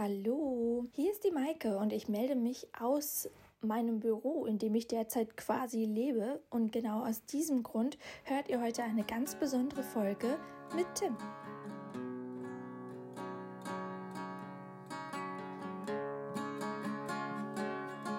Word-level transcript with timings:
Hallo, 0.00 0.84
hier 0.92 1.10
ist 1.10 1.24
die 1.24 1.32
Maike 1.32 1.76
und 1.76 1.92
ich 1.92 2.08
melde 2.08 2.36
mich 2.36 2.68
aus 2.78 3.28
meinem 3.62 3.98
Büro, 3.98 4.46
in 4.46 4.56
dem 4.56 4.76
ich 4.76 4.86
derzeit 4.86 5.36
quasi 5.36 5.86
lebe. 5.86 6.40
Und 6.50 6.70
genau 6.70 7.04
aus 7.04 7.24
diesem 7.24 7.64
Grund 7.64 7.98
hört 8.22 8.48
ihr 8.48 8.60
heute 8.60 8.84
eine 8.84 9.02
ganz 9.02 9.34
besondere 9.34 9.82
Folge 9.82 10.38
mit 10.76 10.86
Tim. 10.94 11.16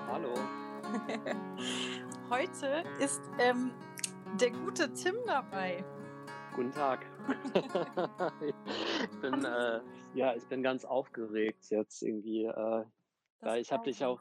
Hallo. 0.09 0.33
Heute 2.29 2.83
ist 2.99 3.21
ähm, 3.39 3.71
der 4.41 4.51
gute 4.51 4.91
Tim 4.91 5.15
dabei. 5.25 5.85
Guten 6.59 6.73
Tag. 6.73 7.05
ich 8.41 9.21
bin 9.21 9.45
äh, 9.45 9.79
ja, 10.13 10.35
ich 10.35 10.45
bin 10.47 10.61
ganz 10.61 10.83
aufgeregt 10.83 11.69
jetzt 11.69 12.03
irgendwie, 12.03 12.47
äh, 12.47 12.83
weil 13.39 13.61
ich 13.61 13.71
habe 13.71 13.85
dich 13.85 14.03
auch 14.03 14.19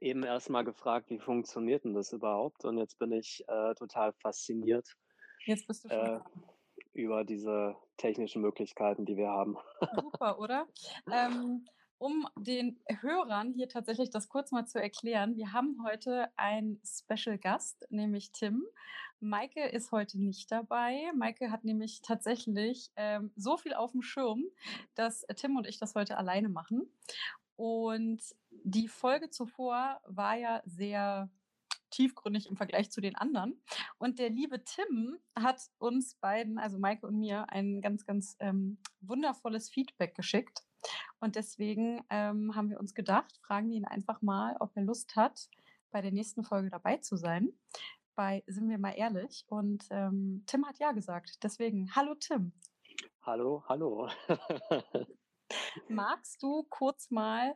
eben 0.00 0.22
erst 0.22 0.48
mal 0.48 0.62
gefragt, 0.64 1.10
wie 1.10 1.18
funktioniert 1.18 1.84
denn 1.84 1.92
das 1.92 2.14
überhaupt? 2.14 2.64
Und 2.64 2.78
jetzt 2.78 2.98
bin 2.98 3.12
ich 3.12 3.44
äh, 3.48 3.74
total 3.74 4.14
fasziniert. 4.14 4.96
Jetzt 5.44 5.66
bist 5.66 5.84
du 5.84 5.90
schon 5.90 5.98
äh, 5.98 6.20
über 6.94 7.22
diese 7.22 7.76
technischen 7.98 8.40
Möglichkeiten, 8.40 9.04
die 9.04 9.18
wir 9.18 9.28
haben. 9.28 9.58
Super, 9.94 10.38
oder? 10.38 10.66
Ähm, 11.12 11.66
um 11.98 12.26
den 12.36 12.80
Hörern 13.00 13.52
hier 13.52 13.68
tatsächlich 13.68 14.10
das 14.10 14.28
kurz 14.28 14.52
mal 14.52 14.66
zu 14.66 14.80
erklären, 14.80 15.36
wir 15.36 15.52
haben 15.52 15.82
heute 15.84 16.28
einen 16.36 16.80
Special 16.84 17.38
Gast, 17.38 17.86
nämlich 17.90 18.32
Tim. 18.32 18.64
Maike 19.20 19.66
ist 19.68 19.90
heute 19.90 20.20
nicht 20.20 20.52
dabei. 20.52 21.10
Maike 21.14 21.50
hat 21.50 21.64
nämlich 21.64 22.02
tatsächlich 22.02 22.90
ähm, 22.96 23.32
so 23.36 23.56
viel 23.56 23.72
auf 23.72 23.92
dem 23.92 24.02
Schirm, 24.02 24.44
dass 24.94 25.26
Tim 25.36 25.56
und 25.56 25.66
ich 25.66 25.78
das 25.78 25.94
heute 25.94 26.18
alleine 26.18 26.48
machen. 26.48 26.90
Und 27.56 28.20
die 28.50 28.88
Folge 28.88 29.30
zuvor 29.30 30.00
war 30.06 30.36
ja 30.36 30.62
sehr 30.66 31.30
tiefgründig 31.90 32.48
im 32.48 32.56
Vergleich 32.56 32.90
zu 32.90 33.00
den 33.00 33.14
anderen. 33.14 33.60
Und 33.98 34.18
der 34.18 34.28
liebe 34.28 34.62
Tim 34.64 35.18
hat 35.36 35.70
uns 35.78 36.16
beiden, 36.16 36.58
also 36.58 36.78
Maike 36.78 37.06
und 37.06 37.18
mir, 37.18 37.50
ein 37.50 37.80
ganz, 37.80 38.04
ganz 38.04 38.36
ähm, 38.40 38.78
wundervolles 39.00 39.70
Feedback 39.70 40.14
geschickt. 40.14 40.64
Und 41.20 41.36
deswegen 41.36 42.04
ähm, 42.10 42.54
haben 42.54 42.70
wir 42.70 42.80
uns 42.80 42.94
gedacht, 42.94 43.38
fragen 43.42 43.70
wir 43.70 43.76
ihn 43.76 43.84
einfach 43.84 44.22
mal, 44.22 44.56
ob 44.60 44.76
er 44.76 44.82
Lust 44.82 45.16
hat, 45.16 45.48
bei 45.90 46.02
der 46.02 46.12
nächsten 46.12 46.44
Folge 46.44 46.70
dabei 46.70 46.96
zu 46.98 47.16
sein. 47.16 47.52
Bei 48.14 48.42
Sind 48.46 48.68
wir 48.68 48.78
mal 48.78 48.92
ehrlich. 48.92 49.44
Und 49.48 49.86
ähm, 49.90 50.44
Tim 50.46 50.66
hat 50.66 50.78
ja 50.78 50.92
gesagt. 50.92 51.42
Deswegen, 51.42 51.94
hallo 51.94 52.14
Tim. 52.14 52.52
Hallo, 53.22 53.64
hallo. 53.68 54.08
Magst 55.88 56.42
du 56.42 56.64
kurz 56.64 57.10
mal 57.10 57.54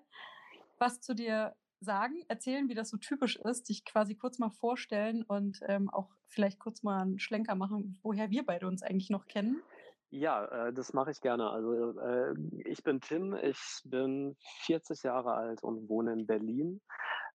was 0.78 1.00
zu 1.00 1.14
dir 1.14 1.54
sagen, 1.80 2.24
erzählen, 2.28 2.68
wie 2.68 2.74
das 2.74 2.90
so 2.90 2.96
typisch 2.96 3.36
ist, 3.36 3.68
dich 3.68 3.84
quasi 3.84 4.14
kurz 4.14 4.38
mal 4.38 4.50
vorstellen 4.50 5.22
und 5.22 5.60
ähm, 5.66 5.90
auch 5.90 6.10
vielleicht 6.26 6.58
kurz 6.58 6.82
mal 6.82 7.02
einen 7.02 7.18
Schlenker 7.18 7.54
machen, 7.54 7.98
woher 8.02 8.30
wir 8.30 8.44
beide 8.44 8.66
uns 8.66 8.82
eigentlich 8.82 9.10
noch 9.10 9.26
kennen? 9.26 9.62
Ja, 10.10 10.44
äh, 10.46 10.72
das 10.72 10.92
mache 10.92 11.10
ich 11.10 11.20
gerne. 11.20 11.50
Also 11.50 11.98
äh, 12.00 12.34
ich 12.64 12.82
bin 12.82 13.00
Tim, 13.00 13.34
ich 13.34 13.82
bin 13.84 14.36
40 14.64 15.02
Jahre 15.02 15.34
alt 15.34 15.62
und 15.62 15.88
wohne 15.88 16.12
in 16.12 16.26
Berlin. 16.26 16.80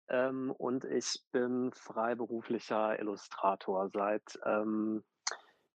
Ähm, 0.09 0.51
und 0.51 0.83
ich 0.85 1.23
bin 1.31 1.71
freiberuflicher 1.71 2.99
Illustrator 2.99 3.89
seit 3.89 4.39
ähm, 4.45 5.03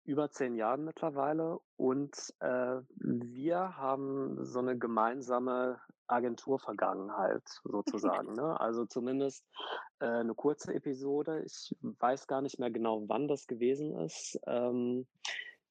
über 0.05 0.29
zehn 0.29 0.55
Jahren 0.55 0.85
mittlerweile 0.85 1.59
und 1.77 2.15
äh, 2.39 2.77
wir 2.95 3.77
haben 3.77 4.43
so 4.45 4.59
eine 4.59 4.77
gemeinsame 4.77 5.79
Agenturvergangenheit 6.07 7.43
sozusagen. 7.63 8.33
ne? 8.35 8.59
Also 8.59 8.85
zumindest 8.85 9.43
äh, 9.99 10.05
eine 10.05 10.35
kurze 10.35 10.73
Episode. 10.73 11.43
Ich 11.43 11.75
weiß 11.81 12.27
gar 12.27 12.41
nicht 12.41 12.59
mehr 12.59 12.71
genau, 12.71 13.03
wann 13.07 13.27
das 13.27 13.47
gewesen 13.47 13.95
ist. 13.97 14.39
Ähm, 14.45 15.07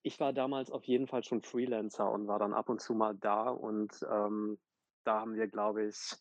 ich 0.05 0.21
war 0.21 0.33
damals 0.35 0.71
auf 0.71 0.85
jeden 0.85 1.07
Fall 1.07 1.25
schon 1.25 1.41
Freelancer 1.41 2.11
und 2.13 2.29
war 2.29 2.39
dann 2.39 2.53
ab 2.53 2.69
und 2.69 2.81
zu 2.81 2.95
mal 2.95 3.17
da 3.17 3.49
und 3.49 3.91
ähm, 4.09 4.59
da 5.05 5.21
haben 5.21 5.35
wir, 5.35 5.49
glaube 5.49 5.87
ich, 5.87 6.15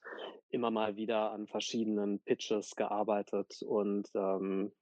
immer 0.50 0.72
mal 0.72 0.96
wieder 0.96 1.32
an 1.32 1.48
verschiedenen 1.48 2.20
Pitches 2.22 2.76
gearbeitet 2.76 3.62
und 3.62 4.10
ähm, 4.16 4.74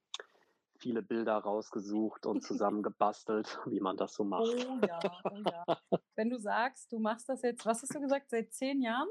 viele 0.78 1.02
Bilder 1.02 1.36
rausgesucht 1.36 2.26
und 2.26 2.42
zusammen 2.42 2.82
gebastelt, 2.82 3.58
wie 3.66 3.80
man 3.80 3.96
das 3.96 4.14
so 4.14 4.22
macht. 4.22 4.54
Oh 4.54 4.78
ja, 4.86 5.00
oh 5.24 5.42
ja. 5.50 5.78
Wenn 6.14 6.30
du 6.30 6.38
sagst, 6.38 6.92
du 6.92 7.00
machst 7.00 7.28
das 7.28 7.42
jetzt, 7.42 7.66
was 7.66 7.82
hast 7.82 7.94
du 7.94 8.00
gesagt, 8.00 8.30
seit 8.30 8.52
zehn 8.52 8.82
Jahren? 8.82 9.08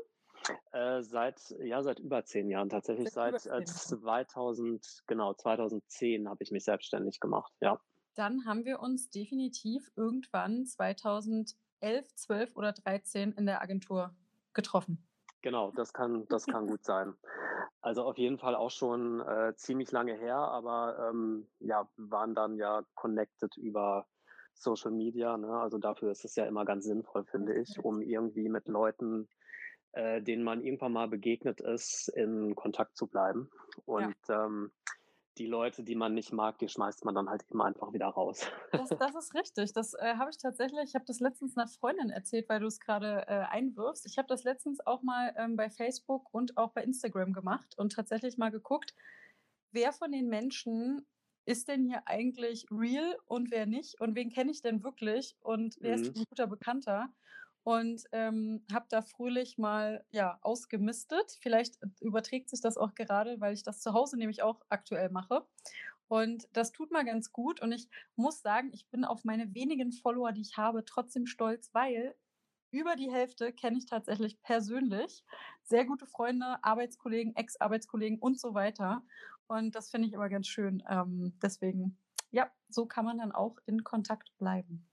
Äh, 0.71 1.03
seit 1.03 1.39
ja 1.59 1.83
seit 1.83 1.99
über 1.99 2.23
zehn 2.23 2.49
Jahren 2.49 2.69
tatsächlich 2.69 3.11
seit, 3.11 3.41
seit 3.41 3.61
äh, 3.61 3.65
2000 3.65 5.03
genau 5.05 5.33
2010 5.33 6.27
habe 6.27 6.41
ich 6.41 6.49
mich 6.49 6.63
selbstständig 6.63 7.19
gemacht 7.19 7.53
ja 7.61 7.79
dann 8.15 8.45
haben 8.45 8.65
wir 8.65 8.79
uns 8.79 9.09
definitiv 9.09 9.91
irgendwann 9.95 10.65
2011 10.65 11.55
12 12.15 12.55
oder 12.55 12.73
13 12.73 13.33
in 13.33 13.45
der 13.45 13.61
Agentur 13.61 14.15
getroffen 14.53 15.07
Genau, 15.41 15.71
das 15.71 15.91
kann, 15.91 16.27
das 16.27 16.45
kann 16.45 16.67
gut 16.67 16.83
sein. 16.85 17.15
Also 17.81 18.03
auf 18.03 18.17
jeden 18.17 18.37
Fall 18.37 18.55
auch 18.55 18.69
schon 18.69 19.21
äh, 19.21 19.55
ziemlich 19.55 19.91
lange 19.91 20.13
her, 20.13 20.37
aber 20.37 21.09
ähm, 21.09 21.47
ja, 21.59 21.89
waren 21.97 22.35
dann 22.35 22.55
ja 22.57 22.83
connected 22.93 23.57
über 23.57 24.05
Social 24.53 24.91
Media. 24.91 25.37
Ne? 25.37 25.49
Also 25.49 25.79
dafür 25.79 26.11
ist 26.11 26.25
es 26.25 26.35
ja 26.35 26.45
immer 26.45 26.63
ganz 26.63 26.85
sinnvoll, 26.85 27.25
finde 27.25 27.55
ich, 27.59 27.79
um 27.83 28.01
irgendwie 28.01 28.49
mit 28.49 28.67
Leuten, 28.67 29.27
äh, 29.93 30.21
denen 30.21 30.43
man 30.43 30.61
irgendwann 30.61 30.93
mal 30.93 31.07
begegnet 31.07 31.59
ist, 31.59 32.09
in 32.09 32.53
Kontakt 32.53 32.95
zu 32.95 33.07
bleiben. 33.07 33.49
Und 33.85 34.15
ja. 34.27 34.45
ähm, 34.45 34.71
die 35.41 35.47
Leute, 35.47 35.83
die 35.83 35.95
man 35.95 36.13
nicht 36.13 36.31
mag, 36.31 36.59
die 36.59 36.69
schmeißt 36.69 37.03
man 37.03 37.15
dann 37.15 37.27
halt 37.27 37.43
immer 37.49 37.65
einfach 37.65 37.93
wieder 37.93 38.05
raus. 38.05 38.45
Das, 38.71 38.89
das 38.89 39.15
ist 39.15 39.33
richtig. 39.33 39.73
Das 39.73 39.95
äh, 39.95 40.13
habe 40.17 40.29
ich 40.29 40.37
tatsächlich, 40.37 40.79
ich 40.83 40.93
habe 40.93 41.05
das 41.05 41.19
letztens 41.19 41.57
einer 41.57 41.67
Freundin 41.67 42.11
erzählt, 42.11 42.47
weil 42.47 42.59
du 42.59 42.67
es 42.67 42.79
gerade 42.79 43.25
äh, 43.27 43.45
einwirfst. 43.49 44.05
Ich 44.05 44.19
habe 44.19 44.27
das 44.27 44.43
letztens 44.43 44.85
auch 44.85 45.01
mal 45.01 45.33
ähm, 45.37 45.55
bei 45.55 45.71
Facebook 45.71 46.31
und 46.31 46.57
auch 46.57 46.73
bei 46.73 46.83
Instagram 46.83 47.33
gemacht 47.33 47.75
und 47.77 47.93
tatsächlich 47.93 48.37
mal 48.37 48.51
geguckt, 48.51 48.93
wer 49.71 49.91
von 49.93 50.11
den 50.11 50.27
Menschen 50.27 51.07
ist 51.45 51.67
denn 51.67 51.85
hier 51.85 52.03
eigentlich 52.05 52.67
real 52.69 53.17
und 53.25 53.49
wer 53.49 53.65
nicht 53.65 53.99
und 53.99 54.15
wen 54.15 54.29
kenne 54.29 54.51
ich 54.51 54.61
denn 54.61 54.83
wirklich 54.83 55.35
und 55.41 55.75
wer 55.79 55.97
mhm. 55.97 56.03
ist 56.03 56.17
ein 56.17 56.25
guter 56.29 56.45
Bekannter 56.45 57.09
und 57.63 58.03
ähm, 58.11 58.65
habe 58.71 58.87
da 58.89 59.01
fröhlich 59.01 59.57
mal 59.57 60.03
ja 60.11 60.39
ausgemistet. 60.41 61.37
Vielleicht 61.41 61.77
überträgt 61.99 62.49
sich 62.49 62.61
das 62.61 62.77
auch 62.77 62.95
gerade, 62.95 63.39
weil 63.39 63.53
ich 63.53 63.63
das 63.63 63.81
zu 63.81 63.93
Hause 63.93 64.17
nämlich 64.17 64.41
auch 64.41 64.61
aktuell 64.69 65.09
mache. 65.09 65.45
Und 66.07 66.47
das 66.53 66.71
tut 66.71 66.91
mal 66.91 67.05
ganz 67.05 67.31
gut. 67.31 67.61
Und 67.61 67.71
ich 67.71 67.87
muss 68.15 68.41
sagen, 68.41 68.71
ich 68.73 68.89
bin 68.89 69.05
auf 69.05 69.23
meine 69.23 69.53
wenigen 69.53 69.91
Follower, 69.91 70.31
die 70.31 70.41
ich 70.41 70.57
habe, 70.57 70.83
trotzdem 70.83 71.25
stolz, 71.25 71.69
weil 71.73 72.15
über 72.71 72.95
die 72.95 73.11
Hälfte 73.11 73.53
kenne 73.53 73.77
ich 73.77 73.85
tatsächlich 73.85 74.41
persönlich. 74.41 75.23
Sehr 75.63 75.85
gute 75.85 76.05
Freunde, 76.05 76.63
Arbeitskollegen, 76.63 77.35
Ex-Arbeitskollegen 77.35 78.19
und 78.19 78.39
so 78.39 78.53
weiter. 78.53 79.03
Und 79.47 79.75
das 79.75 79.89
finde 79.89 80.07
ich 80.07 80.13
immer 80.13 80.29
ganz 80.29 80.47
schön. 80.47 80.83
Ähm, 80.89 81.37
deswegen, 81.41 81.97
ja, 82.31 82.49
so 82.69 82.85
kann 82.85 83.05
man 83.05 83.19
dann 83.19 83.31
auch 83.31 83.57
in 83.65 83.83
Kontakt 83.83 84.35
bleiben. 84.37 84.90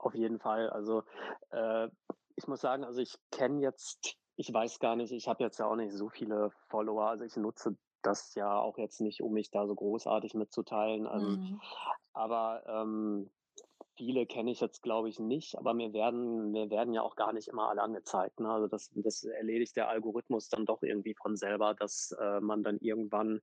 Auf 0.00 0.14
jeden 0.14 0.38
Fall. 0.38 0.70
Also 0.70 1.02
äh, 1.50 1.88
ich 2.36 2.48
muss 2.48 2.60
sagen, 2.60 2.84
also 2.84 3.00
ich 3.00 3.14
kenne 3.30 3.60
jetzt, 3.60 4.16
ich 4.36 4.52
weiß 4.52 4.78
gar 4.78 4.96
nicht, 4.96 5.12
ich 5.12 5.28
habe 5.28 5.44
jetzt 5.44 5.58
ja 5.58 5.66
auch 5.66 5.76
nicht 5.76 5.92
so 5.92 6.08
viele 6.08 6.50
Follower. 6.68 7.08
Also 7.08 7.24
ich 7.24 7.36
nutze 7.36 7.76
das 8.02 8.34
ja 8.34 8.58
auch 8.58 8.78
jetzt 8.78 9.00
nicht, 9.02 9.22
um 9.22 9.32
mich 9.32 9.50
da 9.50 9.66
so 9.66 9.74
großartig 9.74 10.34
mitzuteilen. 10.34 11.06
Also, 11.06 11.28
mhm. 11.28 11.60
Aber 12.14 12.62
ähm, 12.66 13.30
viele 13.96 14.24
kenne 14.24 14.50
ich 14.50 14.60
jetzt, 14.60 14.82
glaube 14.82 15.10
ich, 15.10 15.20
nicht, 15.20 15.58
aber 15.58 15.74
mir 15.74 15.92
werden, 15.92 16.50
mir 16.50 16.70
werden 16.70 16.94
ja 16.94 17.02
auch 17.02 17.14
gar 17.14 17.34
nicht 17.34 17.48
immer 17.48 17.68
alle 17.68 17.82
angezeigt. 17.82 18.40
Ne? 18.40 18.50
Also 18.50 18.68
das, 18.68 18.90
das 18.94 19.24
erledigt 19.24 19.76
der 19.76 19.90
Algorithmus 19.90 20.48
dann 20.48 20.64
doch 20.64 20.82
irgendwie 20.82 21.14
von 21.14 21.36
selber, 21.36 21.74
dass 21.74 22.12
äh, 22.18 22.40
man 22.40 22.62
dann 22.62 22.78
irgendwann 22.78 23.42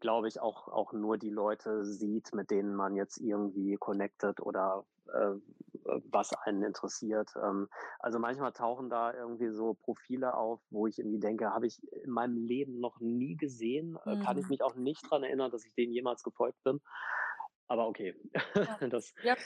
glaube 0.00 0.28
ich, 0.28 0.40
auch, 0.40 0.68
auch 0.68 0.92
nur 0.92 1.18
die 1.18 1.30
Leute 1.30 1.84
sieht, 1.84 2.34
mit 2.34 2.50
denen 2.50 2.74
man 2.74 2.96
jetzt 2.96 3.18
irgendwie 3.18 3.76
connected 3.76 4.40
oder 4.40 4.84
äh, 5.12 5.32
was 6.10 6.32
einen 6.44 6.62
interessiert. 6.62 7.30
Ähm, 7.42 7.68
also 7.98 8.18
manchmal 8.18 8.52
tauchen 8.52 8.90
da 8.90 9.14
irgendwie 9.14 9.50
so 9.50 9.74
Profile 9.74 10.34
auf, 10.34 10.60
wo 10.70 10.86
ich 10.86 10.98
irgendwie 10.98 11.20
denke, 11.20 11.50
habe 11.50 11.66
ich 11.66 11.80
in 12.04 12.10
meinem 12.10 12.36
Leben 12.36 12.80
noch 12.80 13.00
nie 13.00 13.36
gesehen, 13.36 13.98
mhm. 14.04 14.20
kann 14.20 14.38
ich 14.38 14.44
mhm. 14.44 14.50
mich 14.50 14.62
auch 14.62 14.74
nicht 14.74 15.10
dran 15.10 15.22
erinnern, 15.22 15.50
dass 15.50 15.64
ich 15.64 15.74
denen 15.74 15.92
jemals 15.92 16.22
gefolgt 16.22 16.62
bin. 16.64 16.80
Aber 17.68 17.88
okay. 17.88 18.14
Ja. 18.54 18.78
das, 18.88 19.12
ja. 19.22 19.36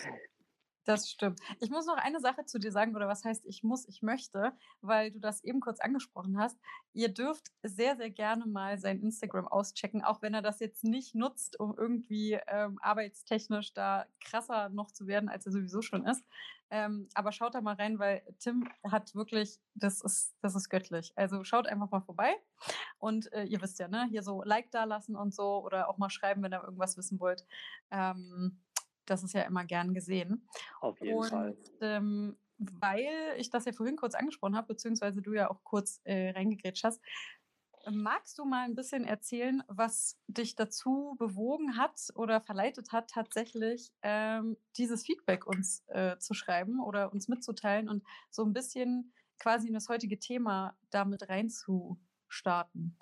Das 0.84 1.10
stimmt. 1.10 1.40
Ich 1.60 1.70
muss 1.70 1.86
noch 1.86 1.98
eine 1.98 2.20
Sache 2.20 2.46
zu 2.46 2.58
dir 2.58 2.72
sagen, 2.72 2.96
oder 2.96 3.06
was 3.06 3.24
heißt 3.24 3.44
ich 3.44 3.62
muss, 3.62 3.86
ich 3.86 4.00
möchte, 4.02 4.52
weil 4.80 5.10
du 5.10 5.20
das 5.20 5.44
eben 5.44 5.60
kurz 5.60 5.78
angesprochen 5.78 6.38
hast. 6.38 6.58
Ihr 6.94 7.10
dürft 7.10 7.48
sehr, 7.62 7.96
sehr 7.96 8.10
gerne 8.10 8.46
mal 8.46 8.78
sein 8.78 9.00
Instagram 9.00 9.46
auschecken, 9.46 10.02
auch 10.02 10.22
wenn 10.22 10.32
er 10.32 10.42
das 10.42 10.58
jetzt 10.58 10.82
nicht 10.84 11.14
nutzt, 11.14 11.60
um 11.60 11.76
irgendwie 11.76 12.38
ähm, 12.46 12.78
arbeitstechnisch 12.80 13.74
da 13.74 14.06
krasser 14.24 14.70
noch 14.70 14.90
zu 14.90 15.06
werden, 15.06 15.28
als 15.28 15.44
er 15.44 15.52
sowieso 15.52 15.82
schon 15.82 16.06
ist. 16.06 16.24
Ähm, 16.72 17.08
aber 17.14 17.32
schaut 17.32 17.54
da 17.54 17.60
mal 17.60 17.74
rein, 17.74 17.98
weil 17.98 18.22
Tim 18.38 18.68
hat 18.84 19.14
wirklich, 19.14 19.58
das 19.74 20.00
ist, 20.00 20.36
das 20.40 20.54
ist 20.54 20.70
göttlich. 20.70 21.12
Also 21.16 21.42
schaut 21.42 21.66
einfach 21.66 21.90
mal 21.90 22.00
vorbei. 22.00 22.32
Und 22.98 23.32
äh, 23.32 23.44
ihr 23.44 23.60
wisst 23.60 23.80
ja, 23.80 23.88
ne, 23.88 24.06
hier 24.08 24.22
so 24.22 24.42
Like 24.44 24.70
da 24.70 24.84
lassen 24.84 25.16
und 25.16 25.34
so 25.34 25.64
oder 25.64 25.88
auch 25.88 25.98
mal 25.98 26.10
schreiben, 26.10 26.42
wenn 26.42 26.52
ihr 26.52 26.62
irgendwas 26.62 26.96
wissen 26.96 27.18
wollt. 27.18 27.44
Ähm, 27.90 28.60
das 29.10 29.24
ist 29.24 29.34
ja 29.34 29.42
immer 29.42 29.64
gern 29.64 29.94
gesehen. 29.94 30.48
Auf 30.80 31.00
jeden 31.00 31.18
und, 31.18 31.28
Fall. 31.28 31.56
Ähm, 31.80 32.36
weil 32.58 33.08
ich 33.38 33.50
das 33.50 33.64
ja 33.64 33.72
vorhin 33.72 33.96
kurz 33.96 34.14
angesprochen 34.14 34.56
habe, 34.56 34.68
beziehungsweise 34.68 35.22
du 35.22 35.32
ja 35.32 35.50
auch 35.50 35.64
kurz 35.64 36.00
äh, 36.04 36.30
reingegrätscht 36.30 36.84
hast, 36.84 37.00
magst 37.90 38.38
du 38.38 38.44
mal 38.44 38.64
ein 38.64 38.74
bisschen 38.74 39.04
erzählen, 39.04 39.62
was 39.66 40.18
dich 40.26 40.54
dazu 40.54 41.16
bewogen 41.18 41.76
hat 41.76 41.98
oder 42.14 42.40
verleitet 42.40 42.92
hat, 42.92 43.08
tatsächlich 43.10 43.92
ähm, 44.02 44.56
dieses 44.76 45.04
Feedback 45.04 45.46
uns 45.46 45.84
äh, 45.88 46.18
zu 46.18 46.34
schreiben 46.34 46.80
oder 46.80 47.12
uns 47.12 47.28
mitzuteilen 47.28 47.88
und 47.88 48.04
so 48.30 48.44
ein 48.44 48.52
bisschen 48.52 49.12
quasi 49.38 49.68
in 49.68 49.74
das 49.74 49.88
heutige 49.88 50.18
Thema 50.18 50.76
damit 50.90 51.30
reinzustarten? 52.30 52.96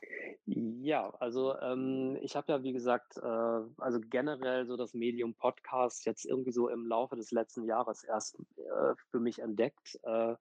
Ja, 0.46 1.10
also 1.20 1.58
ähm, 1.60 2.18
ich 2.22 2.34
habe 2.34 2.52
ja, 2.52 2.62
wie 2.62 2.72
gesagt, 2.72 3.18
äh, 3.18 3.20
also 3.22 4.00
generell 4.00 4.66
so 4.66 4.76
das 4.76 4.94
Medium 4.94 5.34
Podcast 5.34 6.06
jetzt 6.06 6.24
irgendwie 6.24 6.52
so 6.52 6.68
im 6.68 6.86
Laufe 6.86 7.16
des 7.16 7.30
letzten 7.32 7.64
Jahres 7.64 8.02
erst 8.04 8.38
äh, 8.56 8.94
für 9.10 9.20
mich 9.20 9.40
entdeckt, 9.40 9.98
äh, 10.04 10.34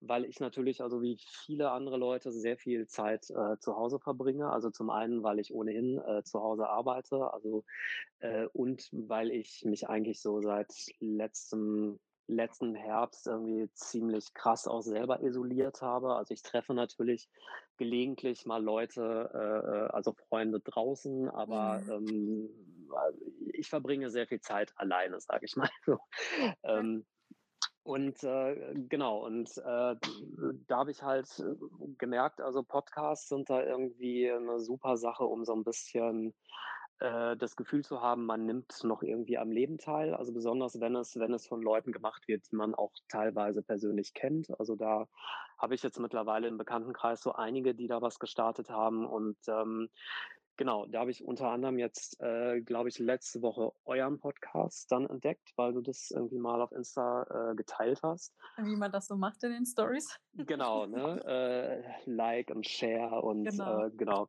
weil 0.00 0.26
ich 0.26 0.40
natürlich, 0.40 0.82
also 0.82 1.00
wie 1.00 1.18
viele 1.18 1.70
andere 1.70 1.96
Leute, 1.96 2.32
sehr 2.32 2.58
viel 2.58 2.86
Zeit 2.86 3.30
äh, 3.30 3.58
zu 3.58 3.76
Hause 3.76 3.98
verbringe. 3.98 4.50
Also 4.50 4.70
zum 4.70 4.90
einen, 4.90 5.22
weil 5.22 5.38
ich 5.38 5.54
ohnehin 5.54 5.98
äh, 5.98 6.22
zu 6.22 6.40
Hause 6.40 6.68
arbeite, 6.68 7.32
also 7.32 7.64
äh, 8.20 8.46
und 8.52 8.88
weil 8.92 9.30
ich 9.30 9.64
mich 9.64 9.88
eigentlich 9.88 10.20
so 10.20 10.40
seit 10.42 10.72
letztem 11.00 11.98
letzten 12.28 12.74
Herbst 12.74 13.26
irgendwie 13.26 13.70
ziemlich 13.72 14.34
krass 14.34 14.66
auch 14.66 14.82
selber 14.82 15.22
isoliert 15.22 15.82
habe. 15.82 16.14
Also 16.14 16.34
ich 16.34 16.42
treffe 16.42 16.74
natürlich 16.74 17.28
gelegentlich 17.76 18.46
mal 18.46 18.62
Leute, 18.62 19.30
äh, 19.32 19.38
äh 19.38 19.88
also 19.92 20.14
Freunde 20.28 20.60
draußen, 20.60 21.28
aber 21.30 21.80
mhm. 21.80 21.90
ähm, 21.90 22.48
ich 23.52 23.68
verbringe 23.68 24.10
sehr 24.10 24.26
viel 24.26 24.40
Zeit 24.40 24.72
alleine, 24.76 25.20
sage 25.20 25.46
ich 25.46 25.56
mal 25.56 25.70
so. 25.84 25.98
Ähm, 26.62 27.06
und 27.82 28.24
äh, 28.24 28.74
genau, 28.88 29.24
und 29.24 29.48
äh, 29.58 29.94
da 30.66 30.76
habe 30.76 30.90
ich 30.90 31.04
halt 31.04 31.28
gemerkt, 31.98 32.40
also 32.40 32.64
Podcasts 32.64 33.28
sind 33.28 33.48
da 33.48 33.62
irgendwie 33.62 34.28
eine 34.28 34.58
super 34.58 34.96
Sache, 34.96 35.24
um 35.24 35.44
so 35.44 35.54
ein 35.54 35.62
bisschen 35.62 36.34
äh, 36.98 37.36
das 37.36 37.56
Gefühl 37.56 37.84
zu 37.84 38.00
haben, 38.00 38.24
man 38.24 38.46
nimmt 38.46 38.82
noch 38.84 39.02
irgendwie 39.02 39.38
am 39.38 39.50
Leben 39.50 39.78
teil. 39.78 40.14
Also 40.14 40.32
besonders 40.32 40.80
wenn 40.80 40.96
es, 40.96 41.18
wenn 41.18 41.34
es 41.34 41.46
von 41.46 41.62
Leuten 41.62 41.92
gemacht 41.92 42.26
wird, 42.26 42.50
die 42.50 42.56
man 42.56 42.74
auch 42.74 42.92
teilweise 43.08 43.62
persönlich 43.62 44.14
kennt. 44.14 44.58
Also 44.58 44.76
da 44.76 45.06
habe 45.58 45.74
ich 45.74 45.82
jetzt 45.82 46.00
mittlerweile 46.00 46.48
im 46.48 46.58
Bekanntenkreis 46.58 47.20
so 47.20 47.32
einige, 47.32 47.74
die 47.74 47.86
da 47.86 48.00
was 48.00 48.18
gestartet 48.18 48.70
haben. 48.70 49.06
Und 49.06 49.36
ähm, 49.48 49.90
genau, 50.56 50.86
da 50.86 51.00
habe 51.00 51.10
ich 51.10 51.24
unter 51.24 51.50
anderem 51.50 51.78
jetzt, 51.78 52.20
äh, 52.20 52.60
glaube 52.60 52.88
ich, 52.88 52.98
letzte 52.98 53.42
Woche 53.42 53.72
euren 53.84 54.18
Podcast 54.18 54.90
dann 54.90 55.06
entdeckt, 55.06 55.52
weil 55.56 55.74
du 55.74 55.82
das 55.82 56.10
irgendwie 56.10 56.38
mal 56.38 56.60
auf 56.60 56.72
Insta 56.72 57.50
äh, 57.50 57.54
geteilt 57.54 58.00
hast. 58.02 58.34
Wie 58.56 58.76
man 58.76 58.90
das 58.90 59.06
so 59.06 59.16
macht 59.16 59.42
in 59.44 59.52
den 59.52 59.66
Stories. 59.66 60.18
Genau, 60.34 60.86
ne? 60.86 61.22
äh, 62.06 62.10
like 62.10 62.50
und 62.50 62.66
share 62.66 63.22
und 63.22 63.44
genau. 63.44 63.84
Äh, 63.84 63.90
genau. 63.90 64.28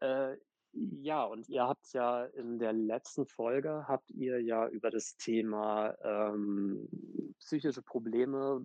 Äh, 0.00 0.36
ja, 0.74 1.24
und 1.24 1.48
ihr 1.48 1.66
habt 1.66 1.92
ja 1.92 2.24
in 2.24 2.58
der 2.58 2.72
letzten 2.72 3.26
Folge 3.26 3.84
habt 3.86 4.10
ihr 4.10 4.40
ja 4.40 4.68
über 4.68 4.90
das 4.90 5.16
Thema 5.16 5.94
ähm, 6.02 6.88
psychische 7.38 7.82
Probleme 7.82 8.64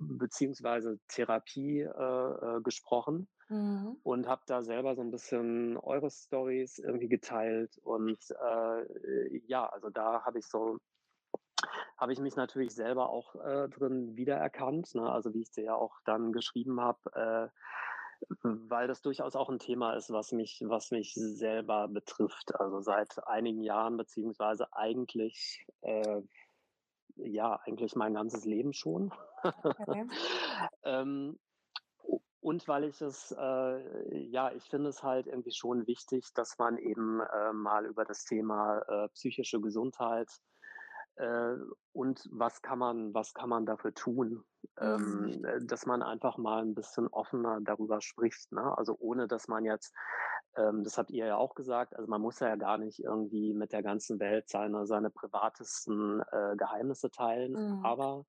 beziehungsweise 0.00 0.98
Therapie 1.08 1.80
äh, 1.80 1.86
äh, 1.86 2.60
gesprochen 2.62 3.28
mhm. 3.48 3.96
und 4.02 4.28
habt 4.28 4.50
da 4.50 4.62
selber 4.62 4.94
so 4.94 5.02
ein 5.02 5.10
bisschen 5.10 5.76
eure 5.78 6.10
Stories 6.10 6.78
irgendwie 6.78 7.08
geteilt 7.08 7.78
und 7.82 8.18
äh, 8.30 9.38
ja, 9.46 9.66
also 9.66 9.88
da 9.90 10.24
habe 10.24 10.38
ich 10.38 10.46
so 10.46 10.78
habe 11.96 12.12
ich 12.12 12.20
mich 12.20 12.36
natürlich 12.36 12.74
selber 12.74 13.10
auch 13.10 13.34
äh, 13.34 13.68
drin 13.68 14.16
wiedererkannt. 14.16 14.94
Ne? 14.94 15.10
Also 15.10 15.34
wie 15.34 15.42
ich 15.42 15.50
dir 15.50 15.64
ja 15.64 15.74
auch 15.74 15.96
dann 16.04 16.32
geschrieben 16.32 16.80
habe, 16.80 17.00
äh, 17.12 17.48
weil 18.42 18.88
das 18.88 19.02
durchaus 19.02 19.36
auch 19.36 19.48
ein 19.48 19.58
Thema 19.58 19.94
ist, 19.94 20.10
was 20.10 20.32
mich, 20.32 20.62
was 20.66 20.90
mich 20.90 21.14
selber 21.14 21.88
betrifft. 21.88 22.54
Also 22.58 22.80
seit 22.80 23.26
einigen 23.26 23.62
Jahren, 23.62 23.96
beziehungsweise 23.96 24.72
eigentlich, 24.72 25.66
äh, 25.82 26.22
ja, 27.16 27.60
eigentlich 27.64 27.96
mein 27.96 28.14
ganzes 28.14 28.44
Leben 28.44 28.72
schon. 28.72 29.12
Okay. 29.42 30.06
ähm, 30.84 31.38
und 32.40 32.68
weil 32.68 32.84
ich 32.84 33.00
es, 33.00 33.32
äh, 33.32 34.18
ja, 34.18 34.52
ich 34.52 34.64
finde 34.64 34.90
es 34.90 35.02
halt 35.02 35.26
irgendwie 35.26 35.52
schon 35.52 35.86
wichtig, 35.86 36.32
dass 36.34 36.56
man 36.58 36.78
eben 36.78 37.20
äh, 37.20 37.52
mal 37.52 37.84
über 37.86 38.04
das 38.04 38.24
Thema 38.24 38.78
äh, 38.88 39.08
psychische 39.08 39.60
Gesundheit 39.60 40.28
äh, 41.18 41.56
und 41.92 42.28
was 42.30 42.62
kann 42.62 42.78
man, 42.78 43.12
was 43.12 43.34
kann 43.34 43.48
man 43.48 43.66
dafür 43.66 43.92
tun, 43.92 44.44
ähm, 44.80 45.44
äh, 45.44 45.64
dass 45.64 45.86
man 45.86 46.02
einfach 46.02 46.38
mal 46.38 46.62
ein 46.62 46.74
bisschen 46.74 47.08
offener 47.08 47.58
darüber 47.62 48.00
spricht. 48.00 48.52
Ne? 48.52 48.76
Also 48.78 48.96
ohne, 48.98 49.26
dass 49.26 49.48
man 49.48 49.64
jetzt, 49.64 49.94
ähm, 50.56 50.84
das 50.84 50.96
habt 50.96 51.10
ihr 51.10 51.26
ja 51.26 51.36
auch 51.36 51.54
gesagt, 51.54 51.96
also 51.96 52.08
man 52.08 52.20
muss 52.20 52.40
ja 52.40 52.54
gar 52.56 52.78
nicht 52.78 53.00
irgendwie 53.00 53.52
mit 53.52 53.72
der 53.72 53.82
ganzen 53.82 54.20
Welt 54.20 54.48
seine, 54.48 54.86
seine 54.86 55.10
privatesten 55.10 56.22
äh, 56.30 56.56
Geheimnisse 56.56 57.10
teilen, 57.10 57.52
mhm. 57.52 57.84
aber 57.84 58.24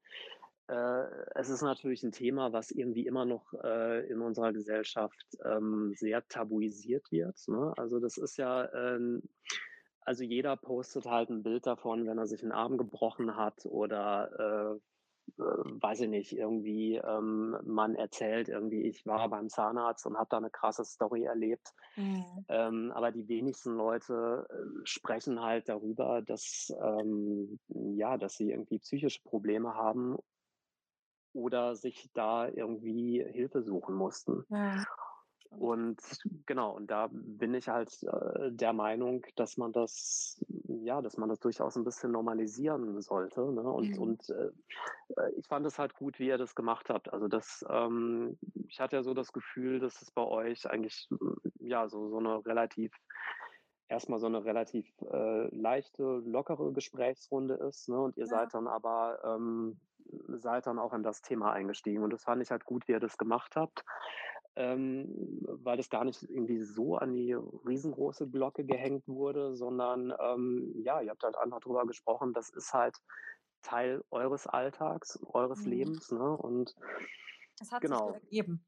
äh, 0.68 1.06
es 1.36 1.50
ist 1.50 1.62
natürlich 1.62 2.04
ein 2.04 2.12
Thema, 2.12 2.54
was 2.54 2.72
irgendwie 2.72 3.06
immer 3.06 3.26
noch 3.26 3.54
äh, 3.64 4.08
in 4.08 4.22
unserer 4.22 4.54
Gesellschaft 4.54 5.38
ähm, 5.44 5.94
sehr 5.96 6.28
tabuisiert 6.28 7.12
wird. 7.12 7.38
Ne? 7.48 7.74
Also 7.78 8.00
das 8.00 8.18
ist 8.18 8.38
ja 8.38 8.72
ähm, 8.74 9.24
also 10.02 10.24
jeder 10.24 10.56
postet 10.58 11.06
halt 11.06 11.30
ein 11.30 11.44
Bild 11.44 11.66
davon, 11.66 12.08
wenn 12.08 12.18
er 12.18 12.28
sich 12.28 12.44
einen 12.44 12.52
Arm 12.52 12.78
gebrochen 12.78 13.36
hat 13.36 13.66
oder 13.66 14.78
äh, 14.78 14.80
äh, 15.38 15.82
weiß 15.82 16.02
ich 16.02 16.10
nicht, 16.10 16.34
irgendwie 16.34 16.96
ähm, 16.96 17.58
man 17.64 17.96
erzählt 17.96 18.50
irgendwie, 18.50 18.84
ich 18.84 19.06
war 19.06 19.30
beim 19.30 19.50
Zahnarzt 19.50 20.06
und 20.06 20.18
habe 20.18 20.30
da 20.30 20.38
eine 20.38 20.50
krasse 20.50 20.86
Story 20.86 21.24
erlebt. 21.24 21.74
Mhm. 21.96 22.46
Ähm, 22.48 22.92
aber 22.94 23.12
die 23.12 23.28
wenigsten 23.28 23.76
Leute 23.76 24.48
äh, 24.50 24.82
sprechen 24.86 25.42
halt 25.42 25.70
darüber, 25.70 26.22
dass 26.22 26.74
ähm, 26.82 27.60
ja, 27.68 28.18
dass 28.18 28.36
sie 28.36 28.52
irgendwie 28.52 28.80
psychische 28.80 29.22
Probleme 29.24 29.76
haben 29.76 30.18
oder 31.34 31.76
sich 31.76 32.10
da 32.14 32.48
irgendwie 32.48 33.24
Hilfe 33.24 33.62
suchen 33.62 33.96
mussten. 33.96 34.46
Ja. 34.50 34.84
Und 35.50 36.00
genau, 36.46 36.76
und 36.76 36.92
da 36.92 37.10
bin 37.12 37.56
ich 37.56 37.70
halt 37.70 38.04
äh, 38.04 38.52
der 38.52 38.72
Meinung, 38.72 39.26
dass 39.36 39.58
man 39.58 39.72
das, 39.72 40.40
ja, 40.68 41.02
dass 41.02 41.18
man 41.18 41.28
das 41.28 41.40
durchaus 41.40 41.76
ein 41.76 41.84
bisschen 41.84 42.12
normalisieren 42.12 43.02
sollte. 43.02 43.42
Ne? 43.52 43.62
Und, 43.62 43.96
mhm. 43.96 44.00
und 44.00 44.30
äh, 44.30 44.52
äh, 45.18 45.32
ich 45.38 45.48
fand 45.48 45.66
es 45.66 45.80
halt 45.80 45.96
gut, 45.96 46.20
wie 46.20 46.28
ihr 46.28 46.38
das 46.38 46.54
gemacht 46.54 46.90
habt. 46.90 47.12
Also 47.12 47.28
das, 47.28 47.66
ähm, 47.68 48.38
ich 48.68 48.80
hatte 48.80 48.98
ja 48.98 49.04
so 49.04 49.16
das 49.16 49.34
Gefühl, 49.34 49.80
dass 49.80 50.02
es 50.02 50.12
bei 50.12 50.24
euch 50.24 50.70
eigentlich 50.70 51.10
ja 51.60 51.90
so, 51.90 52.10
so 52.10 52.18
eine 52.18 52.46
relativ 52.46 52.94
erstmal 53.88 54.20
so 54.20 54.28
eine 54.28 54.46
relativ 54.46 54.86
äh, 55.12 55.48
leichte, 55.48 56.22
lockere 56.26 56.72
Gesprächsrunde 56.74 57.56
ist. 57.56 57.90
Ne? 57.90 58.00
Und 58.00 58.18
ihr 58.18 58.26
ja. 58.26 58.30
seid 58.30 58.54
dann 58.54 58.68
aber 58.68 59.20
ähm, 59.24 59.80
seid 60.28 60.68
dann 60.68 60.78
auch 60.78 60.94
in 60.94 61.02
das 61.02 61.24
Thema 61.24 61.54
eingestiegen. 61.54 62.04
Und 62.04 62.14
das 62.14 62.24
fand 62.24 62.44
ich 62.44 62.52
halt 62.52 62.66
gut, 62.66 62.88
wie 62.88 62.92
ihr 62.92 63.00
das 63.00 63.18
gemacht 63.18 63.56
habt 63.56 63.84
ähm, 64.56 65.40
weil 65.42 65.78
das 65.78 65.90
gar 65.90 66.04
nicht 66.04 66.24
irgendwie 66.24 66.64
so 66.64 66.98
an 66.98 67.14
die 67.14 67.34
riesengroße 67.34 68.30
Glocke 68.30 68.66
gehängt 68.66 69.08
wurde, 69.08 69.56
sondern 69.56 70.14
ähm, 70.20 70.74
ja, 70.84 71.02
ihr 71.02 71.12
habt 71.12 71.24
halt 71.24 71.38
einfach 71.38 71.60
drüber 71.60 71.86
gesprochen, 71.86 72.34
das 72.34 72.50
ist 72.50 72.74
halt 72.74 72.96
Teil 73.62 74.04
eures 74.10 74.48
Alltags, 74.48 75.20
eures 75.34 75.66
mhm. 75.66 75.72
Lebens, 75.72 76.12
ne? 76.12 76.38
Und 76.38 76.76
es 77.62 77.72
hat 77.72 77.82
genau. 77.82 78.14
sich 78.14 78.24
ergeben. 78.24 78.66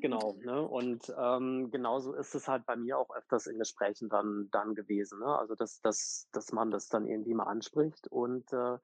genau, 0.00 0.34
ne? 0.44 0.62
Und 0.62 1.12
ähm, 1.16 1.70
genauso 1.70 2.14
ist 2.14 2.34
es 2.34 2.48
halt 2.48 2.66
bei 2.66 2.76
mir 2.76 2.98
auch 2.98 3.14
öfters 3.14 3.46
in 3.46 3.58
Gesprächen 3.58 4.08
dann, 4.08 4.48
dann 4.50 4.74
gewesen. 4.74 5.20
Ne? 5.20 5.26
Also 5.26 5.54
dass, 5.54 5.80
dass, 5.80 6.28
dass 6.32 6.52
man 6.52 6.70
das 6.70 6.88
dann 6.88 7.06
irgendwie 7.06 7.34
mal 7.34 7.44
anspricht. 7.44 8.08
Und 8.08 8.52
äh, 8.52 8.78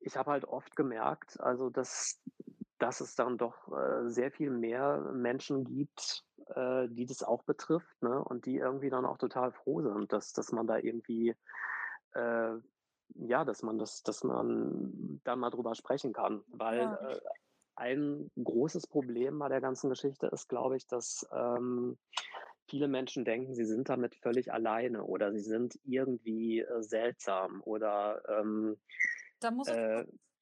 ich 0.00 0.16
habe 0.16 0.30
halt 0.30 0.44
oft 0.44 0.76
gemerkt, 0.76 1.40
also 1.40 1.68
dass 1.68 2.20
dass 2.80 3.00
es 3.00 3.14
dann 3.14 3.38
doch 3.38 3.68
äh, 3.72 4.08
sehr 4.08 4.32
viel 4.32 4.50
mehr 4.50 4.98
Menschen 5.12 5.64
gibt, 5.64 6.24
äh, 6.54 6.88
die 6.88 7.06
das 7.06 7.22
auch 7.22 7.44
betrifft, 7.44 8.02
ne? 8.02 8.24
Und 8.24 8.46
die 8.46 8.56
irgendwie 8.56 8.90
dann 8.90 9.06
auch 9.06 9.18
total 9.18 9.52
froh 9.52 9.82
sind, 9.82 10.12
dass, 10.12 10.32
dass 10.32 10.52
man 10.52 10.66
da 10.66 10.78
irgendwie 10.78 11.36
äh, 12.14 12.56
ja, 13.14 13.44
dass 13.44 13.62
man 13.62 13.78
das, 13.78 14.02
dass 14.02 14.24
man 14.24 15.20
da 15.24 15.36
mal 15.36 15.50
drüber 15.50 15.74
sprechen 15.74 16.12
kann, 16.12 16.44
weil 16.48 16.92
Ja. 16.92 17.10
äh, 17.10 17.20
ein 17.76 18.30
großes 18.42 18.86
Problem 18.86 19.38
bei 19.38 19.48
der 19.48 19.60
ganzen 19.60 19.90
Geschichte 19.90 20.28
ist, 20.28 20.48
glaube 20.48 20.76
ich, 20.76 20.86
dass 20.86 21.26
ähm, 21.32 21.98
viele 22.68 22.88
Menschen 22.88 23.24
denken, 23.24 23.54
sie 23.54 23.64
sind 23.64 23.88
damit 23.88 24.16
völlig 24.16 24.52
alleine 24.52 25.04
oder 25.04 25.32
sie 25.32 25.40
sind 25.40 25.78
irgendwie 25.84 26.60
äh, 26.60 26.82
seltsam 26.82 27.62
oder 27.64 28.22
ähm, 28.28 28.78
Da 29.40 29.50
muss 29.50 29.68
ich 29.68 29.76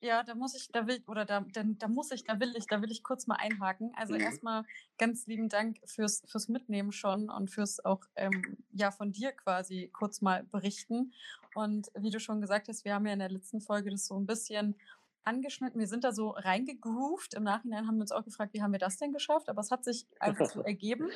Ja, 0.01 0.23
da 0.23 0.37
muss 0.37 0.55
ich, 0.55 0.69
da 0.71 0.87
will, 0.87 1.03
oder 1.09 1.25
da, 1.25 1.41
denn, 1.41 1.77
da 1.79 1.89
muss 1.89 2.13
ich, 2.13 2.23
da 2.23 2.39
will 2.39 2.55
ich, 2.57 2.67
da 2.67 2.81
will 2.83 2.91
ich 2.91 3.03
kurz 3.03 3.27
mal 3.27 3.35
einhaken. 3.35 3.93
Also 3.97 4.15
mhm, 4.15 4.21
erstmal 4.21 4.65
ganz 4.97 5.27
lieben 5.27 5.49
Dank 5.49 5.79
fürs, 5.85 6.23
fürs 6.27 6.49
Mitnehmen 6.49 6.93
schon 6.93 7.31
und 7.31 7.51
fürs 7.51 7.85
auch, 7.85 8.05
ähm, 8.15 8.59
ja, 8.73 8.93
von 8.93 9.11
dir 9.11 9.33
quasi 9.33 9.91
kurz 9.93 10.21
mal 10.21 10.45
berichten. 10.45 11.13
Und 11.55 11.89
wie 11.95 12.11
du 12.11 12.21
schon 12.21 12.41
gesagt 12.41 12.69
hast, 12.69 12.85
wir 12.85 12.95
haben 12.95 13.07
ja 13.07 13.13
in 13.13 13.19
der 13.19 13.31
letzten 13.31 13.61
Folge 13.61 13.91
das 13.91 14.07
so 14.07 14.17
ein 14.17 14.27
bisschen 14.27 14.77
angeschnitten. 15.25 15.81
Wir 15.81 15.89
sind 15.89 16.05
da 16.05 16.13
so 16.13 16.31
reingegroovt. 16.31 17.35
Im 17.35 17.43
Nachhinein 17.43 17.89
haben 17.89 17.97
wir 17.97 18.03
uns 18.03 18.13
auch 18.13 18.25
gefragt, 18.25 18.55
wie 18.55 18.63
haben 18.63 18.73
wir 18.73 18.79
das 18.79 18.99
denn 18.99 19.13
geschafft? 19.13 19.49
Aber 19.49 19.61
es 19.61 19.73
hat 19.73 19.85
sich 19.85 20.07
einfach 20.21 20.49
so 20.49 20.61
ergeben, 20.65 21.11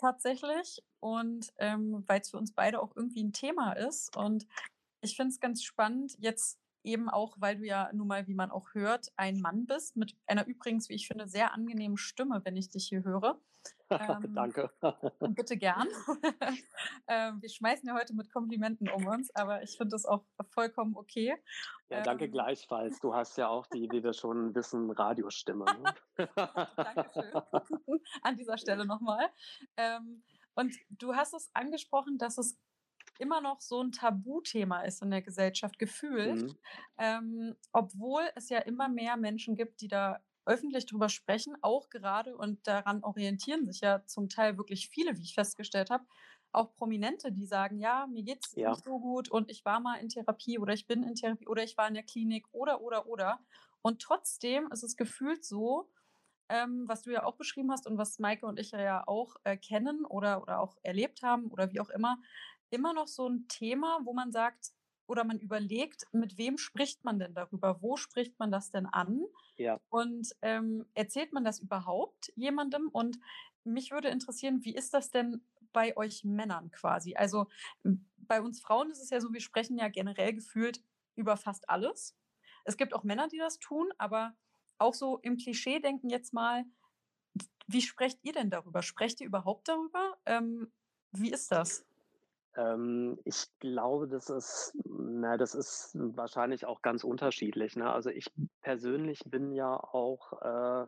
tatsächlich. 0.00 0.82
Und 0.98 1.52
ähm, 1.58 2.02
weil 2.08 2.20
es 2.20 2.30
für 2.30 2.38
uns 2.38 2.52
beide 2.52 2.82
auch 2.82 2.96
irgendwie 2.96 3.22
ein 3.22 3.32
Thema 3.32 3.72
ist. 3.72 4.16
Und 4.16 4.46
ich 5.00 5.16
finde 5.16 5.30
es 5.30 5.40
ganz 5.40 5.62
spannend, 5.62 6.16
jetzt 6.18 6.58
eben 6.84 7.08
auch, 7.08 7.36
weil 7.40 7.56
du 7.56 7.64
ja 7.64 7.90
nun 7.92 8.06
mal, 8.06 8.26
wie 8.26 8.34
man 8.34 8.50
auch 8.50 8.74
hört, 8.74 9.12
ein 9.16 9.40
Mann 9.40 9.66
bist, 9.66 9.96
mit 9.96 10.14
einer 10.26 10.46
übrigens, 10.46 10.88
wie 10.88 10.94
ich 10.94 11.08
finde, 11.08 11.26
sehr 11.26 11.52
angenehmen 11.52 11.96
Stimme, 11.96 12.42
wenn 12.44 12.56
ich 12.56 12.70
dich 12.70 12.86
hier 12.88 13.02
höre. 13.04 13.40
Ähm, 13.90 14.34
danke. 14.34 14.70
bitte 15.20 15.56
gern. 15.56 15.88
ähm, 17.06 17.40
wir 17.40 17.48
schmeißen 17.48 17.86
ja 17.86 17.94
heute 17.94 18.14
mit 18.14 18.32
Komplimenten 18.32 18.88
um 18.88 19.06
uns, 19.06 19.34
aber 19.36 19.62
ich 19.62 19.76
finde 19.76 19.90
das 19.90 20.04
auch 20.04 20.24
vollkommen 20.50 20.96
okay. 20.96 21.34
Ja, 21.90 22.00
danke 22.02 22.24
Ähm, 22.24 22.32
gleichfalls. 22.32 22.98
Du 23.00 23.14
hast 23.14 23.36
ja 23.36 23.48
auch 23.48 23.66
die, 23.68 23.88
wie 23.92 24.02
wir 24.02 24.12
schon 24.12 24.54
wissen, 24.54 24.90
Radiostimme. 24.90 25.64
Ne? 25.64 26.28
Dankeschön. 26.34 28.00
An 28.22 28.36
dieser 28.36 28.58
Stelle 28.58 28.84
nochmal. 28.84 29.28
Ähm, 29.76 30.24
und 30.54 30.74
du 30.88 31.14
hast 31.14 31.34
es 31.34 31.50
angesprochen, 31.54 32.18
dass 32.18 32.38
es 32.38 32.58
immer 33.20 33.40
noch 33.40 33.60
so 33.60 33.82
ein 33.82 33.92
Tabuthema 33.92 34.82
ist 34.82 35.02
in 35.02 35.10
der 35.10 35.22
Gesellschaft 35.22 35.78
gefühlt, 35.78 36.44
Mhm. 36.44 36.56
ähm, 36.98 37.56
obwohl 37.72 38.22
es 38.36 38.48
ja 38.48 38.58
immer 38.60 38.88
mehr 38.88 39.16
Menschen 39.16 39.56
gibt, 39.56 39.80
die 39.80 39.88
da 39.88 40.20
öffentlich 40.46 40.86
drüber 40.86 41.08
sprechen, 41.08 41.56
auch 41.62 41.88
gerade 41.88 42.36
und 42.36 42.66
daran 42.66 43.02
orientieren 43.02 43.66
sich 43.66 43.80
ja 43.80 44.04
zum 44.06 44.28
Teil 44.28 44.58
wirklich 44.58 44.88
viele, 44.90 45.16
wie 45.16 45.22
ich 45.22 45.34
festgestellt 45.34 45.90
habe, 45.90 46.04
auch 46.52 46.74
Prominente, 46.74 47.32
die 47.32 47.46
sagen, 47.46 47.78
ja, 47.78 48.06
mir 48.06 48.22
geht's 48.22 48.56
Ja, 48.56 48.74
nicht 48.74 48.84
so 48.84 49.00
gut 49.00 49.30
und 49.30 49.50
ich 49.50 49.64
war 49.64 49.80
mal 49.80 49.96
in 49.96 50.08
Therapie 50.08 50.58
oder 50.58 50.74
ich 50.74 50.86
bin 50.86 51.02
in 51.02 51.14
Therapie 51.14 51.48
oder 51.48 51.64
ich 51.64 51.76
war 51.76 51.88
in 51.88 51.94
der 51.94 52.02
Klinik 52.04 52.46
oder 52.52 52.80
oder 52.82 53.06
oder. 53.06 53.40
Und 53.82 54.00
trotzdem 54.02 54.68
ist 54.70 54.82
es 54.84 54.96
gefühlt 54.96 55.44
so, 55.44 55.90
ähm, 56.48 56.84
was 56.86 57.02
du 57.02 57.10
ja 57.12 57.24
auch 57.24 57.36
beschrieben 57.36 57.70
hast 57.72 57.86
und 57.86 57.96
was 57.98 58.18
Maike 58.18 58.46
und 58.46 58.58
ich 58.60 58.70
ja, 58.72 59.06
auch 59.08 59.36
äh, 59.44 59.56
kennen 59.56 60.04
oder, 60.04 60.42
oder 60.42 60.60
auch 60.60 60.76
erlebt 60.82 61.22
haben 61.22 61.46
oder 61.50 61.72
wie 61.72 61.80
auch 61.80 61.88
immer, 61.90 62.18
immer 62.70 62.92
noch 62.92 63.08
so 63.08 63.28
ein 63.28 63.46
Thema, 63.48 64.00
wo 64.04 64.12
man 64.12 64.32
sagt 64.32 64.72
oder 65.06 65.24
man 65.24 65.38
überlegt, 65.38 66.06
mit 66.12 66.38
wem 66.38 66.56
spricht 66.58 67.04
man 67.04 67.18
denn 67.18 67.34
darüber? 67.34 67.82
Wo 67.82 67.96
spricht 67.96 68.38
man 68.38 68.50
das 68.50 68.70
denn 68.70 68.86
an? 68.86 69.22
ja. 69.56 69.80
Und 69.88 70.34
ähm, 70.42 70.86
erzählt 70.94 71.32
man 71.32 71.44
das 71.44 71.60
überhaupt 71.60 72.32
jemandem? 72.36 72.88
Und 72.88 73.18
mich 73.64 73.90
würde 73.90 74.08
interessieren, 74.08 74.64
wie 74.64 74.74
ist 74.74 74.94
das 74.94 75.10
denn 75.10 75.42
bei 75.72 75.96
euch 75.96 76.24
Männern 76.24 76.70
quasi? 76.70 77.14
Also 77.14 77.48
bei 78.16 78.40
uns 78.40 78.60
Frauen 78.60 78.90
ist 78.90 79.02
es 79.02 79.10
ja 79.10 79.20
so, 79.20 79.32
wir 79.32 79.40
sprechen 79.40 79.78
ja 79.78 79.88
generell 79.88 80.32
gefühlt 80.34 80.82
über 81.16 81.36
fast 81.36 81.68
alles. 81.68 82.16
Es 82.64 82.76
gibt 82.76 82.94
auch 82.94 83.04
Männer, 83.04 83.28
die 83.28 83.38
das 83.38 83.58
tun, 83.58 83.92
aber 83.98 84.34
auch 84.78 84.94
so 84.94 85.18
im 85.18 85.36
Klischee 85.36 85.80
denken 85.80 86.10
jetzt 86.10 86.32
mal, 86.32 86.64
wie 87.66 87.82
sprecht 87.82 88.18
ihr 88.22 88.32
denn 88.32 88.50
darüber? 88.50 88.82
Sprecht 88.82 89.20
ihr 89.20 89.26
überhaupt 89.26 89.68
darüber? 89.68 90.16
Ähm, 90.26 90.72
wie 91.12 91.30
ist 91.30 91.50
das? 91.52 91.84
Ähm, 92.56 93.18
ich 93.24 93.46
glaube, 93.58 94.08
das 94.08 94.30
ist, 94.30 94.76
na, 94.84 95.36
das 95.36 95.54
ist 95.54 95.90
wahrscheinlich 95.94 96.66
auch 96.66 96.82
ganz 96.82 97.04
unterschiedlich. 97.04 97.76
Ne? 97.76 97.90
Also 97.90 98.10
ich 98.10 98.30
persönlich 98.62 99.20
bin 99.26 99.52
ja 99.52 99.76
auch, 99.76 100.32
äh, 100.42 100.86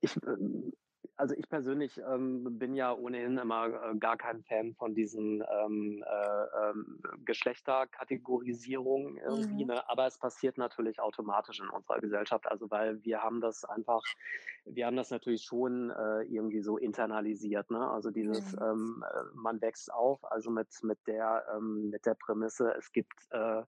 ich, 0.00 0.16
ähm, 0.26 0.72
also 1.16 1.34
ich 1.36 1.48
persönlich 1.48 1.98
ähm, 1.98 2.58
bin 2.58 2.74
ja 2.74 2.92
ohnehin 2.92 3.38
immer 3.38 3.66
äh, 3.66 3.96
gar 3.98 4.16
kein 4.16 4.42
Fan 4.42 4.74
von 4.74 4.94
diesen 4.94 5.42
ähm, 5.42 6.04
äh, 6.06 6.70
ähm, 6.70 7.00
Geschlechterkategorisierungen 7.24 9.16
irgendwie, 9.18 9.64
Mhm. 9.64 9.66
ne? 9.66 9.88
aber 9.88 10.06
es 10.06 10.18
passiert 10.18 10.58
natürlich 10.58 11.00
automatisch 11.00 11.60
in 11.60 11.68
unserer 11.68 12.00
Gesellschaft, 12.00 12.46
also 12.50 12.70
weil 12.70 13.02
wir 13.04 13.22
haben 13.22 13.40
das 13.40 13.64
einfach, 13.64 14.02
wir 14.64 14.86
haben 14.86 14.96
das 14.96 15.10
natürlich 15.10 15.42
schon 15.44 15.90
äh, 15.90 16.22
irgendwie 16.22 16.62
so 16.62 16.78
internalisiert, 16.78 17.70
ne? 17.70 17.88
Also 17.88 18.10
dieses, 18.10 18.52
Mhm. 18.52 18.58
ähm, 18.60 19.04
äh, 19.14 19.22
man 19.34 19.60
wächst 19.60 19.92
auf, 19.92 20.24
also 20.24 20.50
mit 20.50 20.68
mit 20.82 20.98
der 21.06 21.44
ähm, 21.54 21.90
mit 21.90 22.06
der 22.06 22.14
Prämisse, 22.14 22.74
es 22.76 22.90
gibt 22.92 23.12
äh, 23.30 23.62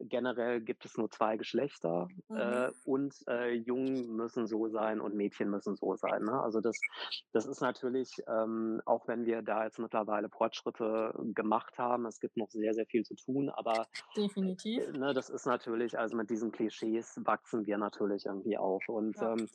generell 0.00 0.60
gibt 0.60 0.84
es 0.84 0.96
nur 0.96 1.10
zwei 1.10 1.36
Geschlechter 1.36 2.12
Mhm. 2.28 2.34
äh, 2.34 2.70
und 2.84 3.14
äh, 3.28 3.52
Jungen 3.52 4.08
müssen 4.16 4.46
so 4.46 4.68
sein 4.68 5.00
und 5.00 5.14
Mädchen 5.14 5.50
müssen 5.50 5.76
so 5.76 5.94
sein. 5.96 6.24
Ne? 6.24 6.40
Also 6.40 6.60
das, 6.60 6.86
das 7.32 7.46
ist 7.46 7.60
natürlich, 7.60 8.22
ähm, 8.28 8.80
auch 8.86 9.06
wenn 9.08 9.24
wir 9.26 9.42
da 9.42 9.64
jetzt 9.64 9.78
mittlerweile 9.78 10.28
Fortschritte 10.30 11.12
gemacht 11.34 11.78
haben, 11.78 12.06
es 12.06 12.20
gibt 12.20 12.36
noch 12.36 12.50
sehr, 12.50 12.74
sehr 12.74 12.86
viel 12.86 13.02
zu 13.04 13.14
tun, 13.14 13.50
aber 13.50 13.86
Definitiv. 14.16 14.84
äh, 14.86 14.92
ne, 14.92 15.14
das 15.14 15.30
ist 15.30 15.46
natürlich, 15.46 15.98
also 15.98 16.16
mit 16.16 16.30
diesen 16.30 16.52
Klischees 16.52 17.20
wachsen 17.24 17.66
wir 17.66 17.78
natürlich 17.78 18.26
irgendwie 18.26 18.58
auf. 18.58 18.88
Und 18.88 19.20
Ja. 19.20 19.22
ähm, 19.22 19.50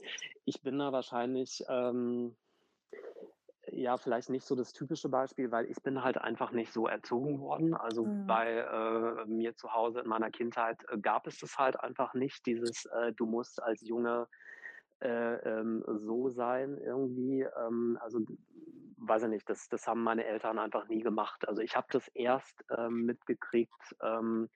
ich 0.46 0.62
bin 0.62 0.80
da 0.80 0.92
wahrscheinlich, 0.92 1.64
ähm, 1.70 2.38
ja, 3.80 3.98
vielleicht 3.98 4.30
nicht 4.30 4.46
so 4.46 4.56
das 4.56 4.74
typische 4.74 5.10
Beispiel, 5.10 5.52
weil 5.52 5.66
ich 5.66 5.82
bin 5.82 6.04
halt 6.04 6.18
einfach 6.18 6.52
nicht 6.52 6.72
so 6.74 6.88
erzogen 6.88 7.40
worden. 7.40 7.74
Also 7.74 8.10
Mhm. 8.10 8.26
bei 8.26 8.58
äh, 8.58 9.26
mir 9.26 9.56
zu 9.56 9.74
Hause 9.74 10.02
in 10.02 10.08
meiner 10.10 10.32
Kindheit 10.32 10.84
äh, 10.90 10.98
gab 11.00 11.28
es 11.28 11.40
das 11.40 11.58
halt 11.58 11.80
einfach 11.80 12.14
nicht, 12.14 12.46
dieses 12.46 12.86
äh, 12.86 13.14
du 13.14 13.26
musst 13.26 13.62
als 13.64 13.82
Junge 13.82 14.28
äh, 15.02 15.36
ähm, 15.36 15.84
so 15.88 16.30
sein 16.30 16.78
irgendwie. 16.78 17.42
Ähm, 17.44 17.98
also 18.02 18.20
weiß 18.98 19.24
ich 19.24 19.30
nicht, 19.30 19.50
das, 19.50 19.70
das 19.70 19.88
haben 19.88 20.04
meine 20.04 20.26
Eltern 20.26 20.60
einfach 20.60 20.88
nie 20.90 21.02
gemacht. 21.02 21.48
Also 21.48 21.62
ich 21.62 21.76
habe 21.76 21.88
das 21.92 22.08
erst 22.10 22.66
ähm, 22.78 23.06
mitgekriegt, 23.06 23.96
ähm, 24.04 24.50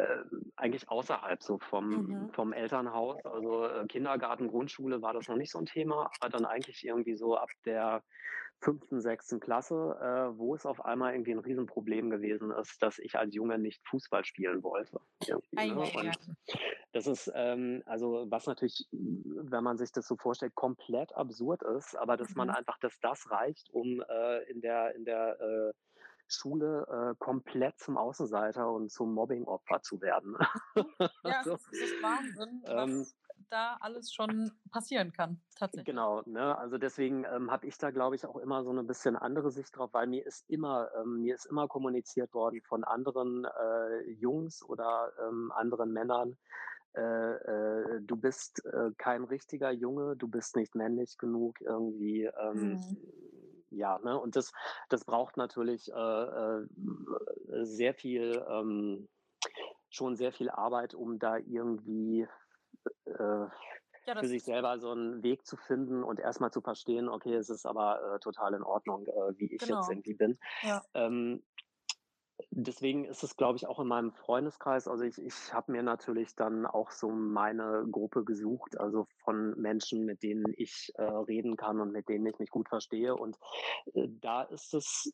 äh, 0.00 0.24
eigentlich 0.56 0.88
außerhalb 0.88 1.42
so 1.42 1.58
vom, 1.58 1.88
Mhm. 1.90 2.30
vom 2.32 2.52
Elternhaus. 2.52 3.24
Also 3.24 3.66
äh, 3.66 3.86
Kindergarten, 3.86 4.48
Grundschule 4.48 5.02
war 5.02 5.12
das 5.12 5.28
noch 5.28 5.36
nicht 5.36 5.52
so 5.52 5.58
ein 5.58 5.66
Thema, 5.66 6.10
aber 6.20 6.30
dann 6.30 6.44
eigentlich 6.44 6.84
irgendwie 6.84 7.14
so 7.14 7.36
ab 7.36 7.50
der 7.64 8.02
fünften, 8.62 9.00
sechsten 9.00 9.40
Klasse, 9.40 9.74
äh, 10.00 10.38
wo 10.38 10.54
es 10.54 10.66
auf 10.66 10.84
einmal 10.84 11.14
irgendwie 11.14 11.32
ein 11.32 11.38
Riesenproblem 11.38 12.10
gewesen 12.10 12.50
ist, 12.50 12.82
dass 12.82 12.98
ich 12.98 13.16
als 13.16 13.34
Junge 13.34 13.58
nicht 13.58 13.80
Fußball 13.88 14.24
spielen 14.24 14.62
wollte. 14.62 15.00
Ne? 15.26 15.80
Und 15.94 16.18
das 16.92 17.06
ist, 17.06 17.30
ähm, 17.34 17.82
also 17.86 18.26
was 18.28 18.46
natürlich, 18.46 18.86
wenn 18.92 19.64
man 19.64 19.78
sich 19.78 19.92
das 19.92 20.06
so 20.06 20.16
vorstellt, 20.16 20.54
komplett 20.54 21.14
absurd 21.14 21.62
ist, 21.62 21.96
aber 21.96 22.16
dass 22.16 22.34
man 22.34 22.48
Mhm. 22.48 22.54
einfach, 22.56 22.78
dass 22.80 22.98
das 23.00 23.30
reicht, 23.30 23.70
um 23.70 24.02
äh, 24.08 24.42
in 24.50 24.60
der, 24.60 24.94
in 24.94 25.04
der 25.04 25.40
äh, 25.40 25.72
Schule 26.30 26.86
äh, 26.88 27.14
komplett 27.18 27.78
zum 27.78 27.96
Außenseiter 27.96 28.70
und 28.70 28.90
zum 28.90 29.14
Mobbingopfer 29.14 29.82
zu 29.82 30.00
werden. 30.00 30.36
Ja, 31.24 31.40
es 31.40 31.46
also, 31.46 31.54
ist, 31.54 31.72
es 31.72 31.80
ist 31.80 32.02
Wahnsinn, 32.02 32.62
ähm, 32.66 33.00
was 33.00 33.14
da 33.50 33.76
alles 33.80 34.12
schon 34.12 34.52
passieren 34.70 35.12
kann, 35.12 35.40
tatsächlich. 35.56 35.86
Genau, 35.86 36.22
ne? 36.26 36.56
Also 36.56 36.78
deswegen 36.78 37.24
ähm, 37.24 37.50
habe 37.50 37.66
ich 37.66 37.76
da, 37.78 37.90
glaube 37.90 38.16
ich, 38.16 38.26
auch 38.26 38.36
immer 38.36 38.64
so 38.64 38.70
eine 38.70 38.84
bisschen 38.84 39.16
andere 39.16 39.50
Sicht 39.50 39.76
drauf, 39.76 39.90
weil 39.92 40.06
mir 40.06 40.24
ist 40.24 40.48
immer, 40.48 40.90
ähm, 40.96 41.22
mir 41.22 41.34
ist 41.34 41.46
immer 41.46 41.68
kommuniziert 41.68 42.32
worden 42.32 42.60
von 42.62 42.84
anderen 42.84 43.44
äh, 43.44 44.10
Jungs 44.10 44.62
oder 44.62 45.12
ähm, 45.26 45.52
anderen 45.52 45.92
Männern, 45.92 46.36
äh, 46.96 47.00
äh, 47.00 48.00
du 48.02 48.16
bist 48.16 48.64
äh, 48.64 48.90
kein 48.98 49.24
richtiger 49.24 49.70
Junge, 49.70 50.16
du 50.16 50.26
bist 50.26 50.56
nicht 50.56 50.74
männlich 50.74 51.18
genug 51.18 51.60
irgendwie. 51.60 52.24
Ähm, 52.40 52.72
Mhm. 52.72 52.98
Ja, 53.70 53.98
ne? 53.98 54.18
Und 54.18 54.36
das, 54.36 54.52
das 54.88 55.04
braucht 55.04 55.36
natürlich 55.36 55.90
äh, 55.92 55.94
äh, 55.94 56.66
sehr 57.62 57.94
viel, 57.94 58.44
ähm, 58.48 59.08
schon 59.90 60.16
sehr 60.16 60.32
viel 60.32 60.50
Arbeit, 60.50 60.94
um 60.94 61.18
da 61.18 61.36
irgendwie 61.38 62.26
äh, 63.06 63.46
Ja, 64.06 64.16
für 64.16 64.28
sich 64.28 64.44
selber 64.44 64.78
so 64.78 64.90
einen 64.90 65.22
Weg 65.22 65.46
zu 65.46 65.56
finden 65.56 66.02
und 66.02 66.20
erstmal 66.20 66.50
zu 66.50 66.60
verstehen, 66.60 67.08
okay, 67.08 67.34
es 67.34 67.50
ist 67.50 67.66
aber 67.66 68.14
äh, 68.14 68.18
total 68.20 68.54
in 68.54 68.62
Ordnung, 68.62 69.06
äh, 69.06 69.38
wie 69.38 69.46
ich 69.54 69.66
jetzt 69.66 69.68
genau. 69.68 69.88
irgendwie 69.88 70.14
bin. 70.14 70.38
Ja. 70.62 70.82
Ähm, 70.94 71.42
deswegen 72.50 73.04
ist 73.04 73.22
es, 73.22 73.36
glaube 73.36 73.56
ich, 73.56 73.66
auch 73.66 73.80
in 73.80 73.86
meinem 73.86 74.12
Freundeskreis. 74.12 74.88
Also 74.88 75.04
ich, 75.04 75.18
ich 75.18 75.52
habe 75.52 75.72
mir 75.72 75.82
natürlich 75.82 76.34
dann 76.34 76.66
auch 76.66 76.90
so 76.90 77.10
meine 77.10 77.86
Gruppe 77.90 78.24
gesucht, 78.24 78.78
also 78.78 79.06
von 79.24 79.58
Menschen, 79.60 80.04
mit 80.04 80.22
denen 80.22 80.52
ich 80.56 80.92
äh, 80.96 81.02
reden 81.02 81.56
kann 81.56 81.80
und 81.80 81.92
mit 81.92 82.08
denen 82.08 82.26
ich 82.26 82.38
mich 82.38 82.50
gut 82.50 82.68
verstehe. 82.68 83.14
Und 83.14 83.38
äh, 83.94 84.08
da 84.20 84.42
ist 84.42 84.74
es 84.74 85.12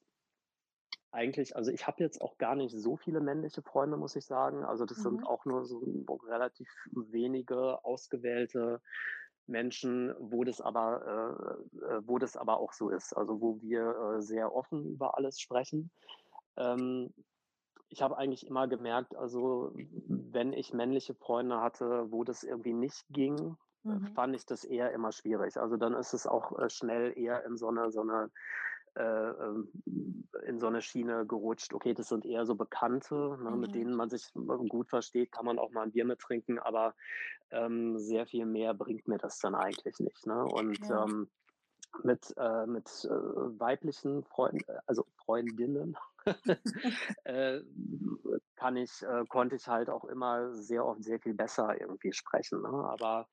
eigentlich, 1.11 1.57
also 1.57 1.71
ich 1.71 1.87
habe 1.87 2.03
jetzt 2.03 2.21
auch 2.21 2.37
gar 2.39 2.55
nicht 2.55 2.77
so 2.77 2.97
viele 2.97 3.21
männliche 3.21 3.63
Freunde, 3.63 3.97
muss 3.97 4.17
ich 4.17 4.27
sagen. 4.27 4.65
Also 4.65 4.85
das 4.85 4.99
sind 4.99 5.21
Mhm. 5.21 5.27
auch 5.27 5.45
nur 5.47 5.65
so 5.65 5.81
relativ 6.27 6.69
wenige 6.93 7.85
ausgewählte 7.85 8.81
Menschen, 9.47 10.15
wo 10.19 10.45
das 10.45 10.61
aber, 10.61 11.57
äh, 11.79 11.79
äh, 11.79 12.03
wo 12.05 12.19
das 12.19 12.37
aber 12.37 12.59
auch 12.59 12.73
so 12.73 12.91
ist. 12.91 13.17
Also 13.17 13.41
wo 13.41 13.61
wir 13.63 14.17
äh, 14.17 14.23
sehr 14.23 14.55
offen 14.55 14.85
über 14.85 15.17
alles 15.17 15.41
sprechen. 15.41 15.91
Ähm, 16.57 17.13
ich 17.89 18.03
habe 18.03 18.19
eigentlich 18.19 18.47
immer 18.47 18.69
gemerkt, 18.69 19.15
also 19.17 19.73
wenn 19.75 20.53
ich 20.53 20.73
männliche 20.75 21.15
Freunde 21.15 21.61
hatte, 21.61 22.11
wo 22.11 22.25
das 22.25 22.43
irgendwie 22.43 22.73
nicht 22.75 23.07
ging, 23.11 23.57
Mhm. 23.85 24.17
fand 24.17 24.35
ich 24.35 24.47
das 24.47 24.65
eher 24.65 24.93
immer 24.93 25.13
schwierig. 25.13 25.57
Also 25.59 25.77
dann 25.77 25.95
ist 25.95 26.15
es 26.15 26.27
auch 26.27 26.59
äh, 26.59 26.71
schnell 26.71 27.17
eher 27.19 27.45
in 27.45 27.57
so 27.57 27.69
eine, 27.69 27.91
so 27.93 28.01
eine 28.03 28.31
äh, 28.97 29.03
ähm, 29.03 29.73
in 30.47 30.59
so 30.59 30.67
eine 30.69 30.83
Schiene 30.83 31.27
gerutscht. 31.27 31.75
Okay, 31.75 31.95
das 31.95 32.09
sind 32.09 32.25
eher 32.25 32.47
so 32.47 32.55
Bekannte, 32.55 33.37
ne, 33.43 33.57
mit 33.57 33.75
Mhm. 33.75 33.75
denen 33.75 33.95
man 33.95 34.09
sich 34.11 34.33
gut 34.35 34.89
versteht, 34.89 35.33
kann 35.33 35.45
man 35.47 35.59
auch 35.59 35.71
mal 35.71 35.83
ein 35.83 35.93
Bier 35.93 36.05
mit 36.05 36.19
trinken, 36.21 36.59
aber 36.59 36.95
ähm, 37.51 37.99
sehr 37.99 38.27
viel 38.27 38.47
mehr 38.47 38.75
bringt 38.75 39.09
mir 39.09 39.19
das 39.19 39.39
dann 39.41 39.55
eigentlich 39.55 39.99
nicht. 40.01 40.27
Ne? 40.27 40.45
Und 40.47 40.89
Ja. 40.89 40.89
ähm, 40.91 41.31
mit, 42.03 42.35
äh, 42.37 42.67
mit 42.67 42.87
äh, 43.05 43.59
weiblichen 43.59 44.25
Freunden, 44.25 44.61
äh, 44.69 44.79
also 44.87 45.07
Freundinnen, 45.25 45.97
äh, 47.25 47.61
kann 48.57 48.77
ich, 48.77 49.03
äh, 49.03 49.25
konnte 49.29 49.57
ich 49.57 49.67
halt 49.69 49.89
auch 49.89 50.05
immer 50.05 50.53
sehr 50.55 50.85
oft 50.85 51.03
sehr 51.05 51.21
viel 51.21 51.35
besser 51.35 51.81
irgendwie 51.81 52.13
sprechen. 52.13 52.63
Ne? 52.63 52.69
Aber 52.69 53.29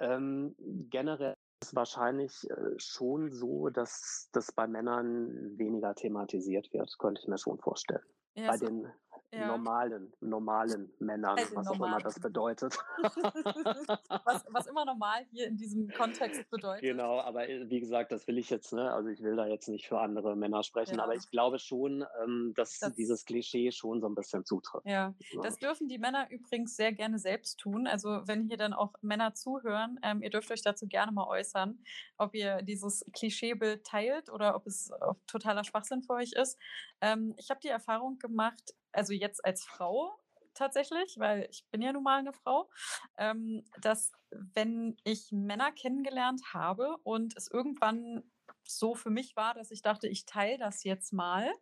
ähm, 0.00 0.54
generell 0.90 1.36
ist 1.62 1.74
wahrscheinlich 1.74 2.48
äh, 2.50 2.78
schon 2.78 3.32
so, 3.32 3.70
dass 3.70 4.28
das 4.32 4.52
bei 4.52 4.66
Männern 4.66 5.58
weniger 5.58 5.94
thematisiert 5.94 6.72
wird, 6.72 6.98
könnte 6.98 7.20
ich 7.22 7.28
mir 7.28 7.38
schon 7.38 7.58
vorstellen. 7.58 8.04
Ja, 8.34 8.48
Bei 8.48 8.58
so, 8.58 8.66
den 8.66 8.92
ja. 9.32 9.46
normalen, 9.46 10.12
normalen 10.20 10.90
Männern, 10.98 11.36
den 11.36 11.54
was 11.54 11.66
auch 11.68 11.74
immer 11.76 11.98
das 11.98 12.18
bedeutet. 12.20 12.76
Was, 14.24 14.44
was 14.52 14.66
immer 14.66 14.84
normal 14.84 15.24
hier 15.30 15.46
in 15.46 15.56
diesem 15.56 15.88
Kontext 15.88 16.48
bedeutet. 16.50 16.82
Genau, 16.82 17.20
aber 17.20 17.48
äh, 17.48 17.68
wie 17.68 17.80
gesagt, 17.80 18.12
das 18.12 18.26
will 18.26 18.38
ich 18.38 18.50
jetzt, 18.50 18.72
ne? 18.72 18.92
Also 18.92 19.08
ich 19.10 19.22
will 19.22 19.36
da 19.36 19.46
jetzt 19.46 19.68
nicht 19.68 19.86
für 19.88 20.00
andere 20.00 20.36
Männer 20.36 20.62
sprechen, 20.62 21.00
aber 21.00 21.12
Ja. 21.14 21.18
ich 21.18 21.30
glaube 21.30 21.58
schon, 21.58 22.04
ähm, 22.22 22.52
dass 22.56 22.78
Das- 22.78 22.94
dieses 22.94 23.24
Klischee 23.24 23.70
schon 23.72 24.00
so 24.00 24.08
ein 24.08 24.14
bisschen 24.14 24.44
zutrifft. 24.44 24.86
Ja, 24.86 25.08
ne? 25.08 25.14
das 25.42 25.56
dürfen 25.58 25.88
die 25.88 25.98
Männer 25.98 26.30
übrigens 26.30 26.76
sehr 26.76 26.92
gerne 26.92 27.18
selbst 27.18 27.58
tun. 27.60 27.86
Also 27.86 28.20
wenn 28.26 28.44
hier 28.48 28.56
dann 28.56 28.72
auch 28.72 28.92
Männer 29.02 29.34
zuhören, 29.34 29.98
ähm, 30.02 30.22
ihr 30.22 30.30
dürft 30.30 30.50
euch 30.50 30.62
dazu 30.62 30.86
gerne 30.86 31.12
mal 31.12 31.26
äußern, 31.26 31.78
ob 32.18 32.34
ihr 32.34 32.62
dieses 32.62 33.04
Klischeebild 33.12 33.84
teilt 33.84 34.30
oder 34.30 34.54
ob 34.56 34.66
es 34.66 34.90
äh, 34.90 34.94
totaler 35.26 35.64
Schwachsinn 35.64 36.02
für 36.02 36.14
euch 36.14 36.32
ist. 36.32 36.58
Ähm, 37.00 37.34
ich 37.36 37.50
habe 37.50 37.60
die 37.60 37.68
Erfahrung 37.68 38.18
gemacht, 38.18 38.74
also 38.96 39.12
jetzt 39.12 39.44
als 39.44 39.64
Frau 39.64 40.18
tatsächlich, 40.54 41.16
weil 41.18 41.46
ich 41.50 41.66
bin 41.70 41.82
ja 41.82 41.92
nun 41.92 42.02
mal 42.02 42.18
eine 42.18 42.32
Frau, 42.32 42.70
ähm, 43.18 43.64
dass 43.80 44.12
wenn 44.30 44.96
ich 45.04 45.30
Männer 45.30 45.70
kennengelernt 45.72 46.42
habe 46.52 46.96
und 47.02 47.36
es 47.36 47.48
irgendwann 47.48 48.22
so 48.64 48.94
für 48.94 49.10
mich 49.10 49.36
war, 49.36 49.54
dass 49.54 49.70
ich 49.70 49.82
dachte, 49.82 50.08
ich 50.08 50.24
teile 50.24 50.58
das 50.58 50.82
jetzt 50.82 51.12
mal, 51.12 51.52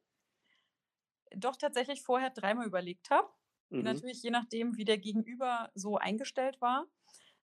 doch 1.36 1.56
tatsächlich 1.56 2.02
vorher 2.02 2.30
dreimal 2.30 2.66
überlegt 2.66 3.10
habe. 3.10 3.28
Mhm. 3.70 3.82
Natürlich 3.82 4.22
je 4.22 4.30
nachdem, 4.30 4.76
wie 4.76 4.84
der 4.84 4.98
Gegenüber 4.98 5.70
so 5.74 5.96
eingestellt 5.96 6.60
war. 6.60 6.86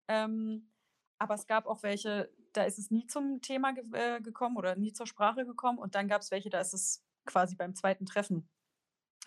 Ähm, 0.09 0.73
aber 1.19 1.35
es 1.35 1.47
gab 1.47 1.67
auch 1.67 1.83
welche, 1.83 2.33
da 2.53 2.65
ist 2.65 2.79
es 2.79 2.91
nie 2.91 3.07
zum 3.07 3.43
Thema 3.43 3.73
ge 3.73 3.85
äh, 3.93 4.21
gekommen 4.21 4.57
oder 4.57 4.77
nie 4.77 4.93
zur 4.93 5.07
Sprache 5.07 5.45
gekommen. 5.45 5.79
Und 5.79 5.95
dann 5.95 6.09
gab 6.09 6.23
es 6.23 6.31
welche, 6.31 6.49
da 6.49 6.61
ist 6.61 6.75
es 6.75 7.05
quasi 7.27 7.57
beim 7.57 7.75
zweiten 7.75 8.07
Treffen, 8.07 8.49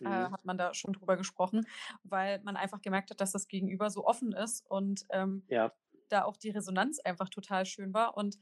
äh, 0.04 0.10
Mhm. 0.10 0.32
hat 0.32 0.46
man 0.46 0.58
da 0.58 0.74
schon 0.74 0.94
drüber 0.94 1.18
gesprochen, 1.18 1.68
weil 2.04 2.42
man 2.44 2.58
einfach 2.58 2.82
gemerkt 2.82 3.12
hat, 3.12 3.22
dass 3.22 3.32
das 3.32 3.48
Gegenüber 3.48 3.90
so 3.90 4.06
offen 4.06 4.34
ist 4.34 4.70
und 4.70 5.06
ähm, 5.12 5.48
Ja. 5.48 5.74
da 6.10 6.24
auch 6.26 6.38
die 6.38 6.50
Resonanz 6.52 7.00
einfach 7.00 7.30
total 7.30 7.66
schön 7.66 7.94
war. 7.94 8.18
Und 8.18 8.38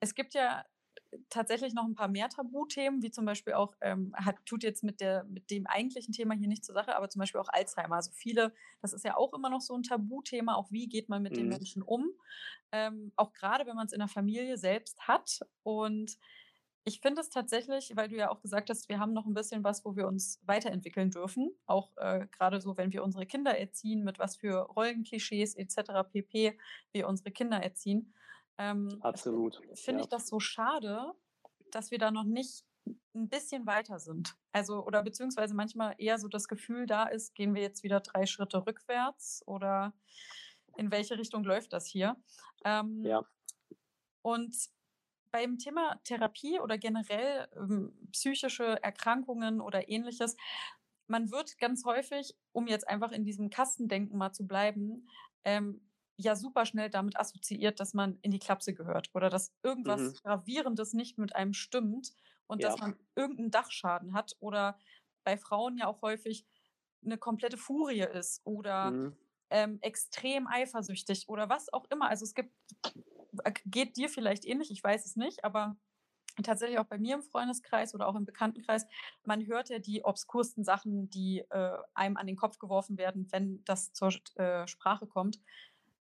es 0.00 0.14
gibt 0.14 0.34
ja 0.34 0.64
tatsächlich 1.28 1.72
noch 1.74 1.84
ein 1.84 1.94
paar 1.94 2.08
mehr 2.08 2.28
Tabuthemen, 2.28 3.02
wie 3.02 3.10
zum 3.10 3.24
Beispiel 3.24 3.54
auch, 3.54 3.74
ähm, 3.80 4.12
hat, 4.16 4.36
tut 4.44 4.62
jetzt 4.64 4.82
mit, 4.82 5.00
der, 5.00 5.24
mit 5.24 5.50
dem 5.50 5.66
eigentlichen 5.66 6.12
Thema 6.12 6.34
hier 6.34 6.48
nicht 6.48 6.64
zur 6.64 6.74
Sache, 6.74 6.96
aber 6.96 7.08
zum 7.08 7.20
Beispiel 7.20 7.40
auch 7.40 7.48
Alzheimer. 7.48 7.96
Also 7.96 8.10
viele, 8.12 8.52
das 8.82 8.92
ist 8.92 9.04
ja 9.04 9.16
auch 9.16 9.32
immer 9.34 9.50
noch 9.50 9.60
so 9.60 9.74
ein 9.74 9.82
Tabuthema, 9.82 10.54
auch 10.54 10.70
wie 10.70 10.88
geht 10.88 11.08
man 11.08 11.22
mit 11.22 11.36
den 11.36 11.46
Mhm. 11.46 11.58
Menschen 11.58 11.82
um, 11.82 12.10
ähm, 12.72 13.12
auch 13.16 13.32
gerade 13.32 13.66
wenn 13.66 13.76
man 13.76 13.86
es 13.86 13.92
in 13.92 14.00
der 14.00 14.08
Familie 14.08 14.58
selbst 14.58 15.08
hat. 15.08 15.40
Und 15.62 16.16
ich 16.86 17.00
finde 17.00 17.20
es 17.20 17.30
tatsächlich, 17.30 17.92
weil 17.96 18.08
du 18.08 18.16
ja 18.16 18.30
auch 18.30 18.40
gesagt 18.40 18.70
hast, 18.70 18.88
wir 18.88 19.00
haben 19.00 19.12
noch 19.12 19.26
ein 19.26 19.34
bisschen 19.34 19.64
was, 19.64 19.84
wo 19.84 19.96
wir 19.96 20.06
uns 20.06 20.40
weiterentwickeln 20.44 21.10
dürfen. 21.10 21.50
Auch 21.66 21.90
äh, 21.96 22.28
gerade 22.30 22.60
so, 22.60 22.76
wenn 22.76 22.92
wir 22.92 23.02
unsere 23.02 23.26
Kinder 23.26 23.58
erziehen, 23.58 24.04
mit 24.04 24.20
was 24.20 24.36
für 24.36 24.60
Rollenklischees 24.60 25.56
etc. 25.56 26.08
pp. 26.12 26.56
wir 26.92 27.08
unsere 27.08 27.32
Kinder 27.32 27.60
erziehen. 27.60 28.14
Ähm, 28.56 28.98
Absolut. 29.00 29.60
Finde 29.74 30.00
Ja. 30.00 30.04
ich 30.04 30.08
das 30.08 30.28
so 30.28 30.38
schade, 30.38 31.12
dass 31.72 31.90
wir 31.90 31.98
da 31.98 32.12
noch 32.12 32.22
nicht 32.24 32.64
ein 33.14 33.28
bisschen 33.28 33.66
weiter 33.66 33.98
sind. 33.98 34.36
Also, 34.52 34.84
oder 34.86 35.02
beziehungsweise 35.02 35.54
manchmal 35.54 35.96
eher 35.98 36.18
so 36.20 36.28
das 36.28 36.46
Gefühl 36.46 36.86
da 36.86 37.04
ist, 37.04 37.34
gehen 37.34 37.52
wir 37.54 37.62
jetzt 37.62 37.82
wieder 37.82 37.98
drei 37.98 38.26
Schritte 38.26 38.64
rückwärts 38.64 39.42
oder 39.46 39.92
in 40.76 40.92
welche 40.92 41.18
Richtung 41.18 41.42
läuft 41.42 41.72
das 41.72 41.86
hier? 41.86 42.16
Ähm, 42.64 43.02
Ja. 43.04 43.24
und 44.22 44.54
beim 45.30 45.58
Thema 45.58 46.00
Therapie 46.04 46.60
oder 46.60 46.78
generell 46.78 47.48
ähm, 47.56 48.08
psychische 48.12 48.82
Erkrankungen 48.82 49.60
oder 49.60 49.88
ähnliches, 49.88 50.36
man 51.08 51.30
wird 51.30 51.58
ganz 51.58 51.84
häufig, 51.84 52.36
um 52.52 52.66
jetzt 52.66 52.88
einfach 52.88 53.12
in 53.12 53.24
diesem 53.24 53.50
Kastendenken 53.50 54.18
mal 54.18 54.32
zu 54.32 54.46
bleiben, 54.46 55.08
ähm, 55.44 55.88
ja 56.18 56.34
super 56.34 56.64
schnell 56.66 56.90
damit 56.90 57.18
assoziiert, 57.18 57.78
dass 57.78 57.92
man 57.94 58.18
in 58.22 58.30
die 58.30 58.38
Klapse 58.38 58.74
gehört 58.74 59.10
oder 59.14 59.28
dass 59.30 59.54
irgendwas 59.62 60.12
Mhm. 60.12 60.18
Gravierendes 60.22 60.94
nicht 60.94 61.18
mit 61.18 61.36
einem 61.36 61.52
stimmt 61.52 62.12
und 62.46 62.64
dass 62.64 62.74
Ja. 62.74 62.80
man 62.80 62.96
irgendeinen 63.14 63.50
Dachschaden 63.50 64.14
hat 64.14 64.36
oder 64.40 64.78
bei 65.24 65.36
Frauen 65.36 65.76
ja 65.78 65.86
auch 65.86 66.02
häufig 66.02 66.46
eine 67.04 67.18
komplette 67.18 67.56
Furie 67.58 68.00
ist 68.00 68.40
oder 68.44 68.96
Mhm. 68.96 69.16
ähm, 69.50 69.78
extrem 69.82 70.46
eifersüchtig 70.48 71.28
oder 71.28 71.48
was 71.48 71.72
auch 71.72 71.84
immer. 71.90 72.08
Also 72.08 72.24
es 72.24 72.34
gibt, 72.34 72.52
geht 73.66 73.96
dir 73.96 74.08
vielleicht 74.08 74.44
ähnlich, 74.44 74.70
ich 74.70 74.82
weiß 74.82 75.06
es 75.06 75.16
nicht, 75.16 75.44
aber 75.44 75.76
tatsächlich 76.42 76.78
auch 76.78 76.86
bei 76.86 76.98
mir 76.98 77.16
im 77.16 77.22
Freundeskreis 77.22 77.94
oder 77.94 78.08
auch 78.08 78.14
im 78.14 78.26
Bekanntenkreis, 78.26 78.86
man 79.24 79.46
hört 79.46 79.70
ja 79.70 79.78
die 79.78 80.04
obskursten 80.04 80.64
Sachen, 80.64 81.08
die 81.10 81.40
äh, 81.50 81.78
einem 81.94 82.16
an 82.16 82.26
den 82.26 82.36
Kopf 82.36 82.58
geworfen 82.58 82.98
werden, 82.98 83.28
wenn 83.32 83.64
das 83.64 83.92
zur 83.92 84.12
äh, 84.36 84.66
Sprache 84.66 85.06
kommt, 85.06 85.40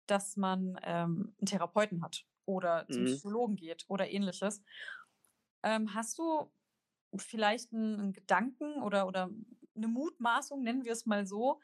dass 0.07 0.37
man 0.37 0.79
ähm, 0.83 1.35
einen 1.39 1.47
Therapeuten 1.47 2.03
hat 2.03 2.27
oder 2.47 2.89
zum 2.91 3.05
Mhm. 3.05 3.07
Psychologen 3.07 3.57
geht 3.57 3.85
oder 3.89 4.11
ähnliches. 4.11 4.63
Ähm, 5.63 5.95
hast 5.95 6.19
du 6.19 6.51
vielleicht 7.17 7.73
einen, 7.73 8.01
einen 8.01 8.13
Gedanken 8.13 8.83
oder, 8.83 9.07
oder 9.07 9.31
eine 9.77 9.89
Mutmaßung, 9.89 10.63
nennen 10.63 10.85
wir 10.85 10.93
es 10.93 11.07
mal 11.07 11.27
so, 11.27 11.61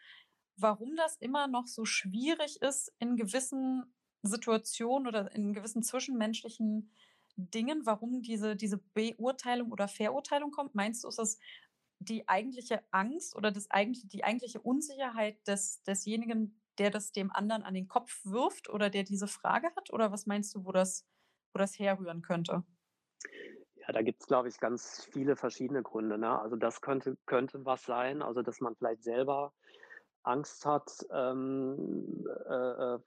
warum 0.56 0.96
das 0.96 1.16
immer 1.16 1.48
noch 1.48 1.66
so 1.66 1.84
schwierig 1.84 2.62
ist 2.62 2.92
in 2.98 3.16
gewissen 3.16 3.94
Situationen 4.22 5.08
oder 5.08 5.34
in 5.34 5.52
gewissen 5.54 5.82
zwischenmenschlichen 5.82 6.92
Dingen, 7.36 7.86
warum 7.86 8.22
diese, 8.22 8.56
diese 8.56 8.78
Beurteilung 8.78 9.72
oder 9.72 9.88
Verurteilung 9.88 10.50
kommt? 10.50 10.74
Meinst 10.74 11.04
du, 11.04 11.08
ist 11.08 11.18
das 11.18 11.38
die 11.98 12.28
eigentliche 12.28 12.82
Angst 12.90 13.36
oder 13.36 13.50
das 13.50 13.70
eigentlich, 13.70 14.08
die 14.08 14.24
eigentliche 14.24 14.60
Unsicherheit 14.60 15.46
des, 15.46 15.82
desjenigen, 15.82 16.60
der 16.78 16.90
das 16.90 17.12
dem 17.12 17.30
anderen 17.30 17.62
an 17.62 17.74
den 17.74 17.88
Kopf 17.88 18.24
wirft 18.24 18.70
oder 18.70 18.90
der 18.90 19.04
diese 19.04 19.28
Frage 19.28 19.68
hat? 19.76 19.92
Oder 19.92 20.12
was 20.12 20.26
meinst 20.26 20.54
du, 20.54 20.64
wo 20.64 20.72
das, 20.72 21.06
wo 21.52 21.58
das 21.58 21.78
herrühren 21.78 22.22
könnte? 22.22 22.64
Ja, 23.76 23.92
da 23.92 24.02
gibt's, 24.02 24.26
glaube 24.26 24.48
ich, 24.48 24.58
ganz 24.60 25.04
viele 25.12 25.36
verschiedene 25.36 25.82
Gründe, 25.82 26.18
ne? 26.18 26.38
Also, 26.38 26.56
das 26.56 26.80
könnte 26.80 27.16
könnte 27.26 27.64
was 27.64 27.84
sein, 27.84 28.22
also, 28.22 28.42
dass 28.42 28.60
man 28.60 28.76
vielleicht 28.76 29.02
selber 29.02 29.52
Angst 30.22 30.66
hat, 30.66 30.90
ähm, 31.12 32.24
äh, 32.48 32.94
äh, 32.94 32.98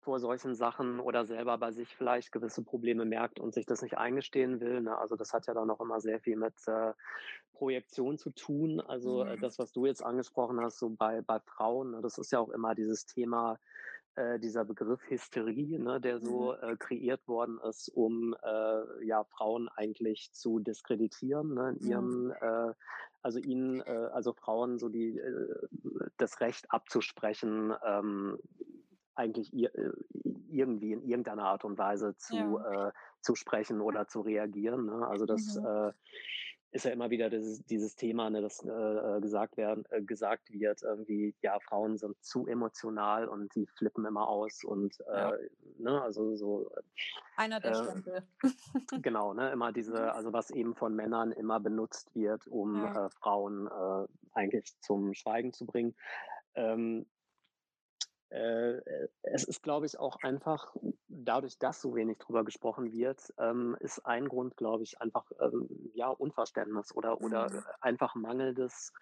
vor 0.00 0.20
solchen 0.20 0.54
Sachen 0.54 1.00
oder 1.00 1.24
selber 1.26 1.58
bei 1.58 1.72
sich 1.72 1.94
vielleicht 1.96 2.32
gewisse 2.32 2.64
Probleme 2.64 3.04
merkt 3.04 3.40
und 3.40 3.54
sich 3.54 3.66
das 3.66 3.82
nicht 3.82 3.98
eingestehen 3.98 4.60
will, 4.60 4.80
ne? 4.82 4.96
Also, 4.98 5.16
das 5.16 5.32
hat 5.32 5.46
ja 5.46 5.54
dann 5.54 5.70
auch 5.70 5.80
immer 5.80 6.00
sehr 6.00 6.20
viel 6.20 6.36
mit, 6.36 6.54
äh, 6.66 6.92
Projektion 7.52 8.18
zu 8.18 8.30
tun. 8.30 8.80
Also, 8.80 9.24
äh, 9.24 9.36
Mhm. 9.36 9.40
das, 9.40 9.58
was 9.58 9.72
du 9.72 9.86
jetzt 9.86 10.02
angesprochen 10.04 10.60
hast, 10.60 10.78
so 10.78 10.90
bei 10.90 11.22
bei 11.22 11.40
Frauen, 11.40 11.92
ne, 11.92 12.00
das 12.02 12.18
ist 12.18 12.32
ja 12.32 12.38
auch 12.40 12.50
immer 12.50 12.74
dieses 12.74 13.06
Thema, 13.06 13.58
äh, 14.16 14.38
dieser 14.40 14.64
Begriff 14.64 15.02
Hysterie, 15.10 15.78
ne, 15.78 16.00
der 16.00 16.20
so, 16.20 16.52
Mhm. 16.52 16.54
äh, 16.54 16.76
kreiert 16.78 17.26
worden 17.28 17.58
ist, 17.68 17.88
um, 17.94 18.34
äh, 18.42 19.04
ja, 19.06 19.24
Frauen 19.24 19.68
eigentlich 19.68 20.32
zu 20.32 20.58
diskreditieren, 20.60 21.54
ne, 21.54 21.70
in 21.80 21.80
Mhm. 21.80 21.86
ihrem, 21.86 22.32
äh 22.40 22.74
also 23.22 23.38
ihnen, 23.38 23.80
äh 23.82 24.08
also 24.12 24.32
Frauen 24.32 24.78
so 24.78 24.88
die, 24.88 25.18
äh 25.18 25.68
das 26.16 26.40
Recht 26.40 26.70
abzusprechen, 26.70 27.72
ähm, 27.86 28.38
eigentlich 29.20 29.52
ir 29.54 29.74
äh, 29.74 29.92
irgendwie 30.50 30.92
in 30.92 31.02
irgendeiner 31.02 31.44
Art 31.44 31.64
und 31.64 31.78
Weise 31.78 32.16
zu, 32.16 32.36
Ja. 32.36 32.88
äh 32.88 32.92
zu 33.22 33.34
sprechen 33.36 33.80
oder 33.82 34.08
zu 34.08 34.22
reagieren, 34.22 34.86
ne? 34.86 35.06
Also 35.06 35.26
das, 35.26 35.56
Mhm. 35.56 35.66
äh 35.66 35.92
ist 36.72 36.84
ja 36.84 36.92
immer 36.92 37.10
wieder 37.10 37.30
dieses, 37.30 37.64
dieses 37.66 37.96
Thema, 37.96 38.30
ne, 38.30 38.40
das 38.42 38.64
äh, 38.64 38.68
äh, 38.70 39.20
gesagt 39.20 39.56
werden, 39.56 39.84
äh, 39.90 40.02
gesagt 40.02 40.52
wird, 40.52 40.82
irgendwie, 40.82 41.34
ja, 41.42 41.58
Frauen 41.58 41.96
sind 41.96 42.22
zu 42.22 42.46
emotional 42.46 43.26
und 43.28 43.54
die 43.56 43.66
flippen 43.66 44.04
immer 44.04 44.28
aus 44.28 44.62
und 44.62 44.96
ja. 45.12 45.30
äh, 45.30 45.50
ne, 45.78 46.00
also 46.00 46.36
so. 46.36 46.70
Einer 47.36 47.58
der 47.60 47.72
äh, 47.72 47.74
Stempel. 47.74 48.22
genau, 49.02 49.34
ne, 49.34 49.50
immer 49.50 49.72
diese, 49.72 50.12
also 50.12 50.32
was 50.32 50.50
eben 50.50 50.76
von 50.76 50.94
Männern 50.94 51.32
immer 51.32 51.58
benutzt 51.58 52.14
wird, 52.14 52.46
um 52.46 52.76
ja. 52.76 53.06
äh, 53.06 53.10
Frauen 53.10 53.66
äh, 53.66 54.06
eigentlich 54.34 54.72
zum 54.80 55.12
Schweigen 55.14 55.52
zu 55.52 55.66
bringen. 55.66 55.96
Ähm, 56.54 57.00
äh, 57.00 57.02
äh, 57.02 57.19
es 58.30 59.44
ist, 59.44 59.62
glaube 59.62 59.86
ich, 59.86 59.98
auch 59.98 60.16
einfach 60.22 60.74
dadurch, 61.08 61.58
dass 61.58 61.80
so 61.80 61.94
wenig 61.94 62.18
drüber 62.18 62.44
gesprochen 62.44 62.92
wird, 62.92 63.32
ähm, 63.38 63.76
ist 63.80 64.06
ein 64.06 64.28
Grund, 64.28 64.56
glaube 64.56 64.84
ich, 64.84 65.00
einfach 65.00 65.24
ähm, 65.40 65.68
ja 65.94 66.08
Unverständnis 66.08 66.94
oder 66.94 67.20
oder 67.20 67.50
mhm. 67.50 67.62
einfach 67.80 68.14
mangelndes 68.14 68.92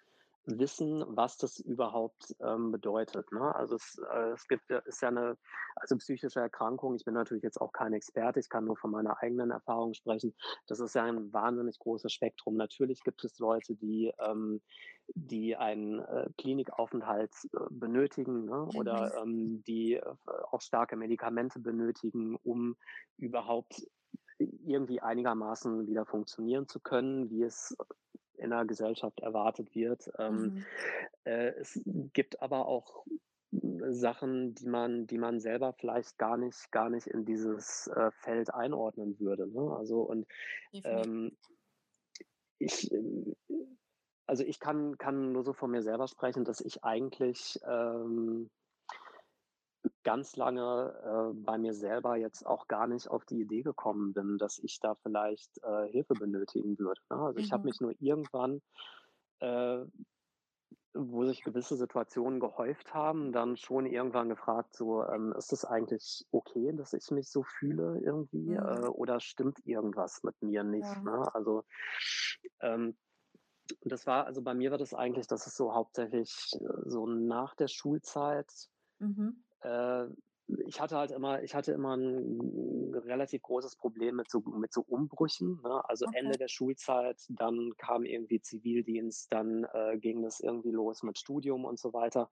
wissen, 0.49 1.05
was 1.09 1.37
das 1.37 1.61
überhaupt 1.61 2.35
ähm, 2.41 2.73
bedeutet. 2.73 3.31
Ne? 3.33 3.55
Also 3.55 3.77
es, 3.77 4.01
äh, 4.13 4.31
es 4.31 4.49
gibt 4.49 4.71
ist 4.71 5.03
ja 5.03 5.09
eine 5.09 5.37
also 5.77 5.97
psychische 5.97 6.41
Erkrankung. 6.41 6.95
Ich 6.95 7.05
bin 7.05 7.15
natürlich 7.15 7.43
jetzt 7.43 7.61
auch 7.61 7.73
kein 7.73 7.93
Experte, 7.93 8.41
ich 8.41 8.49
kann 8.49 8.65
nur 8.65 8.77
von 8.77 8.91
meiner 8.91 9.23
eigenen 9.23 9.51
Erfahrung 9.51 9.95
sprechen. 9.95 10.35
Das 10.67 10.81
ist 10.81 10.95
ja 10.95 11.05
ein 11.05 11.33
wahnsinnig 11.33 11.79
großes 11.79 12.13
Spektrum. 12.13 12.57
Natürlich 12.57 13.03
gibt 13.03 13.25
es 13.25 13.39
Leute, 13.39 13.75
die 13.75 14.13
ähm, 14.19 14.61
die 15.15 15.57
einen 15.57 16.01
äh, 16.01 16.29
Klinikaufenthalt 16.37 17.33
äh, 17.53 17.59
benötigen 17.71 18.45
ne? 18.45 18.69
oder 18.75 19.25
mhm. 19.25 19.31
ähm, 19.31 19.65
die 19.67 19.95
äh, 19.95 20.03
auch 20.51 20.61
starke 20.61 20.97
Medikamente 20.97 21.61
benötigen, 21.61 22.37
um 22.43 22.77
überhaupt 23.17 23.87
irgendwie 24.39 25.01
einigermaßen 25.01 25.89
wieder 25.89 26.07
funktionieren 26.07 26.69
zu 26.69 26.81
können, 26.81 27.31
wie 27.31 27.43
es 27.43 27.77
in 28.39 28.51
der 28.51 28.65
Gesellschaft 28.65 29.21
erwartet 29.21 29.75
wird. 29.75 30.11
Ähm, 30.19 30.37
mhm. 30.37 30.65
äh, 31.25 31.49
es 31.55 31.81
gibt 32.13 32.41
aber 32.43 32.67
auch 32.67 33.05
Sachen, 33.51 34.55
die 34.55 34.67
man, 34.67 35.07
die 35.07 35.19
man 35.19 35.41
selber 35.41 35.73
vielleicht 35.73 36.19
gar 36.19 36.37
nicht, 36.37 36.71
gar 36.71 36.91
nicht 36.91 37.07
in 37.07 37.25
dieses 37.25 37.87
äh, 37.89 38.11
Feld 38.11 38.53
einordnen 38.53 39.19
würde. 39.21 39.47
Ne? 39.49 39.75
Also 39.77 40.03
und 40.03 40.27
ähm, 40.73 41.37
ich, 42.59 42.93
äh, 42.93 43.35
also 44.27 44.45
ich 44.45 44.61
kann, 44.61 44.99
kann 44.99 45.33
nur 45.33 45.45
so 45.45 45.55
von 45.55 45.71
mir 45.71 45.83
selber 45.83 46.09
sprechen, 46.09 46.45
dass 46.45 46.61
ich 46.61 46.85
eigentlich 46.85 47.59
ähm, 47.67 48.51
ganz 50.05 50.37
lange 50.37 50.95
äh, 51.05 51.35
bei 51.45 51.59
mir 51.59 51.75
selber 51.75 52.17
jetzt 52.17 52.47
auch 52.47 52.69
gar 52.69 52.87
nicht 52.87 53.09
auf 53.09 53.25
die 53.25 53.41
Idee 53.41 53.63
gekommen 53.63 54.13
bin, 54.13 54.39
dass 54.39 54.59
ich 54.59 54.81
da 54.81 54.95
vielleicht 54.95 55.63
äh, 55.63 55.89
Hilfe 55.89 56.15
benötigen 56.15 56.79
würde. 56.79 57.01
Ne? 57.11 57.17
Also 57.17 57.39
mhm. 57.39 57.45
ich 57.45 57.53
habe 57.53 57.65
mich 57.65 57.81
nur 57.81 57.95
irgendwann, 58.01 58.63
äh, 59.41 59.85
wo 60.95 61.25
sich 61.25 61.43
gewisse 61.43 61.77
Situationen 61.77 62.41
gehäuft 62.41 62.93
haben, 62.95 63.33
dann 63.33 63.57
schon 63.57 63.87
irgendwann 63.87 64.29
gefragt, 64.29 64.75
so 64.75 65.05
ähm, 65.05 65.33
ist 65.37 65.53
es 65.53 65.65
eigentlich 65.65 66.27
okay, 66.33 66.73
dass 66.73 66.93
ich 66.93 67.11
mich 67.11 67.29
so 67.29 67.43
fühle 67.43 68.01
irgendwie 68.01 68.51
mhm. 68.51 68.57
Äh, 68.57 68.89
oder 68.89 69.21
stimmt 69.21 69.65
irgendwas 69.67 70.23
mit 70.23 70.41
mir 70.43 70.65
nicht? 70.65 70.89
Ja. 70.89 71.01
Ne? 71.03 71.35
Also 71.35 71.65
ähm, 72.61 72.97
das 73.83 74.07
war, 74.07 74.25
also 74.25 74.41
bei 74.41 74.55
mir 74.55 74.71
war 74.71 74.79
das 74.79 74.95
eigentlich, 74.95 75.27
dass 75.27 75.47
es 75.47 75.55
so 75.55 75.75
hauptsächlich 75.75 76.51
äh, 76.55 76.67
so 76.87 77.07
nach 77.07 77.55
der 77.55 77.69
Schulzeit 77.69 78.51
mhm 78.99 79.45
äh, 79.61 80.07
ich 80.67 80.81
hatte 80.81 80.97
halt 80.97 81.11
immer, 81.11 81.43
ich 81.43 81.55
hatte 81.55 81.73
immer 81.73 81.95
ein 81.95 82.95
relativ 82.95 83.43
großes 83.43 83.77
Problem 83.77 84.17
mit 84.17 84.31
so, 84.31 84.41
mit 84.41 84.73
so 84.73 84.83
Umbrüchen. 84.87 85.61
Ne? 85.63 85.87
Also 85.89 86.07
okay. 86.07 86.19
Ende 86.19 86.39
der 86.39 86.49
Schulzeit, 86.49 87.19
dann 87.29 87.73
kam 87.77 88.05
irgendwie 88.05 88.41
Zivildienst, 88.41 89.31
dann 89.31 89.65
äh, 89.73 89.99
ging 89.99 90.23
das 90.23 90.41
irgendwie 90.41 90.71
los 90.71 91.03
mit 91.03 91.19
Studium 91.19 91.65
und 91.67 91.79
so 91.79 91.93
weiter. 91.93 92.31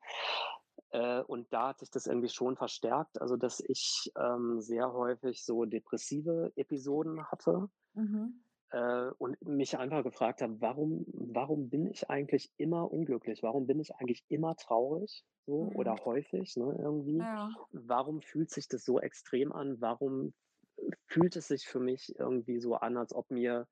Äh, 0.90 1.20
und 1.22 1.52
da 1.52 1.68
hat 1.68 1.80
sich 1.80 1.90
das 1.90 2.06
irgendwie 2.06 2.30
schon 2.30 2.56
verstärkt, 2.56 3.20
also 3.20 3.36
dass 3.36 3.60
ich 3.60 4.10
ähm, 4.18 4.60
sehr 4.60 4.92
häufig 4.92 5.44
so 5.44 5.66
depressive 5.66 6.52
Episoden 6.56 7.26
hatte. 7.26 7.68
Mhm 7.92 8.40
äh, 8.70 9.11
und 9.18 9.40
mich 9.42 9.79
einfach 9.79 10.02
gefragt 10.02 10.42
habe, 10.42 10.61
warum, 10.61 11.05
warum 11.09 11.68
bin 11.68 11.87
ich 11.87 12.11
eigentlich 12.11 12.50
immer 12.57 12.90
unglücklich? 12.90 13.42
Warum 13.42 13.66
bin 13.66 13.81
ich 13.81 13.94
eigentlich 13.96 14.24
immer 14.29 14.57
traurig? 14.57 15.24
So, 15.46 15.64
mhm. 15.64 15.76
oder 15.76 15.96
häufig, 16.05 16.57
ne, 16.57 16.76
irgendwie. 16.79 17.18
Ja. 17.18 17.50
Warum 17.70 18.20
fühlt 18.20 18.50
sich 18.50 18.68
das 18.68 18.85
so 18.85 19.00
extrem 19.00 19.52
an? 19.52 19.81
Warum 19.81 20.35
fühlt 21.07 21.37
es 21.37 21.48
sich 21.48 21.66
für 21.66 21.81
mich 21.81 22.14
irgendwie 22.18 22.61
so 22.61 22.74
an, 22.74 22.96
als 22.96 23.14
ob 23.14 23.31
mir 23.31 23.66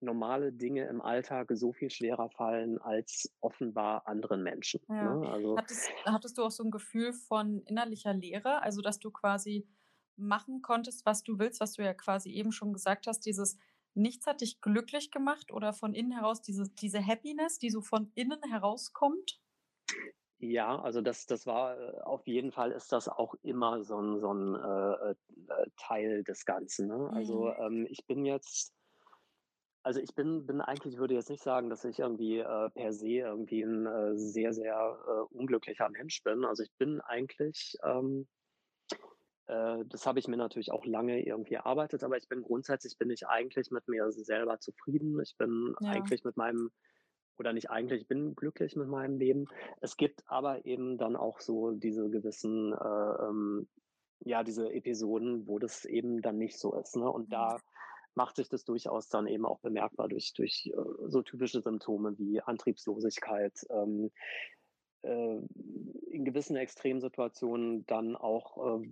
normale 0.00 0.52
Dinge 0.52 0.86
im 0.86 1.00
Alltag 1.00 1.48
so 1.54 1.72
viel 1.72 1.90
schwerer 1.90 2.28
fallen 2.30 2.78
als 2.78 3.34
offenbar 3.40 4.06
anderen 4.06 4.42
Menschen. 4.42 4.80
Ja. 4.88 5.14
Ne? 5.14 5.28
Also, 5.28 5.56
hattest, 5.56 5.90
hattest, 6.04 6.38
du 6.38 6.44
auch 6.44 6.50
so 6.50 6.64
ein 6.64 6.70
Gefühl 6.70 7.12
von 7.12 7.62
innerlicher 7.62 8.12
Leere, 8.12 8.62
also 8.62 8.82
dass 8.82 8.98
du 8.98 9.10
quasi 9.10 9.66
machen 10.16 10.62
konntest, 10.62 11.04
was 11.06 11.22
du 11.22 11.38
willst, 11.38 11.60
was 11.60 11.74
du 11.74 11.82
ja 11.82 11.94
quasi 11.94 12.30
eben 12.30 12.52
schon 12.52 12.72
gesagt 12.72 13.06
hast, 13.06 13.20
dieses 13.20 13.58
nichts 13.96 14.26
hat 14.26 14.40
dich 14.40 14.60
glücklich 14.60 15.10
gemacht 15.10 15.52
oder 15.52 15.72
von 15.72 15.94
innen 15.94 16.12
heraus 16.12 16.42
diese, 16.42 16.68
diese 16.70 17.04
Happiness, 17.04 17.58
die 17.58 17.70
so 17.70 17.80
von 17.80 18.12
innen 18.14 18.42
herauskommt? 18.48 19.40
Ja, 20.38 20.78
also 20.80 21.00
das, 21.00 21.26
das 21.26 21.46
war 21.46 21.78
äh, 21.78 22.00
auf 22.02 22.26
jeden 22.26 22.52
Fall 22.52 22.72
ist 22.72 22.92
das 22.92 23.08
auch 23.08 23.34
immer 23.42 23.82
so 23.82 23.98
ein, 24.00 24.20
so 24.20 24.34
ein 24.34 24.54
äh, 24.54 25.10
äh, 25.10 25.66
Teil 25.78 26.24
des 26.24 26.44
Ganzen. 26.44 26.88
Ne? 26.88 27.10
Also 27.12 27.46
mhm. 27.46 27.54
ähm, 27.58 27.86
ich 27.88 28.04
bin 28.06 28.26
jetzt, 28.26 28.74
also 29.82 29.98
ich 29.98 30.14
bin, 30.14 30.46
bin 30.46 30.60
eigentlich, 30.60 30.98
würde 30.98 31.14
jetzt 31.14 31.30
nicht 31.30 31.42
sagen, 31.42 31.70
dass 31.70 31.84
ich 31.84 32.00
irgendwie 32.00 32.40
äh, 32.40 32.70
per 32.70 32.92
se 32.92 33.08
irgendwie 33.08 33.62
ein 33.62 33.86
äh, 33.86 34.18
sehr, 34.18 34.52
sehr 34.52 34.98
äh, 35.06 35.34
unglücklicher 35.34 35.88
Mensch 35.88 36.22
bin. 36.22 36.44
Also 36.44 36.64
ich 36.64 36.72
bin 36.76 37.00
eigentlich 37.00 37.76
ähm, 37.82 38.28
äh, 39.46 39.84
das 39.86 40.06
habe 40.06 40.18
ich 40.18 40.28
mir 40.28 40.36
natürlich 40.36 40.72
auch 40.72 40.84
lange 40.84 41.24
irgendwie 41.24 41.54
erarbeitet, 41.54 42.02
aber 42.02 42.16
ich 42.16 42.28
bin 42.28 42.42
grundsätzlich 42.42 42.98
bin 42.98 43.10
ich 43.10 43.26
eigentlich 43.26 43.70
mit 43.70 43.86
mir 43.88 44.10
selber 44.10 44.58
zufrieden. 44.58 45.20
Ich 45.20 45.36
bin 45.36 45.74
ja. 45.80 45.90
eigentlich 45.90 46.24
mit 46.24 46.36
meinem 46.36 46.70
oder 47.38 47.52
nicht 47.52 47.70
eigentlich, 47.70 48.02
ich 48.02 48.08
bin 48.08 48.34
glücklich 48.34 48.76
mit 48.76 48.88
meinem 48.88 49.18
Leben. 49.18 49.46
Es 49.80 49.96
gibt 49.96 50.22
aber 50.26 50.64
eben 50.64 50.98
dann 50.98 51.16
auch 51.16 51.40
so 51.40 51.72
diese 51.72 52.08
gewissen, 52.08 52.72
äh, 52.72 53.24
ähm, 53.24 53.68
ja, 54.20 54.42
diese 54.42 54.72
Episoden, 54.72 55.46
wo 55.46 55.58
das 55.58 55.84
eben 55.84 56.22
dann 56.22 56.38
nicht 56.38 56.58
so 56.58 56.74
ist. 56.74 56.96
Ne? 56.96 57.10
Und 57.10 57.32
da 57.32 57.54
mhm. 57.54 57.60
macht 58.14 58.36
sich 58.36 58.48
das 58.48 58.64
durchaus 58.64 59.08
dann 59.08 59.26
eben 59.26 59.44
auch 59.44 59.60
bemerkbar 59.60 60.08
durch, 60.08 60.32
durch 60.32 60.72
äh, 60.74 61.08
so 61.08 61.22
typische 61.22 61.60
Symptome 61.60 62.18
wie 62.18 62.40
Antriebslosigkeit, 62.40 63.66
ähm, 63.70 64.06
äh, 64.06 64.10
in 65.02 66.24
gewissen 66.24 66.56
Extremsituationen 66.56 67.86
dann 67.86 68.16
auch, 68.16 68.80
äh, 68.80 68.88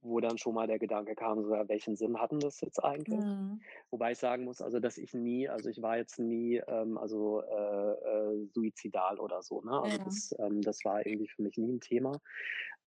wo 0.00 0.20
dann 0.20 0.38
schon 0.38 0.54
mal 0.54 0.66
der 0.66 0.78
Gedanke 0.78 1.14
kam, 1.14 1.42
so, 1.42 1.54
ja, 1.54 1.68
welchen 1.68 1.94
Sinn 1.96 2.18
hatten 2.18 2.40
das 2.40 2.60
jetzt 2.60 2.82
eigentlich? 2.82 3.20
Mhm. 3.20 3.60
Wobei 3.90 4.12
ich 4.12 4.18
sagen 4.18 4.44
muss, 4.44 4.62
also 4.62 4.80
dass 4.80 4.96
ich 4.96 5.12
nie, 5.12 5.48
also 5.48 5.68
ich 5.68 5.82
war 5.82 5.98
jetzt 5.98 6.18
nie 6.18 6.62
ähm, 6.66 6.96
also 6.96 7.42
äh, 7.42 7.92
äh, 7.92 8.46
suizidal 8.54 9.18
oder 9.18 9.42
so, 9.42 9.60
ne? 9.60 9.80
Also 9.82 9.98
ja. 9.98 10.04
das, 10.04 10.34
ähm, 10.38 10.62
das 10.62 10.84
war 10.84 11.04
irgendwie 11.04 11.28
für 11.28 11.42
mich 11.42 11.58
nie 11.58 11.72
ein 11.72 11.80
Thema. 11.80 12.18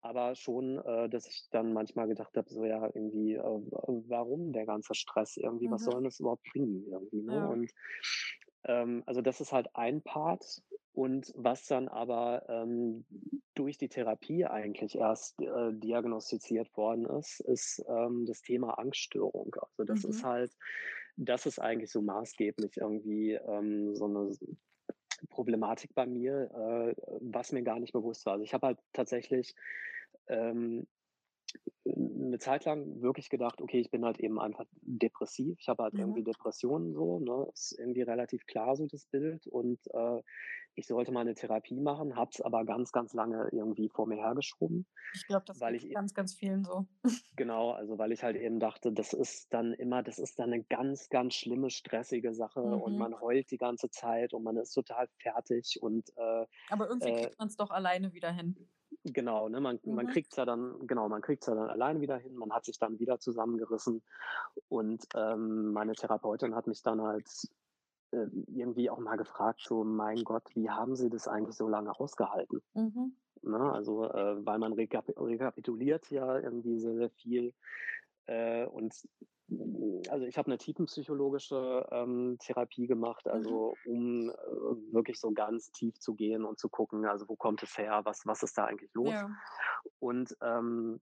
Aber 0.00 0.34
schon, 0.34 0.78
äh, 0.84 1.08
dass 1.08 1.26
ich 1.26 1.48
dann 1.50 1.72
manchmal 1.72 2.08
gedacht 2.08 2.36
habe, 2.36 2.50
so 2.50 2.64
ja, 2.64 2.84
irgendwie, 2.92 3.34
äh, 3.34 3.60
warum 4.08 4.52
der 4.52 4.66
ganze 4.66 4.94
Stress 4.94 5.36
irgendwie, 5.36 5.68
mhm. 5.68 5.72
was 5.72 5.84
soll 5.84 6.02
das 6.02 6.20
überhaupt 6.20 6.44
bringen 6.52 6.84
irgendwie, 6.90 7.22
ne? 7.22 7.34
Ja. 7.36 7.46
Und 7.46 7.70
ähm, 8.64 9.02
also 9.06 9.22
das 9.22 9.40
ist 9.40 9.52
halt 9.52 9.68
ein 9.74 10.02
Part. 10.02 10.62
Und 10.94 11.32
was 11.36 11.66
dann 11.66 11.88
aber 11.88 12.48
ähm, 12.48 13.04
durch 13.54 13.78
die 13.78 13.88
Therapie 13.88 14.46
eigentlich 14.46 14.96
erst 14.96 15.40
äh, 15.42 15.72
diagnostiziert 15.72 16.74
worden 16.76 17.04
ist, 17.06 17.40
ist 17.40 17.84
ähm, 17.88 18.26
das 18.26 18.42
Thema 18.42 18.78
Angststörung. 18.78 19.56
Also 19.60 19.84
das 19.84 20.04
mhm. 20.04 20.10
ist 20.10 20.24
halt, 20.24 20.52
das 21.16 21.46
ist 21.46 21.58
eigentlich 21.58 21.90
so 21.90 22.00
maßgeblich 22.00 22.76
irgendwie 22.76 23.32
ähm, 23.32 23.96
so 23.96 24.04
eine 24.04 24.30
Problematik 25.30 25.92
bei 25.96 26.06
mir, 26.06 26.48
äh, 26.54 26.94
was 27.20 27.50
mir 27.50 27.64
gar 27.64 27.80
nicht 27.80 27.92
bewusst 27.92 28.24
war. 28.24 28.34
Also 28.34 28.44
ich 28.44 28.54
habe 28.54 28.68
halt 28.68 28.78
tatsächlich 28.92 29.56
ähm, 30.28 30.86
eine 31.86 32.38
Zeit 32.38 32.64
lang 32.64 33.02
wirklich 33.02 33.28
gedacht, 33.28 33.60
okay, 33.60 33.78
ich 33.78 33.90
bin 33.90 34.04
halt 34.04 34.18
eben 34.18 34.40
einfach 34.40 34.64
depressiv. 34.80 35.58
Ich 35.60 35.68
habe 35.68 35.82
halt 35.82 35.94
mhm. 35.94 36.00
irgendwie 36.00 36.24
Depressionen 36.24 36.92
so, 36.94 37.20
ne? 37.20 37.48
Ist 37.52 37.76
irgendwie 37.78 38.02
relativ 38.02 38.46
klar 38.46 38.74
so 38.76 38.86
das 38.86 39.04
Bild. 39.06 39.46
Und 39.46 39.78
äh, 39.92 40.20
ich 40.76 40.86
sollte 40.86 41.12
mal 41.12 41.20
eine 41.20 41.34
Therapie 41.34 41.80
machen, 41.80 42.16
habe 42.16 42.30
es 42.32 42.40
aber 42.40 42.64
ganz, 42.64 42.90
ganz 42.90 43.12
lange 43.12 43.48
irgendwie 43.52 43.88
vor 43.88 44.06
mir 44.06 44.16
hergeschoben. 44.16 44.86
Ich 45.14 45.26
glaube, 45.26 45.44
das 45.46 45.60
weil 45.60 45.74
ich 45.74 45.86
e 45.86 45.92
ganz, 45.92 46.14
ganz 46.14 46.34
vielen 46.34 46.64
so. 46.64 46.86
Genau, 47.36 47.70
also 47.70 47.98
weil 47.98 48.12
ich 48.12 48.22
halt 48.22 48.36
eben 48.36 48.58
dachte, 48.58 48.92
das 48.92 49.12
ist 49.12 49.52
dann 49.52 49.72
immer, 49.74 50.02
das 50.02 50.18
ist 50.18 50.38
dann 50.38 50.52
eine 50.52 50.64
ganz, 50.64 51.08
ganz 51.08 51.34
schlimme, 51.34 51.70
stressige 51.70 52.34
Sache 52.34 52.60
mhm. 52.60 52.80
und 52.80 52.98
man 52.98 53.20
heult 53.20 53.50
die 53.50 53.58
ganze 53.58 53.90
Zeit 53.90 54.34
und 54.34 54.42
man 54.42 54.56
ist 54.56 54.72
total 54.72 55.08
fertig 55.18 55.78
und 55.80 56.08
äh, 56.16 56.46
Aber 56.70 56.88
irgendwie 56.88 57.10
äh, 57.10 57.22
kriegt 57.22 57.38
man 57.38 57.48
es 57.48 57.56
doch 57.56 57.70
alleine 57.70 58.12
wieder 58.12 58.32
hin. 58.32 58.56
Genau, 59.04 59.50
ne, 59.50 59.60
man, 59.60 59.78
mhm. 59.82 59.94
man 59.94 60.06
kriegt 60.06 60.32
es 60.32 60.36
ja 60.36 60.46
dann, 60.46 60.86
genau, 60.86 61.08
man 61.08 61.20
kriegt 61.20 61.46
ja 61.46 61.54
dann 61.54 61.68
alleine 61.68 62.00
wieder 62.00 62.16
hin, 62.16 62.34
man 62.36 62.52
hat 62.52 62.64
sich 62.64 62.78
dann 62.78 62.98
wieder 62.98 63.18
zusammengerissen 63.18 64.02
und 64.68 65.04
ähm, 65.14 65.72
meine 65.72 65.92
Therapeutin 65.92 66.54
hat 66.54 66.66
mich 66.66 66.82
dann 66.82 67.02
halt 67.02 67.28
äh, 68.12 68.26
irgendwie 68.46 68.88
auch 68.88 68.98
mal 68.98 69.16
gefragt, 69.16 69.60
so, 69.62 69.84
mein 69.84 70.24
Gott, 70.24 70.44
wie 70.54 70.70
haben 70.70 70.96
Sie 70.96 71.10
das 71.10 71.28
eigentlich 71.28 71.56
so 71.56 71.68
lange 71.68 71.98
ausgehalten? 72.00 72.62
Mhm. 72.72 73.14
Ne? 73.42 73.72
Also, 73.72 74.04
äh, 74.04 74.46
weil 74.46 74.58
man 74.58 74.72
rekap 74.72 75.06
rekapituliert 75.18 76.10
ja 76.10 76.38
irgendwie 76.38 76.78
sehr, 76.78 76.94
sehr 76.94 77.10
viel. 77.10 77.52
Äh, 78.26 78.66
und 78.66 78.94
also 80.08 80.24
ich 80.24 80.38
habe 80.38 80.46
eine 80.46 80.58
tiefenpsychologische 80.58 81.86
ähm, 81.90 82.36
Therapie 82.40 82.86
gemacht, 82.86 83.26
Mhm. 83.26 83.32
also 83.32 83.74
um 83.86 84.30
äh, 84.30 84.34
wirklich 84.92 85.20
so 85.20 85.32
ganz 85.32 85.70
tief 85.70 85.98
zu 86.00 86.14
gehen 86.14 86.44
und 86.44 86.58
zu 86.58 86.68
gucken, 86.68 87.04
also 87.04 87.28
wo 87.28 87.36
kommt 87.36 87.62
es 87.62 87.76
her, 87.76 88.00
was, 88.04 88.26
was 88.26 88.42
ist 88.42 88.56
da 88.56 88.64
eigentlich 88.64 88.92
los? 88.94 89.10
Ja. 89.10 89.30
Und 89.98 90.34
ähm, 90.40 91.00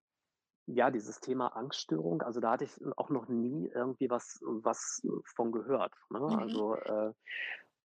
ja, 0.67 0.91
dieses 0.91 1.21
Thema 1.21 1.49
Angststörung, 1.57 2.23
also 2.23 2.41
da 2.41 2.53
hatte 2.53 2.65
ich 2.65 2.81
auch 2.97 3.11
noch 3.11 3.29
nie 3.29 3.69
irgendwie 3.69 4.11
was, 4.11 4.41
was 4.43 5.03
von 5.35 5.53
gehört. 5.53 5.95
Ne? 6.11 6.21
Mhm. 6.21 6.39
Also 6.39 6.75
äh, 6.75 7.13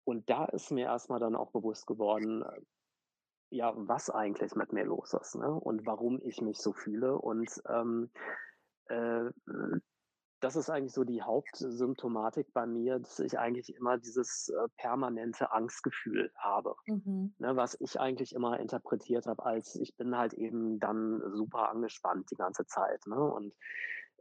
und 0.04 0.28
da 0.28 0.46
ist 0.46 0.70
mir 0.70 0.86
erstmal 0.86 1.20
dann 1.20 1.36
auch 1.36 1.52
bewusst 1.52 1.86
geworden, 1.86 2.42
äh, 2.42 2.60
ja, 3.50 3.72
was 3.76 4.08
eigentlich 4.08 4.54
mit 4.54 4.72
mir 4.72 4.84
los 4.84 5.12
ist, 5.12 5.34
ne? 5.36 5.52
Und 5.52 5.84
warum 5.86 6.20
ich 6.22 6.40
mich 6.40 6.58
so 6.58 6.72
fühle. 6.72 7.18
Und 7.18 7.50
ähm, 7.68 8.10
äh, 8.92 9.30
das 10.40 10.56
ist 10.56 10.70
eigentlich 10.70 10.92
so 10.92 11.04
die 11.04 11.22
Hauptsymptomatik 11.22 12.52
bei 12.52 12.66
mir, 12.66 12.98
dass 12.98 13.20
ich 13.20 13.38
eigentlich 13.38 13.74
immer 13.74 13.98
dieses 13.98 14.48
äh, 14.48 14.68
permanente 14.76 15.52
Angstgefühl 15.52 16.32
habe, 16.36 16.74
Mhm. 16.86 17.32
ne, 17.38 17.56
was 17.56 17.76
ich 17.80 18.00
eigentlich 18.00 18.34
immer 18.34 18.58
interpretiert 18.60 19.26
habe 19.26 19.44
als 19.46 19.76
ich 19.76 19.96
bin 19.96 20.16
halt 20.18 20.34
eben 20.34 20.80
dann 20.80 21.22
super 21.34 21.70
angespannt 21.70 22.30
die 22.30 22.36
ganze 22.36 22.66
Zeit. 22.66 23.06
Ne? 23.06 23.16
Und 23.22 23.54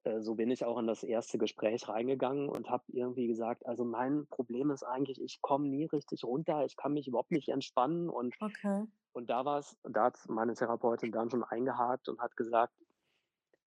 äh, 0.04 0.22
so 0.22 0.36
bin 0.36 0.52
ich 0.52 0.66
auch 0.66 0.78
in 0.80 0.88
das 0.88 1.04
erste 1.04 1.38
Gespräch 1.40 1.88
reingegangen 1.90 2.50
und 2.50 2.70
habe 2.70 2.84
irgendwie 2.90 3.28
gesagt, 3.28 3.66
also 3.66 3.86
mein 3.86 4.28
Problem 4.30 4.72
ist 4.72 4.84
eigentlich, 4.84 5.22
ich 5.22 5.42
komme 5.42 5.68
nie 5.70 5.86
richtig 5.86 6.24
runter, 6.24 6.66
ich 6.66 6.78
kann 6.78 6.94
mich 6.94 7.08
überhaupt 7.08 7.32
nicht 7.32 7.50
entspannen 7.50 8.10
und 8.10 8.36
Okay. 8.42 8.86
und 9.14 9.30
da 9.30 9.46
war 9.46 9.60
es, 9.60 9.78
da 9.84 10.06
hat 10.06 10.18
meine 10.30 10.54
Therapeutin 10.54 11.12
dann 11.12 11.30
schon 11.30 11.44
eingehakt 11.44 12.08
und 12.10 12.20
hat 12.22 12.36
gesagt, 12.38 12.74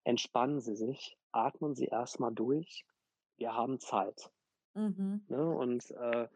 entspannen 0.04 0.60
Sie 0.60 0.76
sich, 0.76 1.18
atmen 1.32 1.74
Sie 1.74 1.86
erstmal 1.86 2.32
durch, 2.32 2.86
wir 3.36 3.54
haben 3.54 3.80
Zeit. 3.80 4.30
Mhm. 4.74 5.24
Ne? 5.28 5.50
Und 5.50 5.90
äh, 5.90 6.28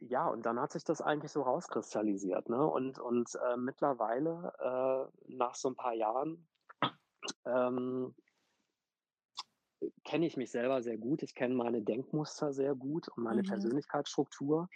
ja, 0.00 0.28
und 0.28 0.46
dann 0.46 0.60
hat 0.60 0.72
sich 0.72 0.84
das 0.84 1.00
eigentlich 1.00 1.32
so 1.32 1.42
rauskristallisiert. 1.42 2.48
Ne? 2.48 2.64
Und, 2.64 2.98
und 2.98 3.34
äh, 3.34 3.56
mittlerweile, 3.56 4.52
äh, 4.58 5.32
nach 5.32 5.54
so 5.54 5.70
ein 5.70 5.76
paar 5.76 5.94
Jahren, 5.94 6.46
ähm, 7.44 8.14
kenne 10.04 10.26
ich 10.26 10.36
mich 10.36 10.50
selber 10.50 10.82
sehr 10.82 10.98
gut. 10.98 11.22
Ich 11.22 11.34
kenne 11.34 11.54
meine 11.54 11.82
Denkmuster 11.82 12.52
sehr 12.52 12.74
gut 12.74 13.08
und 13.08 13.22
meine 13.22 13.42
Mhm. 13.42 13.46
Persönlichkeitsstruktur. 13.46 14.68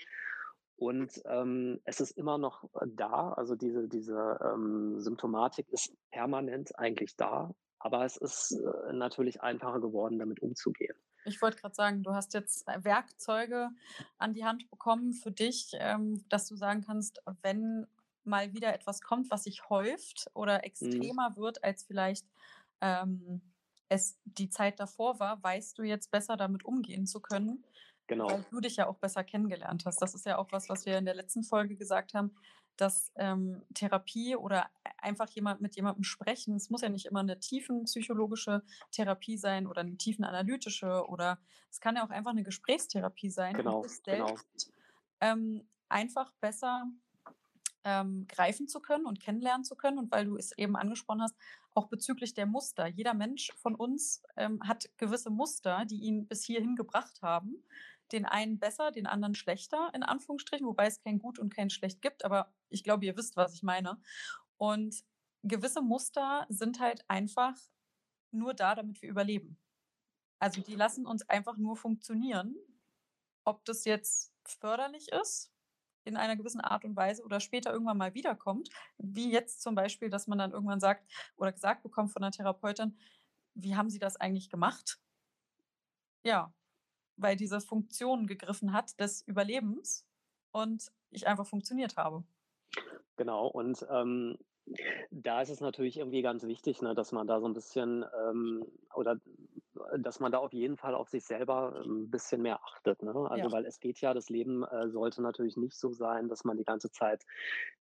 Und 0.83 1.23
ähm, 1.27 1.81
es 1.85 2.01
ist 2.01 2.11
immer 2.19 2.39
noch 2.39 2.65
äh, 2.75 2.87
da. 2.89 3.35
Also 3.35 3.55
diese, 3.55 3.87
diese 3.87 4.41
ähm, 4.43 4.99
Symptomatik 4.99 5.69
ist 5.69 5.95
permanent 6.11 6.77
eigentlich 6.77 7.15
da. 7.15 7.55
Aber 7.79 8.05
es 8.05 8.17
ist 8.17 8.51
äh, 8.51 8.93
natürlich 8.93 9.41
einfacher 9.43 9.81
geworden, 9.81 10.19
damit 10.19 10.41
umzugehen. 10.41 10.97
Ich 11.25 11.41
wollte 11.41 11.59
gerade 11.59 11.77
sagen, 11.77 12.03
du 12.03 12.13
hast 12.15 12.35
jetzt 12.35 12.67
äh, 12.67 12.83
Werkzeuge 12.83 13.71
an 14.19 14.35
die 14.35 14.45
Hand 14.45 14.69
bekommen 14.71 15.13
für 15.13 15.31
dich, 15.31 15.71
ähm, 15.75 16.25
dass 16.29 16.49
du 16.49 16.57
sagen 16.57 16.83
kannst, 16.85 17.23
wenn 17.43 17.87
mal 18.25 18.53
wieder 18.53 18.75
etwas 18.75 19.03
kommt, 19.03 19.31
was 19.31 19.45
sich 19.45 19.69
häuft 19.71 20.33
oder 20.35 20.57
Mhm. 20.57 20.65
extremer 20.65 21.37
wird, 21.37 21.63
als 21.63 21.85
vielleicht 21.85 22.27
ähm, 22.81 23.41
es 23.89 24.19
die 24.25 24.51
Zeit 24.51 24.81
davor 24.81 25.21
war, 25.21 25.41
weißt 25.45 25.79
du 25.79 25.85
jetzt 25.85 26.11
besser 26.11 26.37
damit 26.37 26.65
umgehen 26.65 27.07
zu 27.07 27.21
können, 27.21 27.65
Genau. 28.07 28.29
weil 28.29 28.45
du 28.51 28.61
dich 28.61 28.77
ja 28.77 28.87
auch 28.89 28.99
besser 28.99 29.25
kennengelernt 29.25 29.87
hast. 29.87 30.03
Das 30.03 30.15
ist 30.15 30.27
ja 30.27 30.39
auch 30.39 30.51
was, 30.53 30.69
was 30.69 30.87
wir 30.87 30.99
in 30.99 31.05
der 31.05 31.15
letzten 31.15 31.45
Folge 31.45 31.77
gesagt 31.77 32.15
haben, 32.15 32.35
dass 32.77 33.13
ähm, 33.17 33.63
Therapie 33.75 34.35
oder 34.37 34.71
einfach 34.99 35.29
jemand 35.31 35.61
mit 35.61 35.77
jemandem 35.77 36.05
sprechen, 36.05 36.55
es 36.57 36.71
muss 36.71 36.83
ja 36.83 36.89
nicht 36.89 37.07
immer 37.07 37.21
eine 37.21 37.39
tiefenpsychologische 37.39 38.63
Therapie 38.91 39.37
sein 39.37 39.67
oder 39.67 39.83
eine 39.83 39.97
tiefenanalytische 39.97 41.07
oder 41.09 41.39
es 41.71 41.81
kann 41.81 41.97
ja 41.97 42.05
auch 42.05 42.11
einfach 42.11 42.31
eine 42.31 42.43
Gesprächstherapie 42.43 43.31
sein, 43.31 43.57
um 43.57 43.63
Genau, 43.63 43.87
genau. 44.05 44.27
selbst 44.27 44.73
ähm, 45.21 45.67
einfach 45.89 46.33
besser 46.41 46.87
ähm, 47.85 48.27
greifen 48.29 48.69
zu 48.69 48.81
können 48.81 49.07
und 49.07 49.21
kennenlernen 49.21 49.65
zu 49.65 49.77
können. 49.77 49.99
Und 49.99 50.11
weil 50.13 50.27
du 50.27 50.37
es 50.37 50.57
eben 50.57 50.77
angesprochen 50.77 51.23
hast, 51.23 51.37
auch 51.75 51.89
bezüglich 51.89 52.35
der 52.35 52.47
Muster. 52.47 52.87
Jeder 52.87 53.15
Mensch 53.15 53.53
von 53.57 53.75
uns 53.75 54.23
ähm, 54.37 54.61
hat 54.67 54.91
gewisse 54.99 55.31
Muster, 55.31 55.85
die 55.85 56.03
ihn 56.03 56.27
bis 56.27 56.45
hierhin 56.45 56.77
gebracht 56.77 57.23
haben. 57.23 57.63
Den 58.13 58.27
einen 58.27 58.59
besser, 58.59 58.91
den 58.93 59.07
anderen 59.07 59.35
schlechter, 59.35 59.91
in 59.95 60.03
Anführungsstrichen, 60.03 60.67
wobei 60.67 60.87
es 60.87 61.01
kein 61.01 61.19
Gut 61.19 61.39
und 61.39 61.55
kein 61.55 61.71
Schlecht 61.71 62.03
gibt. 62.03 62.25
Aber 62.25 62.53
ich 62.69 62.85
glaube, 62.85 63.05
ihr 63.07 63.17
wisst, 63.17 63.37
was 63.37 63.55
ich 63.55 63.63
meine. 63.63 64.01
Und 64.59 65.05
gewisse 65.43 65.83
Muster 65.83 66.47
sind 66.49 66.79
halt 66.79 67.05
einfach 67.09 67.57
nur 68.31 68.55
da, 68.55 68.75
damit 68.75 69.03
wir 69.03 69.09
überleben. 69.09 69.59
Also 70.39 70.61
die 70.61 70.75
lassen 70.75 71.07
uns 71.07 71.29
einfach 71.29 71.57
nur 71.57 71.77
funktionieren. 71.77 72.57
Ob 73.45 73.65
das 73.65 73.85
jetzt 73.85 74.33
förderlich 74.45 75.11
ist 75.13 75.53
in 76.05 76.17
einer 76.17 76.37
gewissen 76.37 76.61
Art 76.61 76.85
und 76.85 76.97
Weise 76.97 77.23
oder 77.23 77.41
später 77.41 77.73
irgendwann 77.73 77.99
mal 77.99 78.15
wiederkommt, 78.15 78.69
wie 78.99 79.31
jetzt 79.31 79.63
zum 79.63 79.75
Beispiel, 79.75 80.11
dass 80.11 80.27
man 80.27 80.39
dann 80.39 80.53
irgendwann 80.53 80.81
sagt 80.81 81.09
oder 81.37 81.53
gesagt 81.53 81.83
bekommt 81.83 82.13
von 82.13 82.23
der 82.23 82.33
Therapeutin, 82.33 82.99
wie 83.55 83.77
haben 83.77 83.91
Sie 83.91 83.99
das 83.99 84.17
eigentlich 84.17 84.51
gemacht? 84.51 84.99
Ja, 86.25 86.53
weil 87.17 87.37
diese 87.37 87.61
Funktion 87.61 88.27
gegriffen 88.27 88.73
hat 88.73 88.99
des 89.01 89.23
Überlebens 89.23 90.07
und 90.53 90.93
ich 91.11 91.27
einfach 91.27 91.47
funktioniert 91.47 91.97
habe. 91.97 92.25
Genau, 93.17 93.47
und 93.47 93.87
ähm, 93.91 94.39
da 95.11 95.43
ist 95.43 95.51
es 95.51 95.61
natürlich 95.61 95.99
irgendwie 95.99 96.23
ganz 96.23 96.45
wichtig, 96.45 96.83
ne, 96.83 96.95
dass 96.95 97.13
man 97.13 97.27
da 97.27 97.41
so 97.41 97.47
ein 97.47 97.53
bisschen 97.55 98.05
ähm, 98.29 98.65
oder 98.95 99.19
äh, 99.93 99.99
dass 99.99 100.21
man 100.21 100.33
da 100.33 100.39
auf 100.39 100.53
jeden 100.53 100.77
Fall 100.77 100.95
auf 100.95 101.09
sich 101.09 101.25
selber 101.25 101.83
ein 101.85 102.11
bisschen 102.11 102.43
mehr 102.43 102.63
achtet. 102.65 103.03
Ne? 103.03 103.13
Also, 103.29 103.45
Ja. 103.45 103.53
weil 103.53 103.67
es 103.67 103.81
geht 103.81 104.01
ja, 104.01 104.15
das 104.15 104.31
Leben 104.31 104.65
äh, 104.65 104.89
sollte 104.89 105.21
natürlich 105.23 105.57
nicht 105.57 105.77
so 105.79 105.93
sein, 105.93 106.29
dass 106.29 106.45
man 106.45 106.57
die 106.57 106.65
ganze 106.65 106.91
Zeit 106.91 107.25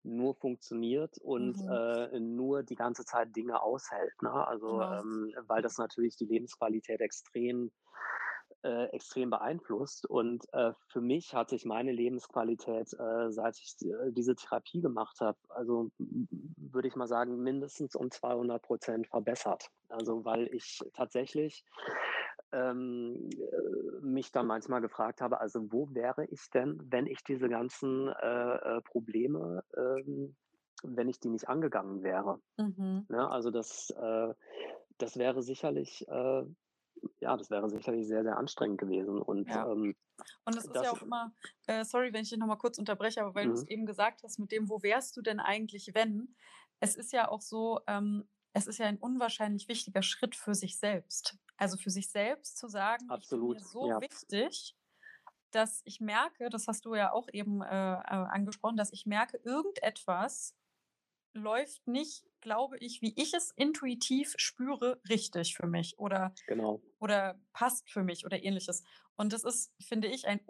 nur 0.03 0.35
funktioniert 0.35 1.19
und 1.19 1.57
Mhm. 1.57 1.71
äh, 1.71 2.19
nur 2.19 2.63
die 2.63 2.77
ganze 2.77 3.05
Zeit 3.05 3.37
Dinge 3.37 3.63
aushält. 3.63 4.21
Ne? 4.23 4.33
Also, 4.33 4.81
Genau. 4.81 5.01
ähm, 5.01 5.33
weil 5.47 5.63
das 5.63 5.79
natürlich 5.79 6.17
die 6.17 6.27
Lebensqualität 6.27 7.01
extrem 7.01 7.71
äh, 8.63 8.87
extrem 8.87 9.31
beeinflusst. 9.31 10.07
Und 10.07 10.45
äh, 10.53 10.73
für 10.89 11.01
mich 11.01 11.35
hat 11.35 11.51
sich 11.51 11.65
meine 11.65 11.93
Lebensqualität, 11.93 12.93
äh, 12.95 13.31
seit 13.31 13.59
ich 13.59 13.77
äh, 13.83 14.13
diese 14.13 14.35
Therapie 14.35 14.81
gemacht 14.81 15.21
habe, 15.21 15.39
also 15.49 15.91
würde 15.99 16.89
ich 16.89 16.97
mal 16.97 17.09
sagen, 17.09 17.43
mindestens 17.43 17.95
um 17.95 18.11
200 18.11 18.63
Prozent 18.63 19.07
verbessert. 19.09 19.71
Also 19.89 20.25
weil 20.25 20.47
ich 20.55 20.81
tatsächlich 20.95 21.65
ähm, 22.53 23.31
äh, 23.31 24.05
mich 24.05 24.33
dann 24.33 24.47
manchmal 24.47 24.81
gefragt 24.81 25.21
habe, 25.21 25.41
also 25.41 25.73
wo 25.73 25.89
wäre 25.93 26.27
ich 26.27 26.51
denn, 26.51 26.81
wenn 26.91 27.07
ich 27.07 27.23
diese 27.25 27.49
ganzen 27.49 28.09
äh, 28.09 28.55
äh, 28.55 28.81
Probleme, 28.83 29.65
ähm, 29.77 30.37
wenn 30.83 31.09
ich 31.09 31.21
die 31.21 31.29
nicht 31.29 31.49
angegangen 31.49 32.03
wäre. 32.03 32.41
Mhm. 32.57 33.07
Ne? 33.09 33.31
Also 33.31 33.51
das, 33.51 33.91
äh, 33.91 34.35
das 34.99 35.17
wäre 35.17 35.43
sicherlich, 35.43 36.07
äh, 36.09 36.43
ja, 37.21 37.37
das 37.37 37.51
wäre 37.51 37.69
sicherlich 37.71 38.07
sehr, 38.07 38.23
sehr 38.25 38.37
anstrengend 38.37 38.79
gewesen. 38.81 39.21
Und 39.21 39.55
Ja. 39.55 39.65
ähm, 39.65 39.95
Und 40.45 40.59
es 40.59 40.69
ist 40.69 40.81
das 40.81 40.83
ja 40.83 40.93
auch 40.93 41.03
immer, 41.03 41.35
äh, 41.67 41.85
sorry, 41.85 42.13
wenn 42.13 42.23
ich 42.23 42.31
dich 42.31 42.39
nochmal 42.39 42.59
kurz 42.59 42.79
unterbreche, 42.79 43.23
aber 43.23 43.35
weil 43.35 43.49
du 43.49 43.55
es 43.55 43.63
Mhm. 43.63 43.69
eben 43.69 43.87
gesagt 43.87 44.23
hast, 44.25 44.39
mit 44.39 44.53
dem, 44.53 44.69
wo 44.71 44.83
wärst 44.83 45.17
du 45.17 45.23
denn 45.23 45.41
eigentlich, 45.41 45.93
wenn? 45.95 46.37
Es 46.81 46.97
ist 46.97 47.13
ja 47.13 47.29
auch 47.29 47.41
so, 47.43 47.81
ähm, 47.87 48.29
es 48.53 48.67
ist 48.67 48.79
ja 48.79 48.87
ein 48.87 48.99
unwahrscheinlich 48.99 49.69
wichtiger 49.69 50.03
Schritt 50.03 50.37
für 50.37 50.55
sich 50.55 50.79
selbst. 50.79 51.39
Also 51.57 51.77
für 51.79 51.91
sich 51.91 52.11
selbst 52.11 52.59
zu 52.59 52.69
sagen, 52.69 53.15
ich 53.19 53.31
bin 53.33 53.47
mir 53.47 53.61
Absolut, 53.61 53.61
so 53.61 53.91
ja. 53.91 54.01
wichtig, 54.01 54.77
dass 55.51 55.83
ich 55.85 56.01
merke, 56.01 56.51
das 56.51 56.69
hast 56.69 56.85
du 56.87 56.95
ja 56.95 57.13
auch 57.13 57.29
eben 57.33 57.63
äh, 57.63 57.67
äh, 57.67 58.01
angesprochen, 58.05 58.77
dass 58.77 58.93
ich 58.93 59.07
merke, 59.07 59.39
irgendetwas 59.45 60.57
läuft 61.35 61.87
nicht, 61.87 62.25
glaube 62.41 62.79
ich, 62.79 63.03
wie 63.03 63.15
ich 63.17 63.35
es 63.35 63.53
intuitiv 63.57 64.35
spüre, 64.37 65.01
richtig 65.09 65.55
für 65.55 65.67
mich 65.67 65.99
oder 65.99 66.35
Genau. 66.47 66.81
oder 66.99 67.41
passt 67.53 67.91
für 67.91 68.03
mich 68.03 68.27
oder 68.27 68.43
ähnliches. 68.43 68.85
Und 69.17 69.33
das 69.33 69.45
ist, 69.45 69.73
finde 69.81 70.09
ich, 70.09 70.27
ein, 70.27 70.41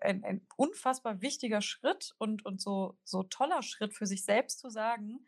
ein, 0.00 0.24
ein 0.24 0.46
unfassbar 0.56 1.20
wichtiger 1.22 1.60
Schritt 1.60 2.14
und, 2.18 2.44
und 2.44 2.60
so, 2.60 2.96
so 3.04 3.22
toller 3.24 3.62
Schritt 3.62 3.94
für 3.94 4.06
sich 4.06 4.24
selbst 4.24 4.58
zu 4.60 4.70
sagen, 4.70 5.24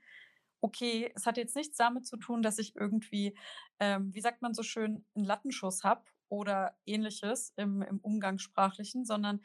okay, 0.61 1.13
es 1.15 1.27
hat 1.27 1.37
jetzt 1.37 1.57
nichts 1.57 1.77
damit 1.77 2.07
zu 2.07 2.17
tun, 2.17 2.43
dass 2.43 2.59
ich 2.59 2.75
irgendwie, 2.77 3.37
ähm, 3.79 4.15
wie 4.15 4.21
sagt 4.21 4.43
man 4.43 4.55
so 4.55 4.63
schön, 4.63 5.05
einen 5.15 5.25
Lattenschuss 5.25 5.85
habe 5.85 6.05
oder 6.29 6.77
ähnliches 6.87 7.53
im, 7.57 7.83
im 7.83 7.99
Umgangssprachlichen, 7.99 9.05
sondern 9.05 9.43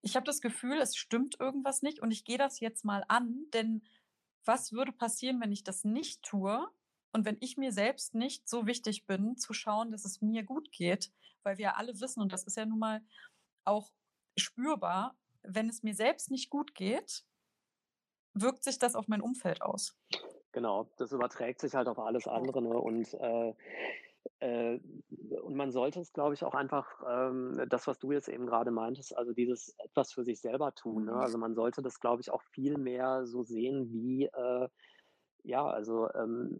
ich 0.00 0.16
habe 0.16 0.26
das 0.26 0.40
Gefühl, 0.40 0.78
es 0.80 0.96
stimmt 0.96 1.38
irgendwas 1.38 1.82
nicht 1.82 2.00
und 2.00 2.10
ich 2.10 2.24
gehe 2.24 2.38
das 2.38 2.58
jetzt 2.60 2.84
mal 2.84 3.04
an, 3.08 3.46
denn 3.52 3.82
was 4.44 4.72
würde 4.72 4.92
passieren, 4.92 5.40
wenn 5.40 5.52
ich 5.52 5.64
das 5.64 5.84
nicht 5.84 6.22
tue 6.22 6.68
und 7.12 7.24
wenn 7.24 7.36
ich 7.40 7.56
mir 7.56 7.72
selbst 7.72 8.14
nicht 8.14 8.48
so 8.48 8.66
wichtig 8.66 9.06
bin, 9.06 9.36
zu 9.36 9.52
schauen, 9.52 9.90
dass 9.90 10.04
es 10.04 10.20
mir 10.20 10.42
gut 10.42 10.72
geht, 10.72 11.12
weil 11.42 11.58
wir 11.58 11.76
alle 11.76 12.00
wissen, 12.00 12.20
und 12.20 12.32
das 12.32 12.44
ist 12.44 12.56
ja 12.56 12.66
nun 12.66 12.78
mal 12.78 13.02
auch 13.64 13.92
spürbar, 14.36 15.16
wenn 15.42 15.68
es 15.68 15.82
mir 15.82 15.94
selbst 15.94 16.30
nicht 16.30 16.50
gut 16.50 16.74
geht, 16.74 17.24
wirkt 18.34 18.64
sich 18.64 18.78
das 18.78 18.94
auf 18.94 19.08
mein 19.08 19.20
Umfeld 19.20 19.62
aus. 19.62 19.96
Genau, 20.52 20.90
das 20.96 21.12
überträgt 21.12 21.60
sich 21.60 21.74
halt 21.74 21.88
auf 21.88 21.98
alles 21.98 22.26
andere. 22.26 22.62
Ne? 22.62 22.78
Und, 22.78 23.12
äh, 23.14 23.54
äh, 24.42 24.80
und 25.42 25.54
man 25.54 25.70
sollte 25.70 26.00
es, 26.00 26.12
glaube 26.12 26.34
ich, 26.34 26.44
auch 26.44 26.54
einfach, 26.54 27.02
ähm, 27.08 27.64
das, 27.68 27.86
was 27.86 27.98
du 27.98 28.12
jetzt 28.12 28.28
eben 28.28 28.46
gerade 28.46 28.70
meintest, 28.70 29.16
also 29.16 29.32
dieses 29.32 29.74
etwas 29.78 30.12
für 30.12 30.24
sich 30.24 30.40
selber 30.40 30.74
tun. 30.74 31.04
Ne? 31.04 31.12
Mhm. 31.12 31.18
Also 31.18 31.38
man 31.38 31.54
sollte 31.54 31.80
das, 31.80 32.00
glaube 32.00 32.22
ich, 32.22 32.30
auch 32.30 32.42
viel 32.42 32.76
mehr 32.76 33.24
so 33.26 33.42
sehen 33.42 33.92
wie, 33.92 34.26
äh, 34.26 34.68
ja, 35.44 35.66
also 35.66 36.08
ähm, 36.14 36.58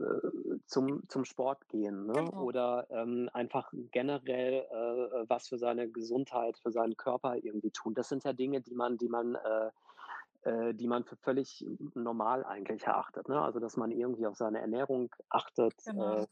äh, 0.00 0.58
zum, 0.66 1.08
zum 1.08 1.24
Sport 1.24 1.68
gehen 1.68 2.06
ne? 2.06 2.12
Genau. 2.12 2.42
oder 2.42 2.86
ähm, 2.90 3.30
einfach 3.32 3.72
generell 3.92 4.64
äh, 4.70 5.28
was 5.28 5.48
für 5.48 5.58
seine 5.58 5.88
Gesundheit, 5.88 6.58
für 6.58 6.72
seinen 6.72 6.96
Körper 6.96 7.36
irgendwie 7.36 7.70
tun. 7.70 7.94
Das 7.94 8.08
sind 8.08 8.24
ja 8.24 8.32
Dinge, 8.32 8.60
die 8.60 8.74
man, 8.74 8.98
die 8.98 9.08
man 9.08 9.36
äh, 9.36 9.70
äh, 10.42 10.74
die 10.74 10.86
man 10.86 11.04
für 11.04 11.16
völlig 11.16 11.64
normal 11.94 12.44
eigentlich 12.44 12.84
erachtet. 12.84 13.28
Ne? 13.28 13.40
Also, 13.40 13.58
dass 13.58 13.76
man 13.76 13.90
irgendwie 13.90 14.26
auf 14.26 14.36
seine 14.36 14.60
Ernährung 14.60 15.10
achtet. 15.28 15.74
Genau. 15.84 16.26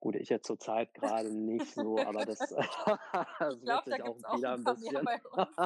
gut, 0.00 0.16
ich 0.16 0.28
jetzt 0.28 0.46
zur 0.46 0.58
Zeit 0.58 0.94
gerade 0.94 1.30
nicht 1.30 1.74
so, 1.74 2.04
aber 2.04 2.24
das, 2.24 2.48
das 3.38 3.60
Ich 3.60 3.64
wird 3.64 3.84
glaube, 3.84 3.86
da 3.88 3.96
sich 3.96 4.24
auch 4.24 4.24
wieder 4.30 4.52
ein 4.54 4.64
ein 4.64 4.64
bisschen. 4.64 5.08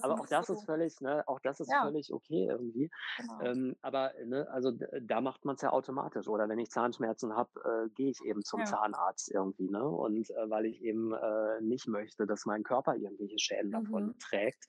aber 0.00 0.20
auch 0.20 0.26
das 0.26 0.48
ist 0.50 0.62
so. 0.62 0.64
völlig, 0.64 1.00
ne, 1.00 1.24
auch 1.26 1.40
das 1.40 1.60
ist 1.60 1.72
Ja, 1.72 1.80
völlig 1.80 2.12
okay 2.12 2.46
irgendwie. 2.48 2.90
genau. 3.16 3.42
Ähm, 3.42 3.76
aber 3.82 4.12
ne, 4.24 4.48
also 4.50 4.70
d- 4.72 4.86
da 5.02 5.20
macht 5.20 5.44
man 5.44 5.56
es 5.56 5.62
ja 5.62 5.70
automatisch. 5.72 6.28
Oder 6.28 6.48
wenn 6.48 6.58
ich 6.58 6.70
Zahnschmerzen 6.70 7.34
habe, 7.34 7.50
äh, 7.86 7.90
gehe 7.94 8.10
ich 8.10 8.20
eben 8.24 8.42
zum 8.42 8.64
Ja. 8.64 8.64
Zahnarzt 8.64 9.30
irgendwie, 9.32 9.68
ne? 9.68 9.86
Und 9.88 10.30
äh, 10.30 10.50
weil 10.50 10.66
ich 10.66 10.82
eben 10.82 11.12
äh, 11.14 11.60
nicht 11.60 11.88
möchte, 11.88 12.26
dass 12.26 12.46
mein 12.46 12.62
Körper 12.62 12.96
irgendwelche 12.96 13.38
Schäden 13.38 13.70
davon 13.70 14.12
Mhm. 14.12 14.20
trägt. 14.20 14.66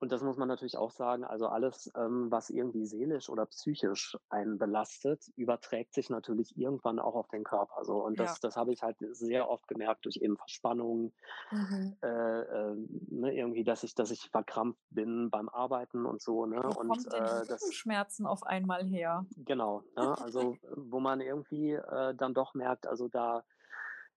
Und 0.00 0.12
das 0.12 0.22
muss 0.22 0.36
man 0.36 0.48
natürlich 0.48 0.76
auch 0.76 0.90
sagen. 0.90 1.24
Also 1.24 1.46
alles, 1.48 1.90
ähm, 1.96 2.30
was 2.30 2.50
irgendwie 2.50 2.86
seelisch 2.86 3.28
oder 3.28 3.46
psychisch 3.46 4.16
einen 4.28 4.58
belastet, 4.58 5.24
überträgt 5.36 5.94
sich 5.94 6.10
natürlich 6.10 6.56
irgendwann 6.56 6.98
auch 6.98 7.14
auf 7.20 7.28
den 7.28 7.44
Körper. 7.44 7.84
So. 7.84 8.04
Und 8.04 8.18
Ja. 8.18 8.20
das, 8.20 8.40
das 8.40 8.56
habe 8.56 8.72
ich 8.72 8.82
halt 8.82 8.98
sehr 9.12 9.48
oft 9.50 9.68
gemerkt 9.68 10.06
durch 10.06 10.16
eben 10.18 10.36
Verspannungen, 10.38 11.14
Mhm. 11.52 11.94
äh, 12.02 12.08
äh, 12.08 12.76
ne, 13.10 13.34
irgendwie, 13.34 13.64
dass 13.64 13.82
ich, 13.84 13.94
dass 13.94 14.10
ich 14.10 14.30
verkrampft 14.30 14.80
bin 14.90 15.30
beim 15.30 15.48
Arbeiten 15.48 16.06
und 16.06 16.22
so, 16.22 16.46
ne? 16.46 16.62
Wo 16.62 16.74
Und 16.74 16.86
kommen 16.86 17.06
denn 17.10 17.26
äh, 17.32 17.46
das, 17.46 17.60
Rückenschmerzen 17.60 18.26
auf 18.26 18.44
einmal 18.44 18.86
her? 18.86 19.26
genau, 19.36 19.84
ne? 19.96 20.18
Also 20.18 20.58
wo 20.76 21.00
man 21.00 21.20
irgendwie 21.20 21.72
äh, 21.72 22.14
dann 22.14 22.34
doch 22.34 22.54
merkt, 22.54 22.86
also 22.86 23.08
da, 23.08 23.44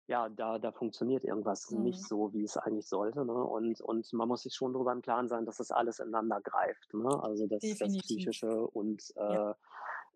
ja, 0.08 0.30
da, 0.30 0.60
da 0.60 0.72
funktioniert 0.72 1.24
irgendwas 1.26 1.72
nicht 1.72 2.02
Mhm. 2.02 2.08
so, 2.08 2.34
wie 2.34 2.44
es 2.44 2.58
eigentlich 2.58 2.88
sollte, 2.88 3.26
ne? 3.26 3.34
Und, 3.34 3.82
und 3.82 4.12
man 4.14 4.28
muss 4.28 4.44
sich 4.44 4.56
schon 4.56 4.74
darüber 4.74 4.92
im 4.94 5.02
Klaren 5.02 5.30
sein, 5.30 5.46
dass 5.46 5.58
das 5.58 5.72
alles 5.72 6.00
ineinander 6.00 6.42
greift, 6.42 6.94
ne? 6.94 7.20
Also 7.24 7.48
das, 7.48 7.76
das. 7.78 7.98
Psychische 7.98 8.68
und 8.68 9.14
äh, 9.30 9.40
äh, 9.42 9.54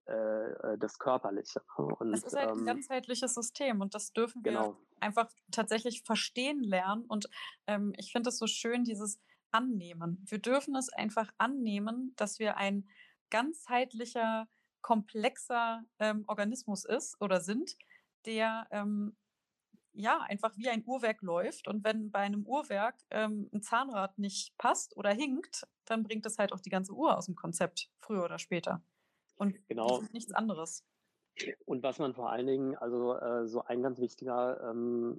äh, 0.08 0.78
das 0.78 0.98
Körperliche. 1.00 1.62
Ne? 1.78 1.96
Es 2.00 2.00
Und 2.00 2.14
ist 2.14 2.36
halt 2.36 2.50
ein 2.50 2.60
ähm, 2.60 2.66
ganzheitliches 2.66 3.34
System 3.34 3.82
und 3.82 3.94
das 3.94 4.14
dürfen 4.14 4.44
wir 4.44 4.52
genau, 4.52 4.78
einfach 5.00 5.30
tatsächlich 5.52 6.04
verstehen 6.04 6.64
lernen. 6.64 7.04
Und 7.06 7.30
ähm, 7.68 7.94
ich 7.98 8.12
finde 8.12 8.30
es 8.30 8.38
so 8.38 8.48
schön, 8.48 8.84
dieses 8.84 9.20
Annehmen. 9.52 10.24
Wir 10.28 10.40
dürfen 10.40 10.76
es 10.76 10.90
einfach 10.90 11.32
annehmen, 11.38 12.14
dass 12.16 12.40
wir 12.40 12.58
ein 12.58 12.88
ganzheitlicher, 13.30 14.48
komplexer 14.82 15.84
ähm, 16.00 16.24
Organismus 16.28 16.86
ist 16.86 17.20
oder 17.22 17.42
sind, 17.42 17.78
der 18.26 18.68
ähm, 18.72 19.16
ja 19.94 20.22
einfach 20.22 20.56
wie 20.56 20.70
ein 20.70 20.84
Uhrwerk 20.86 21.22
läuft. 21.22 21.68
Und 21.68 21.84
wenn 21.84 22.12
bei 22.12 22.20
einem 22.20 22.46
Uhrwerk 22.46 22.96
ähm, 23.10 23.50
ein 23.54 23.62
Zahnrad 23.62 24.18
nicht 24.18 24.58
passt 24.58 24.96
oder 24.96 25.12
hinkt, 25.12 25.68
dann 25.86 26.04
bringt 26.04 26.26
es 26.26 26.38
halt 26.38 26.54
auch 26.54 26.60
die 26.60 26.70
ganze 26.70 26.94
Uhr 26.94 27.18
aus 27.18 27.26
dem 27.26 27.36
Konzept, 27.36 27.90
früher 28.00 28.24
oder 28.24 28.40
später. 28.40 28.82
Und 29.38 29.56
genau. 29.68 30.02
nichts 30.12 30.34
anderes. 30.34 30.84
Und 31.66 31.84
was 31.84 32.00
man 32.00 32.14
vor 32.14 32.32
allen 32.32 32.48
Dingen, 32.48 32.76
also 32.76 33.16
äh, 33.16 33.48
so 33.48 33.64
ein 33.64 33.84
ganz 33.84 34.00
wichtiger 34.00 34.72
ähm, 34.72 35.18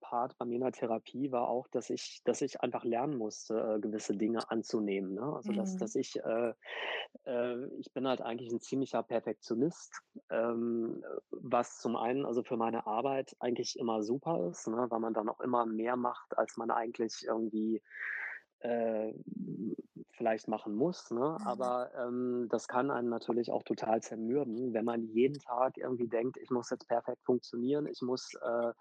Part 0.00 0.36
bei 0.38 0.44
mir 0.44 0.56
in 0.56 0.62
der 0.62 0.72
Therapie 0.72 1.30
war 1.30 1.48
auch, 1.48 1.68
dass 1.68 1.88
ich, 1.88 2.20
dass 2.24 2.42
ich 2.42 2.60
einfach 2.62 2.82
lernen 2.82 3.16
musste, 3.16 3.76
äh, 3.76 3.80
gewisse 3.80 4.16
Dinge 4.16 4.50
anzunehmen. 4.50 5.14
Ne? 5.14 5.22
Also 5.22 5.52
dass, 5.52 5.74
Mhm. 5.74 5.78
dass 5.78 5.94
ich, 5.94 6.16
äh, 6.24 6.52
äh, 7.26 7.66
ich 7.78 7.92
bin 7.92 8.08
halt 8.08 8.20
eigentlich 8.20 8.50
ein 8.50 8.60
ziemlicher 8.60 9.02
Perfektionist, 9.02 10.02
ähm, 10.30 11.04
was 11.30 11.78
zum 11.78 11.94
einen 11.96 12.26
also 12.26 12.42
für 12.42 12.56
meine 12.56 12.86
Arbeit 12.86 13.36
eigentlich 13.38 13.78
immer 13.78 14.02
super 14.02 14.48
ist, 14.50 14.66
ne? 14.66 14.86
weil 14.88 15.00
man 15.00 15.14
dann 15.14 15.28
auch 15.28 15.40
immer 15.40 15.64
mehr 15.66 15.96
macht, 15.96 16.36
als 16.36 16.56
man 16.56 16.70
eigentlich 16.70 17.24
irgendwie 17.26 17.82
äh, 18.60 19.12
vielleicht 20.12 20.48
machen 20.48 20.74
muss, 20.74 21.10
ne? 21.10 21.36
Mhm. 21.40 21.46
aber 21.46 21.90
ähm, 21.96 22.46
das 22.50 22.68
kann 22.68 22.90
einen 22.90 23.08
natürlich 23.08 23.50
auch 23.50 23.62
total 23.62 24.02
zermürben, 24.02 24.74
wenn 24.74 24.84
man 24.84 25.02
jeden 25.02 25.38
Tag 25.38 25.78
irgendwie 25.78 26.08
denkt, 26.08 26.36
ich 26.36 26.50
muss 26.50 26.70
jetzt 26.70 26.88
perfekt 26.88 27.24
funktionieren, 27.24 27.86
ich 27.86 28.02
muss 28.02 28.34
äh, 28.34 28.72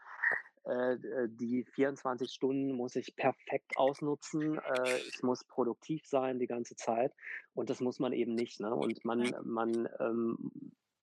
äh, 0.70 0.98
die 1.30 1.64
24 1.64 2.32
Stunden 2.32 2.74
muss 2.74 2.96
ich 2.96 3.16
perfekt 3.16 3.78
ausnutzen, 3.78 4.60
äh, 4.60 4.98
ich 5.08 5.24
muss 5.24 5.44
produktiv 5.46 6.06
sein 6.06 6.40
die 6.40 6.48
ganze 6.48 6.76
Zeit 6.76 7.14
und 7.54 7.70
das 7.70 7.80
muss 7.80 8.00
man 8.00 8.14
eben 8.14 8.36
nicht. 8.36 8.60
Ne? 8.60 8.74
Und 8.76 9.04
man, 9.06 9.34
man 9.44 9.90
ähm, 10.00 10.52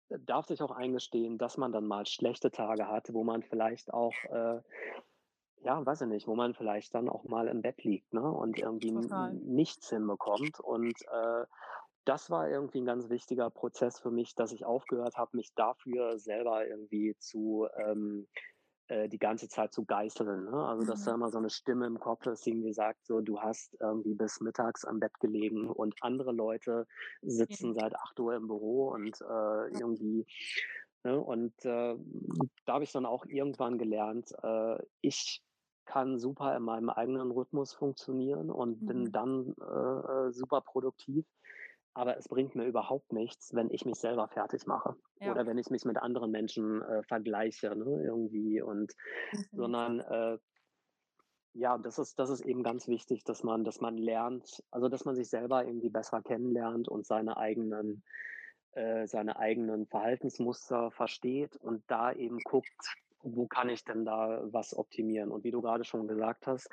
darf 0.09 0.47
sich 0.47 0.63
auch 0.63 0.71
eingestehen, 0.71 1.39
dass 1.39 1.57
man 1.57 1.73
dann 1.73 1.87
mal 1.87 2.07
schlechte 2.07 2.51
Tage 2.51 2.87
hat, 2.87 3.13
wo 3.13 3.25
man 3.25 3.43
vielleicht 3.43 3.93
auch 3.93 4.15
äh, 4.31 4.61
ja, 5.67 5.85
weiß 5.85 6.03
ich 6.03 6.07
nicht, 6.09 6.29
wo 6.29 6.37
man 6.37 6.55
vielleicht 6.55 6.95
dann 6.95 7.09
auch 7.09 7.25
mal 7.25 7.49
im 7.49 7.61
Bett 7.61 7.83
liegt, 7.83 8.15
ne, 8.15 8.23
und 8.23 8.57
irgendwie 8.57 8.93
Total. 8.93 9.33
nichts 9.43 9.91
hinbekommt. 9.91 10.61
Und 10.61 11.03
äh, 11.11 11.45
das 12.05 12.31
war 12.31 12.49
irgendwie 12.49 12.81
ein 12.81 12.87
ganz 12.87 13.09
wichtiger 13.11 13.51
Prozess 13.51 13.99
für 13.99 14.13
mich, 14.13 14.37
dass 14.37 14.53
ich 14.53 14.65
aufgehört 14.65 15.17
habe, 15.17 15.37
mich 15.37 15.55
dafür 15.57 16.19
selber 16.21 16.65
irgendwie 16.69 17.17
zu 17.19 17.67
ähm, 17.77 18.29
äh, 18.87 19.09
die 19.09 19.19
ganze 19.19 19.49
Zeit 19.49 19.73
zu 19.73 19.85
geißeln. 19.85 20.45
Ne? 20.45 20.53
Also 20.53 20.85
dass 20.85 21.03
da 21.03 21.15
Mhm. 21.15 21.17
immer 21.17 21.31
so 21.31 21.39
eine 21.39 21.51
Stimme 21.51 21.87
im 21.87 21.99
Kopf 21.99 22.27
ist, 22.27 22.47
die 22.47 22.51
irgendwie 22.51 22.73
sagt, 22.73 23.05
so 23.05 23.21
du 23.21 23.41
hast 23.41 23.77
irgendwie 23.81 24.15
bis 24.15 24.41
mittags 24.41 24.85
am 24.85 25.01
Bett 25.01 25.19
gelegen 25.19 25.69
und 25.69 25.97
andere 26.01 26.31
Leute 26.33 26.87
sitzen 27.27 27.75
Ja. 27.75 27.75
seit 27.75 27.97
8 27.97 28.21
Uhr 28.21 28.37
im 28.37 28.47
Büro 28.47 28.91
und 28.91 29.21
äh, 29.21 29.69
irgendwie 29.75 30.27
Ne? 31.05 31.21
Und 31.21 31.55
äh, 31.65 31.97
da 32.67 32.73
habe 32.75 32.85
ich 32.85 32.93
dann 32.93 33.07
auch 33.07 33.25
irgendwann 33.27 33.79
gelernt, 33.79 34.33
äh, 34.43 34.79
ich 35.01 35.43
kann 35.87 36.19
super 36.19 36.57
in 36.57 36.63
meinem 36.65 36.91
eigenen 36.91 37.31
Rhythmus 37.31 37.73
funktionieren 37.75 38.51
und 38.51 38.85
bin 38.87 39.11
Mhm. 39.11 39.13
dann 39.13 39.55
äh, 39.61 40.29
äh, 40.29 40.33
super 40.33 40.61
produktiv. 40.63 41.27
Aber 41.95 42.17
es 42.19 42.29
bringt 42.29 42.55
mir 42.55 42.67
überhaupt 42.67 43.13
nichts, 43.13 43.55
wenn 43.55 43.71
ich 43.71 43.87
mich 43.87 43.97
selber 43.99 44.29
fertig 44.29 44.67
mache 44.67 44.97
Ja, 45.21 45.35
oder 45.35 45.47
wenn 45.47 45.59
ich 45.59 45.71
mich 45.71 45.85
mit 45.85 45.97
anderen 45.99 46.31
Menschen 46.31 46.83
äh, 46.83 47.03
vergleiche, 47.05 47.75
ne, 47.77 48.03
irgendwie. 48.05 48.61
Und 48.63 48.93
definitiv. 49.33 49.55
sondern 49.55 50.01
äh, 50.01 50.39
ja, 51.55 51.79
das 51.79 51.99
ist, 51.99 52.19
das 52.19 52.31
ist 52.31 52.43
eben 52.43 52.63
ganz 52.63 52.87
wichtig, 52.87 53.25
dass 53.25 53.43
man, 53.43 53.65
dass 53.65 53.81
man 53.81 53.97
lernt, 53.97 54.63
also 54.71 54.89
dass 54.89 55.05
man 55.05 55.15
sich 55.17 55.29
selber 55.29 55.65
irgendwie 55.65 55.89
besser 55.91 56.21
kennenlernt 56.23 56.89
und 56.89 57.07
seine 57.07 57.37
eigenen 57.37 58.03
äh, 58.73 59.07
seine 59.07 59.39
eigenen 59.39 59.87
Verhaltensmuster 59.87 60.91
versteht 60.93 61.57
und 61.57 61.85
da 61.89 62.13
eben 62.13 62.43
guckt, 62.45 62.97
wo 63.23 63.47
kann 63.47 63.69
ich 63.69 63.85
denn 63.85 64.05
da 64.05 64.43
was 64.53 64.77
optimieren? 64.77 65.31
Und 65.31 65.45
wie 65.45 65.51
du 65.51 65.63
gerade 65.63 65.85
schon 65.85 66.07
gesagt 66.07 66.47
hast, 66.47 66.69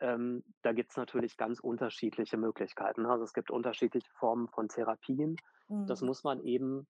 ähm, 0.00 0.44
da 0.62 0.72
gibt 0.72 0.90
es 0.90 0.96
natürlich 0.96 1.36
ganz 1.36 1.60
unterschiedliche 1.60 2.36
Möglichkeiten. 2.36 3.02
ne? 3.02 3.10
Also 3.10 3.24
es 3.24 3.32
gibt 3.32 3.50
unterschiedliche 3.50 4.10
Formen 4.18 4.48
von 4.48 4.68
Therapien. 4.68 5.36
Das 5.68 6.00
Mhm. 6.00 6.06
muss 6.08 6.24
man 6.24 6.40
eben 6.42 6.86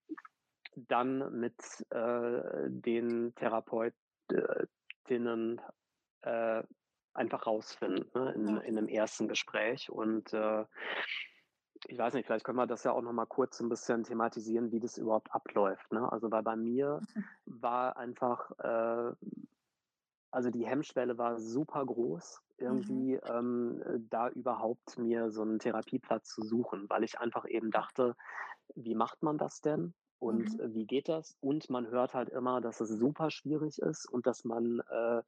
dann 0.75 1.39
mit 1.39 1.55
äh, 1.89 2.69
den 2.69 3.33
Therapeutinnen 3.35 5.61
äh, 6.21 6.63
einfach 7.13 7.45
rausfinden 7.45 8.09
ne? 8.13 8.31
in, 8.33 8.47
in 8.61 8.77
einem 8.77 8.87
ersten 8.87 9.27
Gespräch. 9.27 9.89
Und 9.89 10.31
äh, 10.33 10.63
ich 11.87 11.97
weiß 11.97 12.13
nicht, 12.13 12.25
vielleicht 12.25 12.45
können 12.45 12.57
wir 12.57 12.67
das 12.67 12.83
ja 12.83 12.91
auch 12.91 13.01
noch 13.01 13.13
mal 13.13 13.25
kurz 13.25 13.59
ein 13.59 13.69
bisschen 13.69 14.03
thematisieren, 14.03 14.71
wie 14.71 14.79
das 14.79 14.97
überhaupt 14.97 15.33
abläuft. 15.33 15.91
Ne? 15.91 16.11
Also 16.11 16.31
weil 16.31 16.43
bei 16.43 16.55
mir 16.55 17.03
war 17.45 17.97
einfach, 17.97 18.51
äh, 18.59 19.13
also 20.31 20.49
die 20.49 20.65
Hemmschwelle 20.65 21.17
war 21.17 21.39
super 21.39 21.85
groß, 21.85 22.41
Mhm. 22.67 23.05
irgendwie 23.05 23.15
ähm, 23.15 23.83
da 24.09 24.29
überhaupt 24.29 24.97
mir 24.97 25.29
so 25.31 25.41
einen 25.41 25.59
Therapieplatz 25.59 26.29
zu 26.29 26.41
suchen, 26.43 26.89
weil 26.89 27.03
ich 27.03 27.19
einfach 27.19 27.45
eben 27.47 27.71
dachte, 27.71 28.15
wie 28.75 28.95
macht 28.95 29.23
man 29.23 29.37
das 29.37 29.61
denn? 29.61 29.93
Und 30.19 30.51
Mhm. 30.51 30.61
wie 30.61 30.85
geht 30.85 31.09
das? 31.09 31.35
Und 31.41 31.69
man 31.69 31.87
hört 31.87 32.13
halt 32.13 32.29
immer, 32.29 32.61
dass 32.61 32.79
es 32.81 32.89
super 32.89 33.31
schwierig 33.31 33.79
ist 33.79 34.07
und 34.07 34.27
dass 34.27 34.45
man 34.45 34.81
äh, 34.89 35.23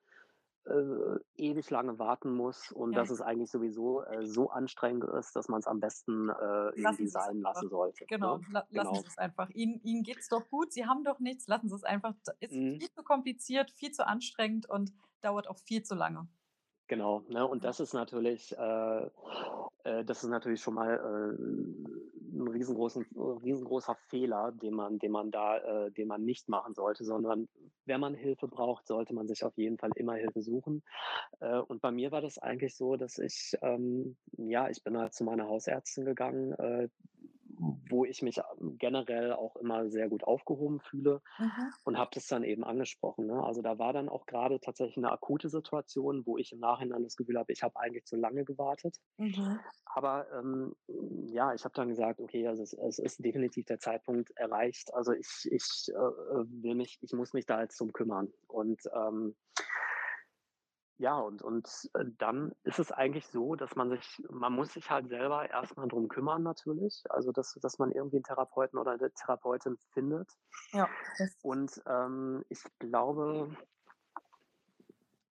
äh, 0.65 1.19
ewig 1.35 1.69
lange 1.69 1.99
warten 1.99 2.33
muss 2.35 2.71
und 2.71 2.93
Ja. 2.93 2.97
dass 2.97 3.09
es 3.09 3.21
eigentlich 3.21 3.51
sowieso 3.51 4.03
äh, 4.03 4.25
so 4.25 4.49
anstrengend 4.49 5.03
ist, 5.05 5.35
dass 5.35 5.47
man 5.49 5.59
es 5.59 5.67
am 5.67 5.79
besten 5.79 6.29
äh, 6.29 6.69
Lassen 6.75 7.05
irgendwie 7.05 7.07
es 7.07 7.11
sein 7.11 7.41
lassen 7.41 7.69
sollte. 7.69 8.07
Genau, 8.07 8.39
Ne? 8.39 8.45
la 8.49 8.67
lassen 8.69 8.95
Genau. 8.95 8.99
Sie 8.99 9.07
es 9.07 9.17
einfach. 9.17 9.49
Ihnen 9.51 9.81
Ihnen 9.83 10.03
geht's 10.03 10.29
doch 10.29 10.49
gut, 10.49 10.73
Sie 10.73 10.85
haben 10.85 11.03
doch 11.05 11.19
nichts, 11.19 11.47
lassen 11.47 11.69
Sie 11.69 11.75
es 11.75 11.83
einfach. 11.85 12.15
Ist 12.41 12.59
Mhm. 12.59 12.79
viel 12.79 12.91
zu 12.91 13.03
kompliziert, 13.03 13.71
viel 13.71 13.91
zu 13.91 14.05
anstrengend 14.07 14.69
und 14.69 14.93
dauert 15.21 15.47
auch 15.47 15.59
viel 15.59 15.83
zu 15.83 15.95
lange. 15.95 16.27
Genau, 16.93 17.23
ne? 17.27 17.47
Und 17.47 17.63
das 17.63 17.79
ist 17.79 17.93
natürlich, 17.95 18.55
äh, 18.55 19.05
äh, 19.83 20.05
das 20.05 20.23
ist 20.23 20.29
natürlich 20.29 20.61
schon 20.61 20.75
mal 20.75 20.93
äh, 20.93 22.37
ein 22.37 22.47
riesengroßen, 22.47 23.03
riesengroßer 23.43 23.95
Fehler, 24.09 24.51
den 24.51 24.75
man, 24.75 24.99
den 24.99 25.11
man 25.11 25.31
da, 25.31 25.57
äh, 25.57 25.91
den 25.91 26.07
man 26.07 26.23
nicht 26.23 26.49
machen 26.49 26.75
sollte, 26.75 27.03
sondern 27.03 27.47
wenn 27.85 27.99
man 27.99 28.13
Hilfe 28.13 28.47
braucht, 28.47 28.85
sollte 28.85 29.15
man 29.15 29.27
sich 29.27 29.43
auf 29.43 29.57
jeden 29.57 29.79
Fall 29.79 29.89
immer 29.95 30.13
Hilfe 30.13 30.43
suchen. 30.43 30.83
Äh, 31.39 31.57
und 31.61 31.81
bei 31.81 31.89
mir 31.89 32.11
war 32.11 32.21
das 32.21 32.37
eigentlich 32.37 32.75
so, 32.77 32.95
dass 32.95 33.17
ich, 33.17 33.57
ähm, 33.63 34.15
ja, 34.37 34.69
ich 34.69 34.83
bin 34.83 34.95
halt 34.95 35.15
zu 35.15 35.23
meiner 35.23 35.47
Hausärztin 35.47 36.05
gegangen, 36.05 36.51
äh, 36.53 36.89
wo 37.89 38.05
ich 38.05 38.21
mich 38.21 38.37
ähm, 38.37 38.77
generell 38.77 39.33
auch 39.33 39.55
immer 39.55 39.89
sehr 39.89 40.09
gut 40.09 40.23
aufgehoben 40.23 40.79
fühle 40.81 41.21
mhm. 41.37 41.73
und 41.83 41.97
habe 41.97 42.11
das 42.13 42.27
dann 42.27 42.43
eben 42.43 42.63
angesprochen. 42.63 43.27
Ne? 43.27 43.43
Also 43.43 43.61
da 43.61 43.77
war 43.79 43.93
dann 43.93 44.09
auch 44.09 44.25
gerade 44.25 44.59
tatsächlich 44.59 44.97
eine 44.97 45.11
akute 45.11 45.49
Situation, 45.49 46.25
wo 46.25 46.37
ich 46.37 46.51
im 46.51 46.59
Nachhinein 46.59 47.03
das 47.03 47.15
Gefühl 47.15 47.37
habe, 47.37 47.51
ich 47.51 47.63
habe 47.63 47.79
eigentlich 47.79 48.05
zu 48.05 48.15
lange 48.15 48.43
gewartet. 48.43 48.97
Mhm. 49.17 49.59
Aber 49.85 50.27
ähm, 50.33 50.75
ja, 51.27 51.53
ich 51.53 51.63
habe 51.63 51.73
dann 51.75 51.89
gesagt, 51.89 52.19
okay, 52.19 52.47
also 52.47 52.63
es, 52.63 52.73
es, 52.73 52.99
ist 52.99 53.23
definitiv 53.23 53.65
der 53.65 53.79
Zeitpunkt 53.79 54.31
erreicht. 54.35 54.93
Also 54.93 55.13
ich, 55.13 55.47
ich 55.51 55.89
äh, 55.89 55.93
will 55.93 56.75
mich, 56.75 56.97
ich 57.01 57.13
muss 57.13 57.33
mich 57.33 57.45
da 57.45 57.61
jetzt 57.61 57.79
drum 57.79 57.93
kümmern. 57.93 58.31
Und 58.47 58.81
ähm, 58.95 59.35
ja, 60.97 61.17
und, 61.17 61.41
und 61.41 61.67
äh, 61.95 62.05
dann 62.17 62.53
ist 62.63 62.79
es 62.79 62.91
eigentlich 62.91 63.27
so, 63.27 63.55
dass 63.55 63.75
man 63.75 63.89
sich, 63.89 64.23
man 64.29 64.53
muss 64.53 64.73
sich 64.73 64.89
halt 64.89 65.09
selber 65.09 65.49
erstmal 65.49 65.87
drum 65.87 66.07
kümmern 66.07 66.43
natürlich. 66.43 67.03
Also 67.09 67.31
dass, 67.31 67.57
dass 67.61 67.79
man 67.79 67.91
irgendwie 67.91 68.17
einen 68.17 68.23
Therapeuten 68.23 68.77
oder 68.79 68.91
eine 68.91 69.11
Therapeutin 69.11 69.77
findet. 69.91 70.29
Ja. 70.71 70.87
Und 71.41 71.81
ähm, 71.87 72.43
ich 72.49 72.63
glaube, 72.79 73.49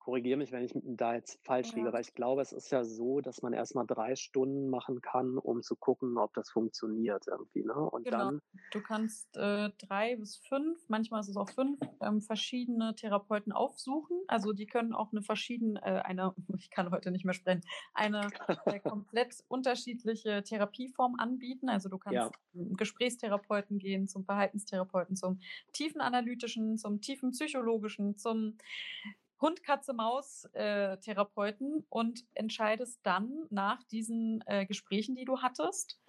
korrigiere 0.03 0.37
mich, 0.37 0.51
wenn 0.51 0.65
ich 0.65 0.73
da 0.75 1.15
jetzt 1.15 1.39
falsch 1.45 1.71
ja. 1.71 1.77
liege, 1.77 1.89
aber 1.89 2.01
ich 2.01 2.13
glaube, 2.15 2.43
es 2.43 2.53
ist 2.53 2.73
ja 2.73 2.83
so, 2.83 3.21
dass 3.21 3.41
man 3.43 3.53
erstmal 3.53 3.87
drei 3.87 4.17
Stunden 4.17 4.69
machen 4.69 5.01
kann, 5.01 5.39
um 5.39 5.63
zu 5.63 5.77
gucken, 5.77 6.19
ob 6.19 6.35
das 6.35 6.51
funktioniert 6.51 7.27
irgendwie. 7.29 7.65
Ne? 7.65 7.75
Und 7.75 8.05
genau. 8.05 8.19
dann. 8.19 8.43
Du 8.73 8.83
kannst 8.83 9.37
äh, 9.37 9.71
drei 9.79 10.17
bis 10.17 10.39
fünf, 10.39 10.79
manchmal 10.89 11.21
ist 11.21 11.29
es 11.29 11.37
auch 11.37 11.49
fünf, 11.51 11.79
ähm, 12.01 12.21
verschiedene 12.21 12.97
Therapeuten 12.97 13.53
aufsuchen. 13.53 14.17
Also 14.27 14.53
die 14.53 14.67
können 14.67 14.93
auch 14.93 15.13
eine 15.13 15.23
verschiedene, 15.23 15.81
äh, 15.83 16.01
eine, 16.01 16.35
ich 16.59 16.71
kann 16.71 16.91
heute 16.91 17.13
nicht 17.13 17.25
mehr 17.25 17.35
sprechen, 17.35 17.63
eine 17.95 18.29
äh, 18.67 18.81
komplett 18.81 19.45
unterschiedliche 19.47 20.43
Therapieform 20.43 21.15
anbieten. 21.19 21.69
Also 21.69 21.89
du 21.89 21.99
kannst 21.99 22.17
ja. 22.17 22.31
zum 22.53 22.77
Gesprächstherapeuten 22.77 23.79
gehen, 23.79 24.09
zum 24.09 24.25
Verhaltenstherapeuten, 24.25 25.15
zum 25.15 25.39
tiefen 25.73 26.01
analytischen, 26.01 26.77
zum 26.77 27.01
tiefen 27.01 27.31
psychologischen, 27.31 28.19
zum 28.19 28.59
Hund, 29.43 29.62
Katze, 29.64 29.93
Maus 29.93 30.45
äh, 30.55 30.97
Therapeuten 30.99 31.84
und 31.90 32.24
entscheidest 32.34 33.01
dann 33.03 33.47
nach 33.51 33.82
diesen 33.82 34.43
äh, 34.47 34.64
Gesprächen, 34.64 35.16
die 35.16 35.24
du 35.24 35.43
hattest, 35.43 36.01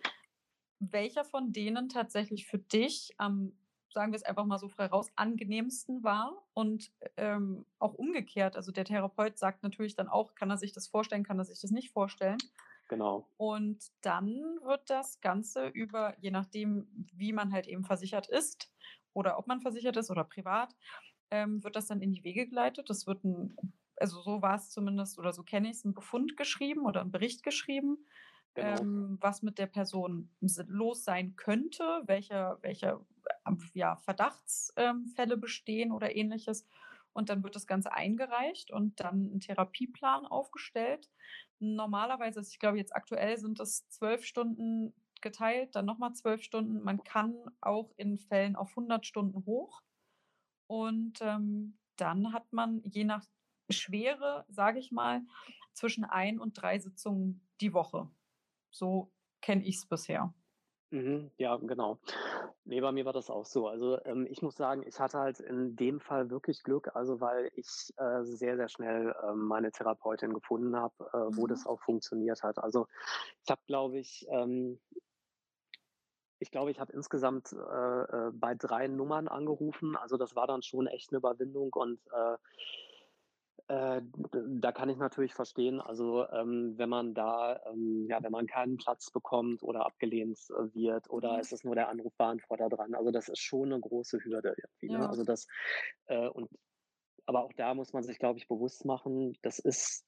welcher 0.79 1.25
von 1.25 1.51
denen 1.51 1.89
tatsächlich 1.89 2.45
für 2.45 2.59
dich 2.59 3.15
am, 3.17 3.53
sagen 3.91 4.11
wir 4.11 4.17
es 4.17 4.23
einfach 4.23 4.45
mal 4.45 4.59
so 4.59 4.69
frei 4.69 4.86
raus, 4.86 5.11
angenehmsten 5.15 6.03
war 6.03 6.43
und 6.53 6.91
ähm, 7.17 7.65
auch 7.79 7.95
umgekehrt. 7.95 8.55
Also 8.55 8.71
der 8.71 8.86
Therapeut 8.86 9.38
sagt 9.38 9.63
natürlich 9.63 9.95
dann 9.95 10.07
auch, 10.07 10.36
kann 10.36 10.49
er 10.49 10.57
sich 10.57 10.71
das 10.71 10.88
vorstellen, 10.88 11.23
kann 11.23 11.39
er 11.39 11.45
sich 11.45 11.59
das 11.59 11.71
nicht 11.71 11.91
vorstellen. 11.91 12.38
Genau. 12.89 13.27
Und 13.38 13.91
dann 14.01 14.59
wird 14.63 14.89
das 14.89 15.19
Ganze 15.21 15.67
über, 15.67 16.15
je 16.19 16.31
nachdem, 16.31 16.88
wie 17.13 17.34
man 17.34 17.51
halt 17.51 17.67
eben 17.67 17.84
versichert 17.84 18.27
ist 18.27 18.69
oder 19.13 19.39
ob 19.39 19.47
man 19.47 19.61
versichert 19.61 19.97
ist 19.97 20.11
oder 20.11 20.23
privat, 20.23 20.75
ähm, 21.34 21.63
wird 21.63 21.75
das 21.75 21.88
dann 21.88 22.01
in 22.01 22.11
die 22.11 22.23
Wege 22.23 22.45
geleitet. 22.45 22.91
Das 22.91 23.07
wird 23.07 23.23
ein, 23.23 23.57
also 23.97 24.21
so 24.21 24.43
war 24.43 24.55
es 24.55 24.69
zumindest 24.69 25.17
oder 25.17 25.34
so 25.34 25.41
kenne 25.41 25.67
ich 25.67 25.77
es, 25.77 25.86
ein 25.86 25.95
Befund 25.95 26.38
geschrieben 26.38 26.86
oder 26.86 27.01
ein 27.01 27.11
Bericht 27.11 27.41
geschrieben, 27.41 27.97
genau. 28.53 28.79
ähm, 28.79 29.17
was 29.19 29.41
mit 29.41 29.57
der 29.57 29.65
Person 29.65 30.29
los 30.67 31.03
sein 31.03 31.36
könnte, 31.36 32.03
welche, 32.05 32.59
welche 32.61 32.99
ähm, 33.47 33.57
ja, 33.73 33.95
Verdachtsfälle 33.95 35.34
ähm, 35.34 35.41
bestehen 35.41 35.91
oder 35.91 36.15
ähnliches. 36.15 36.67
Und 37.13 37.29
dann 37.29 37.43
wird 37.43 37.55
das 37.55 37.67
Ganze 37.67 37.93
eingereicht 37.93 38.71
und 38.71 38.99
dann 38.99 39.36
ein 39.36 39.39
Therapieplan 39.39 40.27
aufgestellt. 40.27 41.09
Normalerweise, 41.59 42.41
ich 42.41 42.59
glaube 42.59 42.77
jetzt 42.77 42.95
aktuell 42.95 43.38
sind 43.38 43.59
es 43.59 43.88
zwölf 43.89 44.23
Stunden 44.23 44.93
geteilt, 45.21 45.75
dann 45.75 45.86
nochmal 45.86 46.13
zwölf 46.13 46.43
Stunden. 46.43 46.84
Man 46.84 47.03
kann 47.03 47.36
auch 47.61 47.91
in 47.97 48.19
Fällen 48.19 48.55
auf 48.55 48.69
100 48.69 49.05
Stunden 49.05 49.45
hoch. 49.45 49.81
Und 50.68 51.20
ähm, 51.22 51.78
dann 51.95 52.34
hat 52.34 52.51
man 52.51 52.82
je 52.84 53.03
nach 53.03 53.26
Schwere, 53.70 54.45
sage 54.49 54.80
ich 54.80 54.91
mal, 54.91 55.22
zwischen 55.74 56.03
ein 56.03 56.39
und 56.39 56.61
drei 56.61 56.80
Sitzungen 56.80 57.47
die 57.61 57.74
Woche. 57.74 58.09
So 58.72 59.11
kenne 59.41 59.64
ich 59.64 59.78
es 59.78 59.86
bisher. 59.86 60.34
Mhm, 60.91 61.32
ja, 61.38 61.57
genau. 61.57 61.99
Nee, 62.66 62.80
bei 62.80 62.91
mir 62.91 63.03
war 63.03 63.14
das 63.14 63.32
auch 63.32 63.45
so. 63.45 63.68
Also 63.68 63.99
ähm, 64.05 64.28
ich 64.30 64.43
muss 64.43 64.55
sagen, 64.55 64.84
ich 64.86 64.99
hatte 64.99 65.18
halt 65.18 65.39
in 65.39 65.76
dem 65.76 65.99
Fall 65.99 66.30
wirklich 66.30 66.61
Glück, 66.61 66.95
also 66.95 67.20
weil 67.20 67.51
ich 67.55 67.91
äh, 67.97 68.24
sehr, 68.24 68.57
sehr 68.57 68.70
schnell 68.70 69.14
äh, 69.24 69.34
meine 69.34 69.72
Therapeutin 69.72 70.34
gefunden 70.34 70.76
habe, 70.76 70.93
äh, 71.14 71.36
wo 71.36 71.43
mhm. 71.43 71.47
das 71.47 71.66
auch 71.66 71.82
funktioniert 71.82 72.43
hat. 72.43 72.59
Also 72.59 72.88
ich 73.43 73.49
habe, 73.49 73.61
glaube 73.66 73.97
ich, 73.97 74.28
ähm, 74.30 74.80
ich 76.44 76.52
glaube, 76.52 76.72
ich 76.72 76.80
habe 76.80 76.94
insgesamt 76.94 77.54
äh, 77.54 78.02
äh, 78.28 78.32
bei 78.34 78.54
drei 78.54 78.88
Nummern 78.88 79.28
angerufen. 79.28 79.96
Also 79.96 80.18
das 80.18 80.36
war 80.36 80.46
dann 80.46 80.62
schon 80.62 80.88
echt 80.88 81.10
eine 81.10 81.18
Überwindung 81.18 81.72
und 81.74 82.00
äh, 82.12 82.38
äh, 83.68 84.02
da 84.60 84.72
kann 84.74 84.89
ich 84.89 84.98
natürlich 84.98 85.34
verstehen, 85.34 85.80
also 85.80 86.28
ähm, 86.30 86.74
wenn 86.78 86.89
man 86.89 87.14
da, 87.14 87.62
ähm, 87.72 88.08
ja, 88.10 88.22
wenn 88.22 88.32
man 88.32 88.46
keinen 88.46 88.76
Platz 88.76 89.10
bekommt 89.10 89.64
oder 89.64 89.86
abgelehnt 89.86 90.38
äh, 90.50 90.76
wird 90.76 91.10
oder 91.10 91.34
mhm. 91.34 91.39
es 91.39 91.54
ist 91.54 91.64
nur 91.64 91.76
der 91.76 91.88
Anrufbeantworter 91.88 92.68
dran, 92.68 92.94
also 92.94 93.12
das 93.12 93.30
ist 93.30 93.39
schon 93.39 93.72
eine 93.72 93.80
große 93.80 94.20
Hürde 94.26 94.54
irgendwie. 94.58 94.94
Ne? 94.94 95.04
Ja. 95.04 95.10
Also 95.10 95.24
das 95.24 95.48
äh, 96.08 96.28
und 96.28 96.50
aber 97.26 97.46
auch 97.46 97.54
da 97.54 97.74
muss 97.74 97.94
man 97.94 98.04
sich, 98.04 98.20
glaube 98.20 98.38
ich, 98.38 98.50
bewusst 98.50 98.84
machen, 98.84 99.38
das 99.44 99.60
ist 99.60 100.06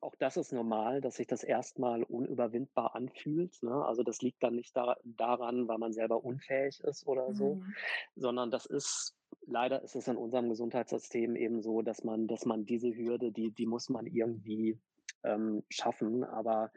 auch 0.00 0.14
das 0.16 0.36
ist 0.36 0.52
normal, 0.52 1.00
dass 1.00 1.16
sich 1.16 1.26
das 1.26 1.42
erstmal 1.42 2.02
unüberwindbar 2.04 2.94
anfühlt. 2.94 3.62
Ne? 3.62 3.84
Also 3.84 4.02
das 4.02 4.22
liegt 4.22 4.42
dann 4.42 4.56
nicht 4.56 4.76
da, 4.76 4.96
daran, 5.04 5.68
weil 5.68 5.78
man 5.78 5.92
selber 5.92 6.24
unfähig 6.24 6.80
ist 6.80 7.06
oder 7.06 7.32
so, 7.34 7.56
mhm. 7.56 7.74
sondern 8.16 8.50
das 8.50 8.66
ist 8.66 9.16
leider 9.46 9.82
ist 9.82 9.96
es 9.96 10.08
in 10.08 10.16
unserem 10.16 10.48
Gesundheitssystem 10.48 11.36
eben 11.36 11.62
so, 11.62 11.82
dass 11.82 12.04
man, 12.04 12.26
dass 12.26 12.44
man 12.44 12.64
diese 12.64 12.94
Hürde, 12.94 13.32
die, 13.32 13.50
die 13.50 13.66
muss 13.66 13.88
man 13.88 14.06
irgendwie 14.06 14.78
ähm, 15.24 15.62
schaffen. 15.68 16.24
Aber 16.24 16.70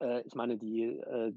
äh, 0.00 0.22
ich 0.22 0.34
meine, 0.34 0.56
die, 0.56 0.84
äh, 0.84 1.32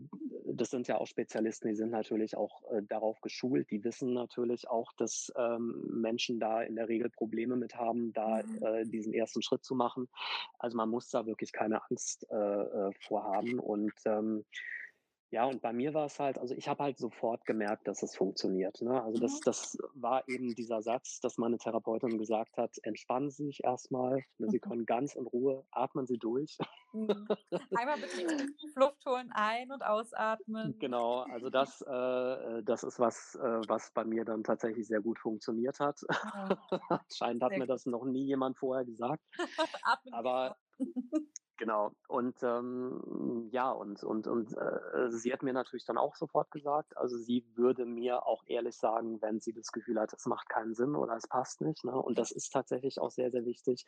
das 0.46 0.70
sind 0.70 0.88
ja 0.88 0.98
auch 0.98 1.08
Spezialisten, 1.08 1.68
die 1.68 1.76
sind 1.76 1.92
natürlich 1.92 2.38
auch 2.38 2.64
äh, 2.72 2.82
darauf 2.84 3.22
geschult. 3.22 3.70
Die 3.72 3.84
wissen 3.84 4.14
natürlich 4.14 4.70
auch, 4.70 4.94
dass 4.94 5.32
ähm, 5.38 5.84
Menschen 5.92 6.40
da 6.40 6.62
in 6.62 6.76
der 6.76 6.90
Regel 6.90 7.10
Probleme 7.10 7.56
mit 7.56 7.76
haben, 7.76 8.14
da 8.14 8.42
mhm. 8.44 8.66
Äh, 8.66 8.84
diesen 8.86 9.14
ersten 9.14 9.42
Schritt 9.42 9.64
zu 9.64 9.76
machen. 9.76 10.08
Also 10.60 10.78
man 10.78 10.90
muss 10.90 11.10
da 11.10 11.26
wirklich 11.26 11.52
keine 11.52 11.84
Angst 11.90 12.26
äh, 12.30 12.36
äh, 12.36 12.92
vorhaben. 13.00 13.60
Und 13.60 13.94
ähm, 14.06 14.46
ja, 15.32 15.46
und 15.46 15.62
bei 15.62 15.74
mir 15.74 15.94
war 15.94 16.06
es 16.06 16.20
halt, 16.20 16.38
also 16.38 16.54
ich 16.56 16.68
habe 16.68 16.84
halt 16.84 16.98
sofort 16.98 17.46
gemerkt, 17.46 17.88
dass 17.88 18.04
es 18.04 18.16
funktioniert. 18.16 18.82
Ne? 18.82 19.02
Also 19.04 19.20
das, 19.20 19.34
mhm. 19.34 19.42
das 19.46 19.78
war 19.94 20.28
eben 20.28 20.54
dieser 20.56 20.82
Satz, 20.82 21.20
dass 21.20 21.38
meine 21.38 21.58
Therapeutin 21.58 22.18
gesagt 22.18 22.58
hat, 22.58 22.78
entspannen 22.84 23.32
Sie 23.32 23.46
sich 23.46 23.64
erstmal, 23.64 24.24
ne? 24.38 24.50
Sie 24.50 24.58
mhm. 24.58 24.70
können 24.70 24.86
ganz 24.86 25.16
in 25.16 25.26
Ruhe, 25.26 25.66
atmen 25.72 26.06
Sie 26.06 26.18
durch. 26.18 26.58
Mhm. 26.94 27.28
Einmal 27.76 27.98
bitte 27.98 28.48
Luft 28.76 29.06
holen, 29.06 29.32
ein- 29.34 29.72
und 29.72 29.84
ausatmen. 29.84 30.78
Genau, 30.80 31.22
also 31.22 31.50
das, 31.50 31.82
äh, 31.82 32.64
das 32.64 32.84
ist 32.84 33.00
was, 33.00 33.36
äh, 33.36 33.62
was 33.68 33.92
bei 33.92 34.06
mir 34.06 34.26
dann 34.26 34.44
tatsächlich 34.44 34.88
sehr 34.88 35.02
gut 35.02 35.20
funktioniert 35.20 35.80
hat. 35.80 36.00
Ja. 36.10 36.58
Anscheinend 37.10 37.44
hat 37.44 37.50
sehr 37.50 37.60
mir 37.60 37.68
das 37.68 37.86
noch 37.86 38.06
nie 38.06 38.26
jemand 38.26 38.58
vorher 38.58 38.86
gesagt. 38.86 39.24
Aber 40.12 40.56
Genau. 41.58 41.92
Und 42.08 42.44
ähm, 42.44 43.48
ja, 43.52 43.72
und, 43.72 44.04
und, 44.04 44.28
und 44.28 44.58
äh, 44.58 45.10
sie 45.10 45.32
hat 45.32 45.42
mir 45.42 45.54
natürlich 45.54 45.86
dann 45.86 45.98
auch 45.98 46.16
sofort 46.16 46.52
gesagt, 46.52 46.98
also 46.98 47.18
sie 47.18 47.46
würde 47.56 47.86
mir 47.86 48.26
auch 48.26 48.44
ehrlich 48.48 48.76
sagen, 48.76 49.22
wenn 49.22 49.40
sie 49.40 49.54
das 49.54 49.72
Gefühl 49.72 50.00
hat, 50.00 50.14
es 50.14 50.26
macht 50.26 50.50
keinen 50.50 50.74
Sinn 50.74 50.96
oder 50.96 51.16
es 51.16 51.28
passt 51.28 51.62
nicht. 51.62 51.86
Ne? 51.86 51.94
Und 51.94 52.18
das 52.18 52.32
ist 52.32 52.52
tatsächlich 52.52 53.00
auch 53.00 53.12
sehr, 53.12 53.32
sehr 53.32 53.46
wichtig. 53.46 53.86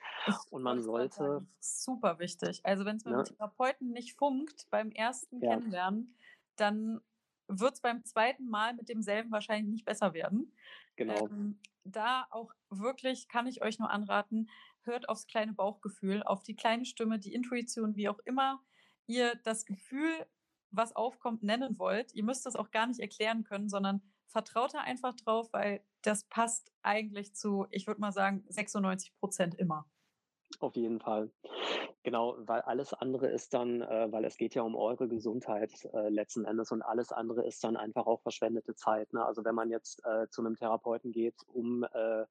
und 0.49 0.63
man 0.63 0.81
sollte. 0.81 1.45
super 1.59 2.19
wichtig. 2.19 2.61
Also 2.63 2.85
wenn 2.85 2.97
es 2.97 3.05
mit 3.05 3.15
ne? 3.15 3.23
dem 3.23 3.35
Therapeuten 3.35 3.91
nicht 3.91 4.17
funkt 4.17 4.69
beim 4.69 4.91
ersten 4.91 5.41
ja. 5.41 5.51
Kennenlernen, 5.51 6.15
dann 6.55 7.01
wird 7.47 7.73
es 7.73 7.81
beim 7.81 8.03
zweiten 8.05 8.49
Mal 8.49 8.73
mit 8.75 8.89
demselben 8.89 9.31
wahrscheinlich 9.31 9.69
nicht 9.69 9.85
besser 9.85 10.13
werden. 10.13 10.53
Genau. 10.95 11.27
Ähm, 11.27 11.59
da 11.83 12.27
auch 12.31 12.53
wirklich 12.69 13.27
kann 13.29 13.47
ich 13.47 13.61
euch 13.61 13.79
nur 13.79 13.89
anraten, 13.89 14.49
hört 14.87 15.09
aufs 15.09 15.27
kleine 15.27 15.53
Bauchgefühl, 15.53 16.23
auf 16.23 16.43
die 16.43 16.55
kleine 16.55 16.85
Stimme, 16.85 17.19
die 17.19 17.33
Intuition, 17.33 17.95
wie 17.95 18.09
auch 18.09 18.19
immer 18.25 18.63
ihr 19.05 19.35
das 19.43 19.65
Gefühl, 19.65 20.25
was 20.71 20.95
aufkommt, 20.95 21.43
nennen 21.43 21.79
wollt. 21.79 22.13
Ihr 22.13 22.23
müsst 22.23 22.45
das 22.45 22.55
auch 22.55 22.71
gar 22.71 22.87
nicht 22.87 22.99
erklären 22.99 23.43
können, 23.43 23.69
sondern 23.69 24.01
vertraut 24.27 24.73
da 24.73 24.79
einfach 24.79 25.15
drauf, 25.15 25.47
weil 25.53 25.81
das 26.01 26.25
passt 26.25 26.71
eigentlich 26.81 27.33
zu, 27.35 27.65
ich 27.71 27.87
würde 27.87 28.01
mal 28.01 28.11
sagen, 28.11 28.43
96 28.49 29.15
Prozent 29.15 29.55
immer. 29.55 29.89
Auf 30.59 30.75
jeden 30.75 30.99
Fall. 30.99 31.31
Genau, 32.03 32.37
weil 32.39 32.61
alles 32.61 32.93
andere 32.93 33.27
ist 33.27 33.53
dann 33.53 33.81
äh, 33.81 34.09
weil 34.11 34.23
es 34.23 34.37
geht 34.37 34.55
ja 34.55 34.61
um 34.61 34.75
eure 34.75 35.09
Gesundheit, 35.09 35.71
äh, 35.93 36.07
letzten 36.07 36.45
Endes 36.45 36.71
und 36.71 36.81
alles 36.81 37.11
andere 37.11 37.45
ist 37.45 37.63
dann 37.65 37.75
einfach 37.75 38.05
auch 38.05 38.21
verschwendete 38.21 38.75
Zeit, 38.75 39.11
ne? 39.11 39.25
Also, 39.25 39.43
wenn 39.43 39.55
man 39.55 39.69
jetzt, 39.69 40.01
äh, 40.05 40.29
zu 40.29 40.41
einem 40.41 40.55
Therapeuten 40.55 41.11
geht, 41.11 41.35
um, 41.47 41.83
äh, 41.83 42.25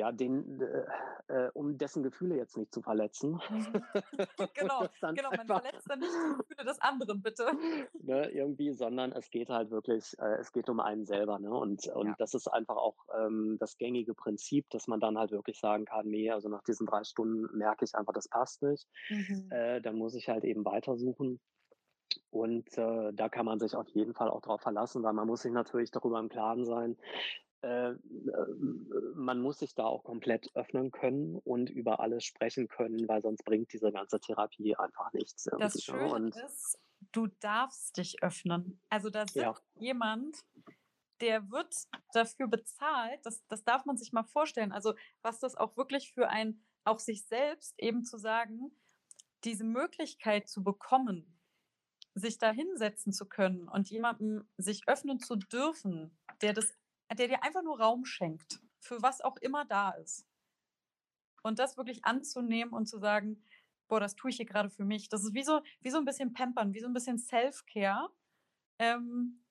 ja, 0.00 0.12
den, 0.12 0.60
äh, 0.60 0.86
äh, 1.28 1.50
um 1.54 1.78
dessen 1.78 2.02
Gefühle 2.02 2.36
jetzt 2.36 2.56
nicht 2.56 2.72
zu 2.74 2.82
verletzen. 2.82 3.40
Genau, 4.54 4.88
genau, 5.14 5.32
man 5.32 5.48
verletzt 5.50 5.88
dann 5.88 6.00
nicht 6.00 6.22
die 6.22 6.28
Gefühle 6.28 6.64
des 6.66 6.78
anderen, 6.80 7.22
bitte. 7.22 7.50
Ne, 8.02 8.30
irgendwie, 8.30 8.72
sondern 8.72 9.12
es 9.12 9.30
geht 9.30 9.48
halt 9.50 9.70
wirklich 9.70 10.14
äh, 10.18 10.36
es 10.40 10.52
geht 10.52 10.68
um 10.70 10.80
einen 10.80 11.04
selber, 11.06 11.38
ne? 11.38 11.50
Und 11.50 11.86
und 11.88 12.14
Ja. 12.14 12.18
das 12.20 12.34
ist 12.34 12.48
einfach 12.48 12.76
auch, 12.76 12.96
ähm, 13.16 13.56
das 13.60 13.76
gängige 13.76 14.14
Prinzip, 14.14 14.68
dass 14.70 14.86
man 14.88 15.00
dann 15.00 15.18
halt 15.18 15.30
wirklich 15.32 15.58
sagen 15.60 15.84
kann: 15.84 16.06
„Ne, 16.08 16.30
also 16.30 16.48
nach 16.48 16.62
diesen 16.62 16.86
3 16.86 17.04
Stunden 17.04 17.56
merke 17.56 17.84
ich 17.84 17.94
einfach, 17.94 18.12
das 18.14 18.28
passt 18.28 18.62
nicht.“ 18.62 18.86
Mhm. 19.10 19.50
Äh, 19.50 19.80
dann 19.82 19.96
muss 19.96 20.14
ich 20.14 20.28
halt 20.28 20.44
eben 20.44 20.64
weitersuchen. 20.64 21.40
Und, 22.30 22.76
äh, 22.78 23.12
da 23.14 23.28
kann 23.28 23.46
man 23.46 23.60
sich 23.60 23.76
auf 23.76 23.88
jeden 23.90 24.14
Fall 24.14 24.30
auch 24.30 24.40
drauf 24.42 24.60
verlassen, 24.62 25.02
weil 25.02 25.12
man 25.14 25.26
muss 25.28 25.42
sich 25.42 25.52
natürlich 25.52 25.90
darüber 25.92 26.20
im 26.20 26.28
Klaren 26.28 26.64
sein, 26.64 26.96
äh, 27.62 27.94
man 29.14 29.40
muss 29.40 29.58
sich 29.58 29.74
da 29.74 29.84
auch 29.84 30.04
komplett 30.04 30.50
öffnen 30.54 30.90
können 30.90 31.36
und 31.36 31.70
über 31.70 32.00
alles 32.00 32.24
sprechen 32.24 32.68
können, 32.68 33.08
weil 33.08 33.22
sonst 33.22 33.44
bringt 33.44 33.72
diese 33.72 33.92
ganze 33.92 34.20
Therapie 34.20 34.76
einfach 34.76 35.12
nichts 35.12 35.46
Das 35.58 35.78
ne? 35.84 35.84
Schöne 35.84 36.08
Und 36.08 36.36
ist, 36.46 36.78
du 37.12 37.26
darfst 37.26 37.96
dich 37.96 38.22
öffnen. 38.22 38.80
Also, 38.88 39.10
da 39.10 39.26
Ja. 39.34 39.54
sitzt 39.54 39.62
jemand, 39.78 40.38
der 41.20 41.50
wird 41.50 41.74
dafür 42.12 42.48
bezahlt, 42.48 43.26
das 43.26 43.46
das 43.48 43.64
darf 43.64 43.84
man 43.86 43.96
sich 43.98 44.12
mal 44.12 44.24
vorstellen. 44.24 44.72
Also, 44.72 44.94
was 45.22 45.40
das 45.40 45.56
auch 45.56 45.76
wirklich 45.76 46.12
für 46.14 46.28
ein 46.28 46.64
auch 46.84 46.98
sich 47.00 47.26
selbst 47.26 47.74
eben 47.78 48.04
zu 48.04 48.18
sagen, 48.18 48.72
diese 49.44 49.64
Möglichkeit 49.64 50.48
zu 50.48 50.64
bekommen, 50.64 51.40
sich 52.14 52.38
da 52.38 52.52
hinsetzen 52.52 53.12
zu 53.12 53.28
können 53.28 53.68
und 53.68 53.90
jemandem 53.90 54.48
sich 54.58 54.88
öffnen 54.88 55.20
zu 55.20 55.36
dürfen, 55.36 56.18
der 56.42 56.52
das 56.54 56.79
der 57.18 57.28
dir 57.28 57.42
einfach 57.44 57.62
nur 57.62 57.80
Raum 57.80 58.04
schenkt, 58.04 58.60
für 58.80 59.02
was 59.02 59.20
auch 59.20 59.36
immer 59.38 59.64
da 59.64 59.90
ist. 59.92 60.22
Und 61.44 61.58
das 61.58 61.76
wirklich 61.76 62.04
anzunehmen 62.04 62.72
und 62.72 62.86
zu 62.86 62.98
sagen: 62.98 63.42
„Boah, 63.88 64.00
das 64.00 64.14
tue 64.16 64.30
ich 64.30 64.36
hier 64.36 64.46
grade 64.46 64.70
für 64.70 64.84
mich.“ 64.84 65.08
Das 65.08 65.24
ist 65.24 65.34
wie 65.34 65.42
so 65.42 65.60
wie 65.80 65.90
so 65.90 65.98
'n 65.98 66.04
bisschen 66.04 66.32
Pampern, 66.32 66.74
wie 66.74 66.80
so 66.80 66.86
'n 66.86 66.92
bisschen 66.94 67.18
Self-Care, 67.18 68.10
ähm 68.78 69.42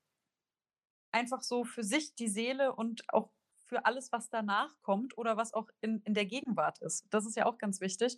einfach 1.13 1.41
so 1.41 1.63
für 1.63 1.83
sich, 1.83 2.13
die 2.15 2.27
Seele 2.27 2.75
und 2.75 3.03
auch 3.09 3.31
für 3.55 3.85
alles, 3.85 4.11
was 4.11 4.29
danach 4.29 4.79
kommt 4.81 5.17
oder 5.17 5.37
was 5.37 5.53
auch 5.53 5.69
in 5.81 6.01
in 6.03 6.13
der 6.13 6.25
Gegenwart 6.25 6.79
ist. 6.81 7.05
Das 7.09 7.25
ist 7.25 7.35
ja 7.35 7.45
auch 7.45 7.57
ganz 7.57 7.81
wichtig, 7.81 8.17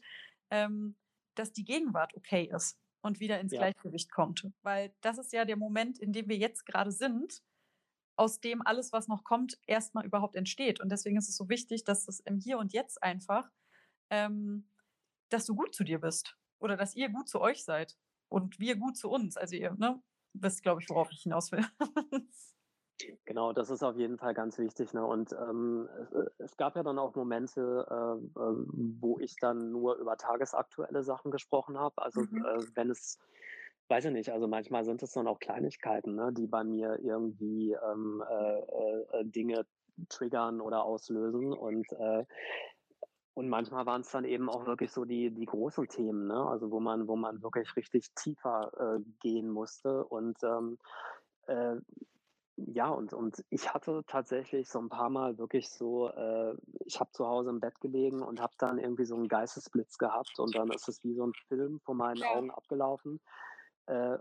ähm, 0.49 0.97
dass 1.35 1.53
die 1.53 1.63
Gegenwart 1.63 2.15
okay 2.15 2.49
ist 2.53 2.79
und 3.01 3.19
wieder 3.19 3.39
ins 3.39 3.53
Ja. 3.53 3.55
Gleichgewicht 3.55 4.11
kommt. 4.11 4.45
Weil 4.61 4.93
das 5.01 5.17
ist 5.17 5.31
ja 5.33 5.45
der 5.45 5.57
Moment, 5.57 5.99
in 5.99 6.11
dem 6.13 6.27
wir 6.29 6.37
jetzt 6.37 6.65
grade 6.65 6.91
sind, 6.91 7.41
aus 8.21 8.39
dem 8.41 8.61
alles, 8.65 8.93
was 8.93 9.07
noch 9.09 9.25
kommt, 9.25 9.59
erst 9.67 9.95
mal 9.95 10.05
überhaupt 10.05 10.35
entsteht. 10.37 10.79
Und 10.81 10.91
deswegen 10.91 11.17
ist 11.17 11.29
es 11.29 11.35
so 11.37 11.49
wichtig, 11.49 11.83
dass 11.85 12.05
das 12.05 12.21
im 12.21 12.37
Hier 12.37 12.59
und 12.59 12.73
Jetzt 12.73 13.03
einfach 13.03 13.51
ähm, 14.09 14.69
dass 15.29 15.45
du 15.45 15.55
gut 15.55 15.75
zu 15.75 15.83
dir 15.83 15.99
bist 15.99 16.37
oder 16.59 16.77
dass 16.77 16.95
ihr 16.95 17.09
gut 17.09 17.29
zu 17.29 17.41
euch 17.41 17.63
seid 17.63 17.97
und 18.29 18.59
wir 18.59 18.75
gut 18.77 18.97
zu 18.97 19.09
uns. 19.09 19.37
Also, 19.37 19.55
ihr, 19.55 19.73
ne, 19.73 20.01
wisst, 20.33 20.63
glaube 20.63 20.81
ich, 20.81 20.89
worauf 20.89 21.11
ich 21.11 21.23
hinaus 21.23 21.51
will. 21.51 21.65
Genau, 23.25 23.51
das 23.53 23.69
ist 23.71 23.83
auf 23.83 23.95
jeden 23.97 24.17
Fall 24.19 24.33
ganz 24.35 24.57
wichtig, 24.59 24.93
ne? 24.93 25.03
Und, 25.05 25.33
ähm, 25.33 25.89
es 25.99 26.11
es 26.37 26.57
gab 26.57 26.75
ja 26.75 26.83
dann 26.83 26.99
auch 26.99 27.15
Momente, 27.15 27.85
äh, 27.89 28.39
äh, 28.39 28.55
wo 28.99 29.19
ich 29.19 29.37
dann 29.39 29.71
nur 29.71 29.95
über 29.95 30.17
tagesaktuelle 30.17 31.01
Sachen 31.03 31.31
gesprochen 31.31 31.79
habe. 31.79 32.01
Also, 32.01 32.21
Mhm. 32.21 32.43
äh, 32.43 32.59
wenn 32.75 32.91
es 32.91 33.17
weiß 33.91 34.05
ich 34.07 34.13
nicht, 34.13 34.31
also 34.31 34.47
manchmal 34.49 34.85
sind 34.85 35.03
es 35.03 35.13
dann 35.13 35.27
auch 35.27 35.39
Kleinigkeiten, 35.39 36.15
ne, 36.15 36.33
die 36.33 36.47
bei 36.47 36.63
mir 36.65 36.99
irgendwie, 37.03 37.73
ähm, 37.73 38.23
äh, 38.29 38.59
äh, 39.21 39.25
Dinge 39.25 39.67
triggern 40.09 40.61
oder 40.61 40.85
auslösen 40.85 41.53
und, 41.53 41.91
äh 41.93 42.25
und 43.37 43.49
manchmal 43.49 43.85
waren's 43.85 44.11
dann 44.11 44.25
eben 44.25 44.49
auch 44.49 44.65
wirklich 44.65 44.91
so 44.91 45.05
die 45.05 45.31
die 45.33 45.45
großen 45.45 45.87
Themen, 45.87 46.27
ne? 46.27 46.45
Also, 46.47 46.71
wo 46.71 46.79
man 46.81 47.07
wo 47.07 47.15
man 47.15 47.41
wirklich 47.43 47.75
richtig 47.77 48.07
tiefer, 48.15 48.71
äh, 48.77 49.03
gehen 49.21 49.49
musste 49.49 50.05
und, 50.05 50.37
ähm, 50.43 50.77
äh, 51.47 51.77
ja, 52.57 52.89
und 52.89 53.13
und 53.13 53.43
ich 53.51 53.73
hatte 53.73 54.03
tatsächlich 54.07 54.69
so 54.69 54.79
'n 54.79 54.89
paarmal 54.89 55.37
wirklich 55.39 55.69
so 55.71 56.09
äh, 56.09 56.55
ich 56.85 56.99
habe 56.99 57.11
zu 57.13 57.27
Hause 57.27 57.51
im 57.51 57.59
Bett 57.61 57.81
gelegen 57.81 58.21
und 58.23 58.41
habe 58.41 58.53
dann 58.59 58.79
irgendwie 58.79 59.05
so 59.05 59.15
'n 59.17 59.27
Geistesblitz 59.29 59.97
gehabt 59.99 60.39
und 60.39 60.55
dann 60.55 60.71
ist 60.71 60.87
es 60.89 61.03
wie 61.03 61.15
so 61.15 61.23
'n 61.25 61.33
Film 61.49 61.79
vor 61.85 61.95
meinen 61.95 62.23
Ja. 62.23 62.25
Augen 62.25 62.51
abgelaufen. 62.51 63.19
Äh, 63.87 64.17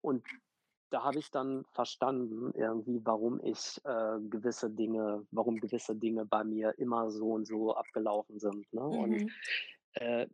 und 0.00 0.24
da 0.90 1.04
habe 1.04 1.18
ich 1.20 1.30
dann 1.30 1.64
verstanden 1.72 2.52
irgendwie, 2.54 3.00
warum 3.04 3.40
ich, 3.44 3.80
äh, 3.84 4.18
gewisse 4.28 4.70
Dinge 4.70 5.26
warum 5.30 5.60
gewisse 5.60 5.96
Dinge 5.96 6.26
bei 6.26 6.44
mir 6.44 6.78
immer 6.78 7.10
so 7.10 7.32
und 7.32 7.46
so 7.46 7.74
abgelaufen 7.76 8.38
sind, 8.38 8.72
ne? 8.72 8.82
Und, 8.86 9.22
Mhm. 9.22 9.34
äh 9.94 10.28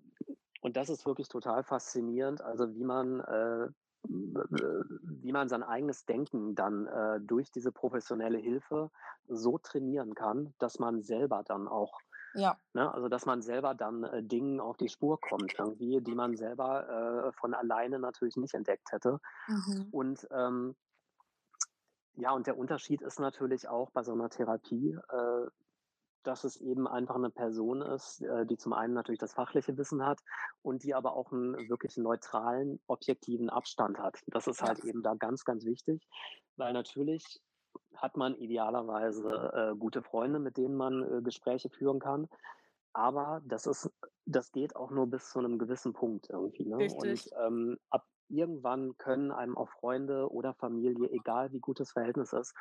und 0.62 0.76
das 0.76 0.90
ist 0.90 1.06
wirklich 1.06 1.28
total 1.28 1.64
faszinierend, 1.64 2.42
also 2.42 2.74
wie 2.74 2.84
man, 2.84 3.20
äh, 3.20 3.68
wie 4.08 5.32
man 5.32 5.48
sein 5.48 5.62
eigenes 5.62 6.04
Denken 6.06 6.54
dann, 6.56 6.86
äh, 6.88 7.20
durch 7.20 7.50
diese 7.52 7.72
professionelle 7.72 8.38
Hilfe 8.38 8.90
so 9.28 9.58
trainieren 9.58 10.14
kann, 10.14 10.54
dass 10.58 10.78
man 10.80 11.02
selber 11.02 11.42
dann 11.44 11.68
auch 11.68 12.00
Ja. 12.38 12.58
ne, 12.74 12.92
also 12.94 13.08
dass 13.08 13.26
man 13.26 13.42
selber 13.42 13.74
dann, 13.74 14.04
äh, 14.04 14.22
Dingen 14.22 14.60
auf 14.60 14.76
die 14.76 14.88
Spur 14.88 15.20
kommt 15.20 15.54
irgendwie, 15.58 16.00
die 16.02 16.14
man 16.14 16.36
selber, 16.36 17.28
äh, 17.28 17.32
von 17.40 17.54
alleine 17.54 17.98
natürlich 18.00 18.36
nicht 18.36 18.54
entdeckt 18.54 18.92
hätte. 18.92 19.20
Mhm. 19.48 19.92
Und, 19.92 20.26
ähm 20.32 20.76
ja, 22.16 22.32
und 22.32 22.46
der 22.46 22.58
Unterschied 22.58 23.02
ist 23.02 23.20
natürlich 23.20 23.68
auch 23.68 23.90
bei 23.92 24.02
so 24.02 24.14
'ner 24.14 24.28
Therapie, 24.30 24.96
äh, 25.10 25.46
dass 26.24 26.44
es 26.44 26.56
eben 26.58 26.88
einfach 26.88 27.18
'ne 27.18 27.30
Person 27.30 27.82
ist, 27.82 28.22
äh, 28.22 28.46
die 28.46 28.58
zum 28.58 28.72
einen 28.74 28.94
natürlich 28.94 29.20
das 29.20 29.34
fachliche 29.34 29.76
Wissen 29.78 30.04
hat 30.06 30.20
und 30.62 30.84
die 30.84 30.94
aber 30.94 31.14
auch 31.16 31.32
'n 31.32 31.68
wirklich 31.68 31.96
neutralen, 31.98 32.80
objektiven 32.88 33.50
Abstand 33.50 33.98
hat. 33.98 34.20
Das 34.28 34.48
ist 34.48 34.62
halt 34.62 34.80
eben 34.80 35.02
da 35.02 35.14
ganz, 35.14 35.44
ganz 35.44 35.64
wichtig, 35.66 36.06
weil 36.56 36.72
natürlich 36.74 37.40
hat 37.96 38.16
man 38.16 38.36
idealerweise, 38.36 39.72
äh, 39.74 39.76
gute 39.76 40.02
Freunde, 40.02 40.38
mit 40.40 40.56
denen 40.56 40.76
man, 40.76 41.02
äh, 41.18 41.22
Gespräche 41.22 41.70
führen 41.70 42.00
kann, 42.00 42.28
aber 42.94 43.42
das 43.46 43.66
ist 43.66 43.90
das 44.26 44.52
geht 44.52 44.76
auch 44.76 44.90
nur 44.90 45.06
bis 45.08 45.30
zu 45.30 45.40
'nem 45.40 45.58
gewissen 45.58 45.92
Punkt 45.94 46.28
irgendwie, 46.30 46.66
ne? 46.66 46.80
Und, 46.80 47.22
Richtig. 47.22 47.32
ähm, 47.40 47.78
ab 47.90 48.06
irgendwann 48.30 48.96
können 48.98 49.32
einem 49.32 49.56
auch 49.58 49.70
Freunde 49.70 50.30
oder 50.32 50.54
Familie, 50.54 51.10
egal 51.10 51.52
wie 51.52 51.60
gut 51.60 51.80
das 51.80 51.92
Verhältnis 51.92 52.32
ist, 52.34 52.54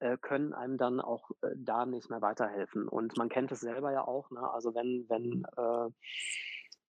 äh, 0.00 0.18
können 0.18 0.54
einem 0.54 0.78
dann 0.78 1.00
auch, 1.00 1.30
äh, 1.42 1.50
da 1.56 1.86
nicht 1.86 2.10
mehr 2.10 2.22
weiterhelfen. 2.22 2.88
Und 2.88 3.16
man 3.16 3.28
kennt 3.30 3.52
es 3.52 3.60
selber 3.60 3.92
ja 3.92 4.06
auch, 4.06 4.30
ne? 4.30 4.50
Also, 4.52 4.74
wenn 4.74 5.06
wenn, 5.08 5.44
äh 5.56 5.90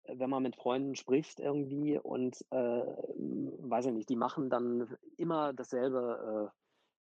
wenn 0.09 0.31
man 0.31 0.43
mit 0.45 0.57
Freunden 0.57 0.95
spricht 0.95 1.41
irgendwie 1.41 1.99
und, 1.99 2.45
äh, 2.51 2.57
weiß 2.57 3.87
ich 3.87 3.93
nicht, 3.93 4.09
die 4.09 4.17
machen 4.17 4.51
dann 4.51 4.97
immer 5.17 5.53
dasselbe 5.53 6.53
äh, 6.53 6.57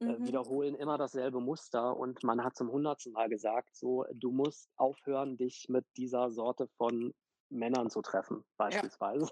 Mhm. 0.01 0.25
wiederholen 0.25 0.75
immer 0.75 0.99
dasselbe 0.99 1.41
Muster 1.41 1.97
und 1.97 2.23
man 2.25 2.43
hat 2.45 2.57
zum 2.57 2.71
hundertsten 2.71 3.13
Mal 3.13 3.29
gesagt 3.29 3.77
so: 3.77 4.05
„Du 4.15 4.33
musst 4.33 4.71
aufhören, 4.77 5.37
dich 5.39 5.67
mit 5.69 5.87
dieser 5.97 6.31
Sorte 6.31 6.69
von 6.77 7.15
Männern 7.51 7.91
zu 7.91 8.03
treffen“, 8.03 8.45
Ja. 8.69 8.85
beispielsweise. 8.85 9.29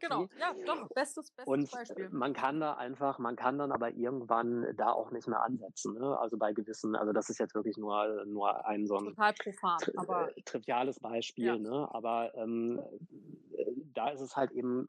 Genau, 0.00 0.26
Irgendwie. 0.26 0.30
ja, 0.34 0.54
doch, 0.64 0.88
bestes 0.94 1.30
bestes 1.30 1.66
Und, 1.66 1.80
äh, 1.90 1.94
Beispiel. 1.94 2.12
man 2.12 2.34
kann 2.34 2.60
da 2.60 2.74
einfach 2.74 3.18
man 3.18 3.36
kann 3.36 3.58
dann 3.58 3.72
aber 3.72 3.90
irgendwann 3.94 4.74
da 4.76 4.92
auch 4.92 5.10
nicht 5.10 5.28
mehr 5.28 5.42
ansetzen, 5.42 5.94
ne? 5.94 6.18
Also, 6.18 6.36
bei 6.38 6.52
gewissen 6.52 6.96
also, 6.96 7.12
das 7.12 7.30
ist 7.30 7.38
jetzt 7.38 7.54
wirklich 7.54 7.76
nur 7.78 8.24
nur 8.26 8.66
ein 8.66 8.86
so 8.86 8.96
'n 8.98 9.16
Total 9.16 9.32
profan, 9.34 9.82
tri 9.82 9.92
aber 9.96 10.30
äh, 10.36 10.42
triviales 10.44 11.00
Beispiel, 11.00 11.58
Ja. 11.58 11.60
ne? 11.60 11.88
Aber, 11.92 12.34
ähm, 12.36 12.82
äh, 13.52 13.72
da 13.94 14.10
ist 14.10 14.20
es 14.22 14.36
halt 14.36 14.52
eben 14.52 14.88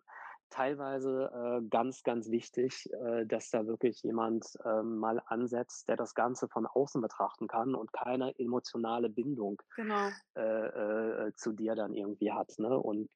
teilweise, 0.51 1.31
äh, 1.63 1.67
ganz, 1.69 2.03
ganz 2.03 2.29
wichtig, 2.29 2.87
äh, 2.93 3.25
dass 3.25 3.49
da 3.51 3.65
wirklich 3.67 4.03
jemand, 4.03 4.45
ähm, 4.65 4.97
mal 4.99 5.21
ansetzt, 5.25 5.87
der 5.89 5.97
das 5.97 6.13
Ganze 6.15 6.47
von 6.49 6.67
außen 6.67 7.01
betrachten 7.01 7.47
kann 7.47 7.75
und 7.75 7.93
keine 7.93 8.37
emotionale 8.39 9.09
Bindung, 9.09 9.61
Genau. 9.75 10.21
äh, 10.35 10.41
äh, 10.41 11.27
äh, 11.29 11.33
zu 11.35 11.53
dir 11.53 11.75
dann 11.75 11.93
irgendwie 11.95 12.31
hat, 12.33 12.53
ne? 12.59 12.77
Und 12.79 13.09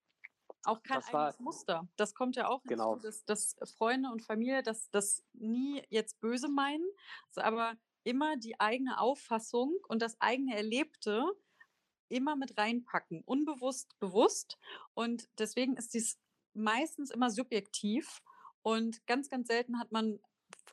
Auch 0.64 0.82
kein 0.84 1.02
das 1.02 1.14
war 1.14 1.36
eigenes 1.36 1.40
Muster. 1.40 1.88
Das 1.96 2.14
kommt 2.16 2.36
ja 2.36 2.48
auch 2.48 2.64
hinzu, 2.64 2.88
Genau. 2.88 3.02
dass 3.02 3.24
dass 3.26 3.56
Freunde 3.78 4.10
und 4.12 4.24
Familie 4.24 4.64
das 4.64 4.90
das 4.90 5.24
nie 5.34 5.84
jetzt 5.90 6.20
böse 6.20 6.50
meinen, 6.50 6.88
aber 7.36 7.76
immer 8.04 8.38
die 8.38 8.60
eigene 8.60 9.00
Auffassung 9.00 9.78
und 9.88 10.02
das 10.02 10.20
eigene 10.22 10.56
Erlebte 10.56 11.24
immer 12.10 12.36
mit 12.36 12.58
reinpacken, 12.58 13.24
unbewusst, 13.26 13.98
bewusst. 14.00 14.60
Und 14.96 15.30
deswegen 15.40 15.78
ist 15.78 15.94
dies 15.96 16.20
meistens 16.56 17.12
immer 17.12 17.30
subjektiv 17.30 18.22
und 18.62 19.06
ganz, 19.08 19.30
ganz 19.30 19.48
selten 19.48 19.80
hat 19.80 19.92
man 19.92 20.20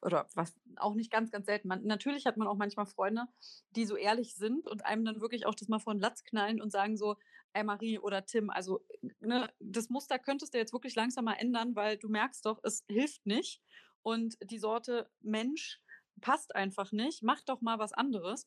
oder 0.02 0.26
was 0.34 0.54
auch 0.76 0.94
nicht 0.94 1.12
ganz, 1.12 1.30
ganz 1.30 1.46
selten. 1.46 1.68
Man, 1.68 1.84
natürlich 1.84 2.26
hat 2.26 2.36
man 2.36 2.48
auch 2.48 2.56
manchmal 2.56 2.86
Freunde, 2.86 3.26
die 3.70 3.86
so 3.86 3.96
ehrlich 3.96 4.34
sind 4.34 4.66
und 4.66 4.84
einem 4.84 5.04
dann 5.04 5.20
wirklich 5.20 5.46
auch 5.46 5.54
das 5.54 5.68
mal 5.68 5.78
vor 5.78 5.94
den 5.94 6.00
Latz 6.00 6.24
knallen 6.24 6.60
und 6.60 6.72
sagen 6.72 6.96
so, 6.96 7.16
ey 7.52 7.62
Marie 7.62 7.98
oder 7.98 8.26
Tim, 8.26 8.50
also 8.50 8.84
ne, 9.20 9.48
das 9.60 9.90
Muster 9.90 10.18
könntest 10.18 10.54
du 10.54 10.58
jetzt 10.58 10.72
wirklich 10.72 10.96
langsam 10.96 11.24
mal 11.24 11.34
ändern, 11.34 11.76
weil 11.76 11.98
du 11.98 12.08
merkst 12.08 12.44
doch, 12.46 12.58
es 12.64 12.84
hilft 12.88 13.26
nicht. 13.26 13.62
Und 14.02 14.36
die 14.42 14.58
Sorte 14.58 15.08
Mensch 15.20 15.80
passt 16.22 16.54
einfach 16.54 16.92
nicht, 16.92 17.22
mach 17.22 17.42
doch 17.42 17.60
mal 17.60 17.78
was 17.78 17.92
anderes. 17.92 18.46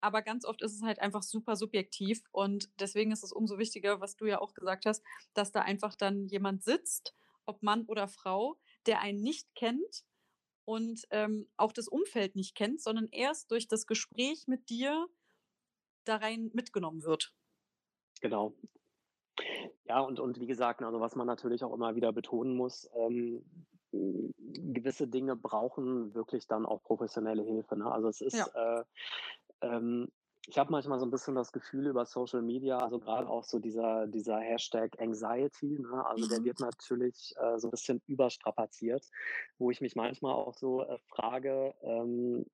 Aber 0.00 0.22
ganz 0.22 0.46
oft 0.46 0.62
ist 0.62 0.72
es 0.72 0.82
halt 0.82 1.00
einfach 1.00 1.22
super 1.22 1.56
subjektiv 1.56 2.22
und 2.32 2.70
deswegen 2.80 3.12
ist 3.12 3.22
es 3.22 3.32
umso 3.32 3.58
wichtiger, 3.58 4.00
was 4.00 4.16
du 4.16 4.24
ja 4.24 4.40
auch 4.40 4.54
gesagt 4.54 4.86
hast, 4.86 5.04
dass 5.34 5.52
da 5.52 5.60
einfach 5.60 5.94
dann 5.94 6.26
jemand 6.28 6.62
sitzt, 6.62 7.14
ob 7.44 7.62
Mann 7.62 7.84
oder 7.86 8.08
Frau, 8.08 8.58
der 8.86 9.00
einen 9.00 9.20
nicht 9.20 9.54
kennt 9.54 10.04
und 10.64 11.06
ähm, 11.10 11.48
auch 11.56 11.72
das 11.72 11.88
Umfeld 11.88 12.34
nicht 12.36 12.54
kennt, 12.54 12.80
sondern 12.80 13.08
erst 13.12 13.50
durch 13.50 13.68
das 13.68 13.86
Gespräch 13.86 14.46
mit 14.46 14.70
dir 14.70 15.06
da 16.04 16.16
rein 16.16 16.50
mitgenommen 16.54 17.02
wird. 17.02 17.34
Genau. 18.20 18.54
Ja, 19.84 20.00
und, 20.00 20.18
und 20.18 20.40
wie 20.40 20.46
gesagt, 20.46 20.82
also 20.82 21.00
was 21.00 21.14
man 21.14 21.26
natürlich 21.26 21.62
auch 21.62 21.72
immer 21.72 21.94
wieder 21.94 22.12
betonen 22.12 22.56
muss, 22.56 22.88
ähm, 22.94 23.44
gewisse 23.92 25.06
Dinge 25.08 25.36
brauchen 25.36 26.14
wirklich 26.14 26.46
dann 26.46 26.66
auch 26.66 26.82
professionelle 26.82 27.42
Hilfe. 27.42 27.76
Ne? 27.76 27.90
Also 27.90 28.08
es 28.08 28.20
ist, 28.20 28.36
ja. 28.36 28.78
äh, 28.80 28.84
ähm, 29.62 30.08
ich 30.48 30.58
habe 30.58 30.70
manchmal 30.70 31.00
so 31.00 31.06
ein 31.06 31.10
bisschen 31.10 31.34
das 31.34 31.50
Gefühl 31.50 31.88
über 31.88 32.06
Social 32.06 32.42
Media, 32.42 32.78
also 32.78 33.00
gerade 33.00 33.28
auch 33.28 33.42
so 33.42 33.58
dieser, 33.58 34.06
dieser 34.06 34.38
Hashtag 34.38 35.00
Anxiety, 35.00 35.78
ne? 35.80 36.06
also 36.06 36.26
mhm. 36.26 36.30
der 36.30 36.44
wird 36.44 36.60
natürlich 36.60 37.34
äh, 37.38 37.58
so 37.58 37.68
ein 37.68 37.72
bisschen 37.72 38.00
überstrapaziert, 38.06 39.08
wo 39.58 39.70
ich 39.70 39.80
mich 39.80 39.96
manchmal 39.96 40.34
auch 40.34 40.54
so 40.54 40.82
äh, 40.82 40.98
frage, 41.08 41.74
ähm, 41.82 42.46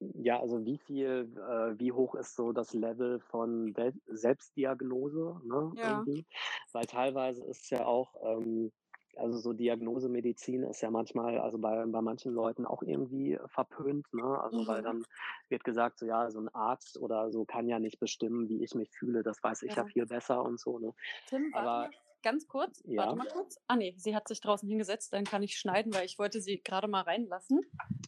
ja, 0.00 0.40
also 0.40 0.64
wie 0.64 0.78
viel, 0.78 1.32
äh, 1.36 1.78
wie 1.78 1.90
hoch 1.90 2.14
ist 2.14 2.36
so 2.36 2.52
das 2.52 2.72
Level 2.72 3.18
von 3.18 3.76
Wel 3.76 3.92
Selbstdiagnose, 4.06 5.40
ne, 5.44 5.72
Ja. 5.74 5.90
irgendwie? 5.90 6.26
Weil 6.72 6.86
teilweise 6.86 7.44
ist 7.44 7.70
ja 7.70 7.84
auch, 7.84 8.14
ähm, 8.22 8.70
also 9.18 9.38
so 9.38 9.52
Diagnosemedizin 9.52 10.62
ist 10.64 10.80
ja 10.80 10.90
manchmal, 10.90 11.38
also 11.38 11.58
bei, 11.58 11.84
bei 11.86 12.00
manchen 12.02 12.32
Leuten 12.32 12.66
auch 12.66 12.82
irgendwie 12.82 13.38
verpönt, 13.46 14.06
ne? 14.12 14.40
Also 14.42 14.66
weil 14.66 14.80
Mhm. 14.80 14.84
dann 14.84 15.04
wird 15.48 15.64
gesagt, 15.64 15.98
so 15.98 16.06
ja, 16.06 16.30
so 16.30 16.40
ein 16.40 16.48
Arzt 16.48 16.98
oder 16.98 17.30
so 17.30 17.44
kann 17.44 17.68
ja 17.68 17.78
nicht 17.78 17.98
bestimmen, 18.00 18.48
wie 18.48 18.62
ich 18.62 18.74
mich 18.74 18.90
fühle, 18.90 19.22
das 19.22 19.42
weiß 19.42 19.62
ich 19.62 19.74
ja 19.74 19.84
Ja. 19.84 19.90
viel 19.92 20.06
besser 20.06 20.42
und 20.42 20.60
so, 20.60 20.78
ne? 20.78 20.94
Tim, 21.26 21.52
warte 21.52 21.58
Aber 21.58 21.90
mal 21.90 21.90
ganz 22.22 22.46
kurz. 22.48 22.82
Warte 22.94 22.94
ja, 22.94 23.14
mal 23.14 23.28
kurz. 23.28 23.58
Ah 23.66 23.76
nee, 23.76 23.94
sie 23.96 24.14
hat 24.14 24.28
sich 24.28 24.40
draußen 24.40 24.68
hingesetzt, 24.68 25.12
dann 25.12 25.24
kann 25.24 25.42
ich 25.42 25.56
schneiden, 25.56 25.92
weil 25.94 26.04
ich 26.06 26.18
wollte 26.18 26.40
sie 26.40 26.60
gerade 26.62 26.88
mal 26.88 27.02
reinlassen. 27.02 27.60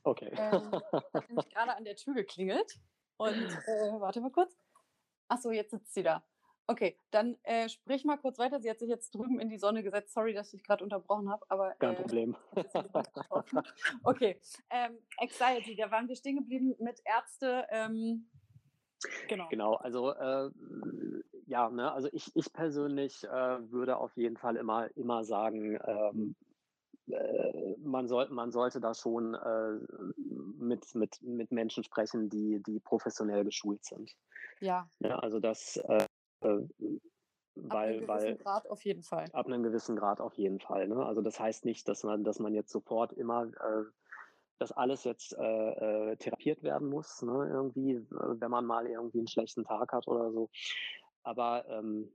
okay. 0.05 0.31
Ähm, 0.37 0.73
hat 0.73 1.29
nämlich 1.29 1.49
gerade 1.51 1.77
an 1.77 1.85
der 1.85 1.97
Tür 1.97 2.15
geklingelt. 2.15 2.81
Und 3.17 3.51
äh, 3.51 4.01
warte 4.01 4.21
mal 4.21 4.31
kurz. 4.31 4.57
Ach 5.29 5.39
so, 5.41 5.51
jetzt 5.51 5.71
sitzt 5.71 5.95
sie 5.95 6.03
da. 6.03 6.25
Okay, 6.71 6.97
dann 7.11 7.37
äh, 7.43 7.68
sprich 7.68 8.05
mal 8.05 8.16
kurz 8.16 8.39
weiter. 8.39 8.61
Sie 8.61 8.71
hat 8.71 8.79
sich 8.79 8.89
jetzt 8.89 9.12
drüben 9.12 9.41
in 9.41 9.49
die 9.49 9.59
Sonne 9.59 9.83
gesetzt. 9.83 10.14
Sorry, 10.14 10.35
dass 10.35 10.55
ich 10.55 10.62
gerade 10.62 10.85
unterbrochen 10.85 11.29
habe, 11.29 11.45
aber 11.49 11.75
Kein 11.81 11.97
äh, 11.97 12.01
Problem. 12.01 12.37
Luft 12.55 13.14
getroffen. 13.14 13.62
Okay, 14.05 14.41
ähm, 14.71 14.97
Anxiety, 15.18 15.75
da 15.75 15.91
waren 15.91 16.07
wir 16.07 16.14
stehen 16.14 16.37
geblieben 16.37 16.77
mit 16.79 17.01
Ärzte. 17.05 17.66
Ähm, 17.71 18.31
genau. 19.27 19.49
Genau, 19.49 19.75
also 19.75 20.12
äh, 20.12 20.51
ja, 21.47 21.68
ne, 21.71 21.91
also 21.91 22.09
ich, 22.12 22.31
ich 22.37 22.53
persönlich 22.53 23.25
äh, 23.25 23.73
würde 23.73 23.97
auf 23.97 24.16
jeden 24.16 24.37
Fall 24.37 24.55
immer, 24.55 24.97
immer 24.97 25.25
sagen, 25.25 25.77
ähm, 25.85 26.37
äh, 27.09 27.77
man, 27.79 28.07
soll, 28.07 28.29
man 28.29 28.53
sollte 28.53 28.81
da 28.81 28.95
schon 28.95 29.35
äh, 29.35 29.81
mit, 30.57 30.95
mit, 30.95 31.21
mit 31.21 31.51
Menschen 31.51 31.83
sprechen, 31.83 32.31
die, 32.31 32.62
die 32.62 32.79
professionell 32.79 33.45
geschult 33.45 33.85
sind. 33.85 34.14
Ja, 34.61 34.89
Ja, 35.01 35.18
also 35.18 35.41
das, 35.41 35.77
äh, 36.43 36.49
äh, 36.49 37.01
ab 37.68 37.82
einem 37.82 37.99
weil, 38.01 38.01
gewissen 38.01 38.09
weil 38.09 38.36
Grad 38.38 38.68
auf 38.70 38.84
jeden 38.84 39.03
Fall. 39.03 39.32
ab 39.32 39.47
einem 39.47 39.62
gewissen 39.62 39.97
Grad 39.97 40.20
auf 40.20 40.34
jeden 40.34 40.61
Fall. 40.61 40.88
Ne? 40.88 41.05
Also 41.05 41.22
das 41.22 41.38
heißt 41.41 41.64
nicht, 41.64 41.88
dass 41.88 42.05
man, 42.05 42.24
dass 42.24 42.38
man 42.38 42.55
jetzt 42.55 42.72
sofort 42.72 43.12
immer 43.12 43.45
äh, 43.45 43.84
dass 44.61 44.72
alles 44.72 45.05
jetzt 45.05 45.32
äh, 45.38 46.12
äh, 46.12 46.16
therapiert 46.16 46.62
werden 46.62 46.88
muss, 46.88 47.22
ne? 47.22 47.49
irgendwie, 47.51 47.93
äh, 47.93 48.07
wenn 48.11 48.51
man 48.51 48.66
mal 48.66 48.86
irgendwie 48.86 49.18
einen 49.18 49.26
schlechten 49.26 49.64
Tag 49.64 49.93
hat 49.93 50.07
oder 50.07 50.30
so. 50.32 50.51
Aber 51.22 51.66
ähm, 51.68 52.14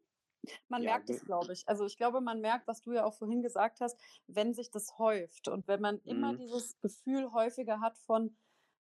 Man 0.67 0.83
ja, 0.83 0.91
merkt 0.91 1.09
es, 1.09 1.25
glaube 1.25 1.53
ich. 1.53 1.67
Also 1.67 1.85
ich 1.85 1.97
glaube, 1.97 2.21
man 2.21 2.41
merkt, 2.41 2.67
was 2.67 2.81
du 2.81 2.93
ja 2.93 3.03
auch 3.03 3.15
vorhin 3.15 3.41
gesagt 3.41 3.81
hast, 3.81 3.99
wenn 4.27 4.53
sich 4.53 4.69
das 4.69 4.99
häuft 4.99 5.47
und 5.47 5.67
wenn 5.67 5.81
man 5.81 5.99
immer 6.01 6.33
mhm, 6.33 6.37
dieses 6.37 6.79
Gefühl 6.81 7.31
häufiger 7.33 7.81
hat 7.81 7.97
von 7.97 8.37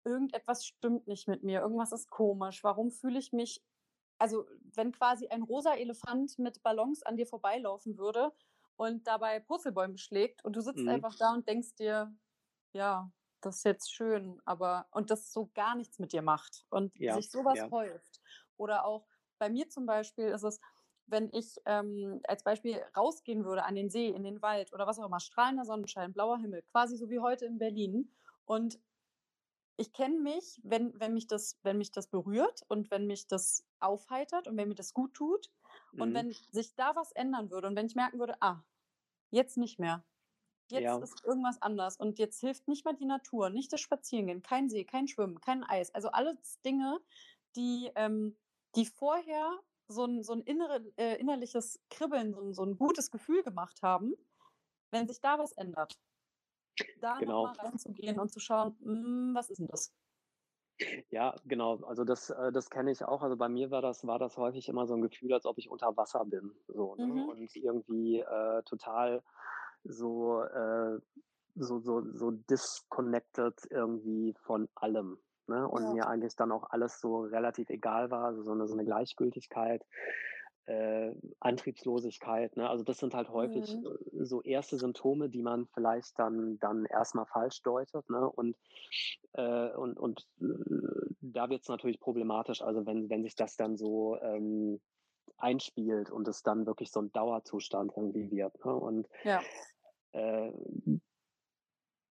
irgendetwas 0.04 0.64
stimmt 0.64 1.06
nicht 1.06 1.28
mit 1.28 1.42
mir, 1.42 1.60
irgendwas 1.60 1.92
ist 1.92 2.08
komisch, 2.08 2.64
warum 2.64 2.90
fühle 2.90 3.18
ich 3.18 3.32
mich, 3.34 3.62
also 4.20 4.46
wenn 4.74 4.92
quasi 4.92 5.28
ein 5.28 5.42
rosa 5.42 5.74
Elefant 5.74 6.38
mit 6.38 6.62
Ballons 6.62 7.02
an 7.02 7.16
dir 7.16 7.26
vorbeilaufen 7.26 7.98
würde 7.98 8.32
und 8.76 9.06
dabei 9.06 9.40
Purzelbäume 9.40 9.98
schlägt 9.98 10.44
und 10.44 10.54
du 10.56 10.60
sitzt 10.60 10.82
mhm, 10.82 10.88
einfach 10.88 11.16
da 11.16 11.32
und 11.32 11.48
denkst 11.48 11.74
dir, 11.76 12.14
ja, 12.72 13.10
das 13.40 13.56
ist 13.56 13.64
jetzt 13.64 13.94
schön, 13.94 14.40
aber 14.44 14.86
und 14.90 15.10
das 15.10 15.32
so 15.32 15.50
gar 15.54 15.74
nichts 15.74 15.98
mit 15.98 16.12
dir 16.12 16.22
macht 16.22 16.66
und 16.68 16.92
ja, 16.98 17.14
sich 17.14 17.30
sowas 17.30 17.58
ja, 17.58 17.70
häuft. 17.70 18.20
Oder 18.58 18.84
auch 18.84 19.06
bei 19.38 19.48
mir 19.48 19.70
zum 19.70 19.86
Beispiel 19.86 20.26
ist 20.26 20.42
es, 20.42 20.60
wenn 21.06 21.30
ich 21.32 21.56
ähm, 21.64 22.20
als 22.28 22.44
Beispiel 22.44 22.80
rausgehen 22.94 23.44
würde 23.44 23.64
an 23.64 23.74
den 23.74 23.88
See, 23.88 24.08
in 24.08 24.22
den 24.22 24.42
Wald 24.42 24.72
oder 24.72 24.86
was 24.86 24.98
auch 24.98 25.06
immer, 25.06 25.18
strahlender 25.20 25.64
Sonnenschein, 25.64 26.12
blauer 26.12 26.38
Himmel, 26.38 26.62
quasi 26.70 26.96
so 26.96 27.08
wie 27.08 27.20
heute 27.20 27.46
in 27.46 27.58
Berlin. 27.58 28.12
Und 28.44 28.78
ich 29.80 29.94
kenne 29.94 30.20
mich, 30.20 30.60
wenn, 30.62 30.92
wenn, 31.00 31.14
mich 31.14 31.26
das, 31.26 31.58
wenn 31.62 31.78
mich 31.78 31.90
das 31.90 32.06
berührt 32.06 32.62
und 32.68 32.90
wenn 32.90 33.06
mich 33.06 33.26
das 33.28 33.64
aufheitert 33.78 34.46
und 34.46 34.58
wenn 34.58 34.68
mir 34.68 34.74
das 34.74 34.92
gut 34.92 35.14
tut 35.14 35.50
und 35.92 36.10
mhm, 36.10 36.14
wenn 36.14 36.32
sich 36.50 36.74
da 36.74 36.94
was 36.94 37.12
ändern 37.12 37.50
würde 37.50 37.66
und 37.66 37.76
wenn 37.76 37.86
ich 37.86 37.94
merken 37.94 38.18
würde, 38.18 38.36
ah, 38.40 38.62
jetzt 39.30 39.56
nicht 39.56 39.78
mehr. 39.78 40.04
Jetzt 40.70 40.82
ja, 40.82 40.98
ist 40.98 41.24
irgendwas 41.24 41.60
anders 41.62 41.96
und 41.96 42.18
jetzt 42.18 42.40
hilft 42.40 42.68
nicht 42.68 42.84
mal 42.84 42.94
die 42.94 43.06
Natur, 43.06 43.48
nicht 43.48 43.72
das 43.72 43.80
Spazierengehen, 43.80 44.42
kein 44.42 44.68
See, 44.68 44.84
kein 44.84 45.08
Schwimmen, 45.08 45.40
kein 45.40 45.64
Eis. 45.64 45.92
Also 45.94 46.10
alles 46.10 46.60
Dinge, 46.60 47.00
die, 47.56 47.90
ähm, 47.94 48.36
die 48.76 48.84
vorher 48.84 49.58
so 49.88 50.04
ein, 50.04 50.22
so 50.22 50.34
ein 50.34 50.42
innere, 50.42 50.84
äh, 50.96 51.18
innerliches 51.18 51.80
Kribbeln, 51.88 52.34
so 52.34 52.42
ein, 52.42 52.52
so 52.52 52.64
ein 52.64 52.76
gutes 52.76 53.10
Gefühl 53.10 53.42
gemacht 53.42 53.82
haben, 53.82 54.12
wenn 54.90 55.08
sich 55.08 55.20
da 55.22 55.38
was 55.38 55.52
ändert, 55.52 55.98
da 56.96 57.20
genau. 57.20 57.22
nochmal 57.22 57.54
reinzugehen 57.56 58.18
und 58.20 58.32
zu 58.32 58.40
schauen, 58.40 58.76
"Mm, 58.80 59.34
was 59.34 59.50
ist 59.50 59.58
denn 59.58 59.68
das? 59.68 59.92
Ja, 61.10 61.34
genau. 61.44 61.76
Also 61.84 62.04
das, 62.04 62.30
äh, 62.30 62.52
das 62.52 62.70
kenne 62.70 62.90
ich 62.90 63.04
auch. 63.04 63.22
Also 63.22 63.36
bei 63.36 63.48
mir 63.48 63.70
war 63.70 63.82
das, 63.82 64.06
war 64.06 64.18
das 64.18 64.36
häufig 64.36 64.68
immer 64.68 64.86
so 64.86 64.94
ein 64.94 65.02
Gefühl, 65.02 65.32
als 65.34 65.44
ob 65.46 65.58
ich 65.58 65.68
unter 65.70 65.96
Wasser 65.96 66.24
bin. 66.24 66.52
So, 66.68 66.96
ne? 66.96 67.06
Mhm. 67.06 67.24
Und 67.24 67.54
irgendwie 67.56 68.20
äh, 68.20 68.62
total 68.64 69.22
so, 69.84 70.42
äh, 70.42 70.98
so, 71.54 71.80
so, 71.80 72.02
so 72.14 72.30
disconnected 72.30 73.54
irgendwie 73.70 74.34
von 74.40 74.68
allem. 74.74 75.18
Ne? 75.46 75.68
Und 75.68 75.88
Ja. 75.88 75.90
mir 75.90 76.06
eigentlich 76.06 76.36
dann 76.36 76.52
auch 76.52 76.70
alles 76.70 77.00
so 77.00 77.20
relativ 77.22 77.70
egal 77.70 78.10
war, 78.10 78.24
also 78.26 78.42
so 78.42 78.52
eine, 78.52 78.66
so 78.68 78.74
eine 78.74 78.84
Gleichgültigkeit, 78.84 79.84
äh, 80.66 81.12
Antriebslosigkeit. 81.40 82.56
Ne? 82.56 82.68
Also 82.68 82.84
das 82.84 82.98
sind 82.98 83.14
halt 83.14 83.28
häufig 83.30 83.74
Mhm. 83.76 83.86
äh, 84.20 84.24
so 84.24 84.42
erste 84.42 84.78
Symptome, 84.78 85.28
die 85.28 85.42
man 85.42 85.66
vielleicht 85.74 86.18
dann, 86.18 86.58
dann 86.58 86.84
erstmal 86.86 87.26
falsch 87.26 87.62
deutet. 87.62 88.08
Ne? 88.10 88.28
Und, 88.30 88.56
äh, 89.32 89.70
und, 89.74 89.98
und 89.98 90.26
äh, 90.40 90.44
da 91.20 91.50
wird 91.50 91.62
es 91.62 91.68
natürlich 91.68 92.00
problematisch, 92.00 92.62
also 92.62 92.86
wenn, 92.86 93.08
wenn 93.10 93.22
sich 93.22 93.34
das 93.34 93.56
dann 93.56 93.76
so 93.76 94.18
ähm, 94.20 94.80
einspielt 95.38 96.10
und 96.10 96.28
es 96.28 96.42
dann 96.42 96.66
wirklich 96.66 96.90
so 96.90 97.00
ein 97.00 97.12
Dauerzustand 97.12 97.92
irgendwie 97.96 98.30
wird. 98.30 98.64
Ne? 98.64 98.74
Und 98.74 99.08
Ja. 99.24 99.42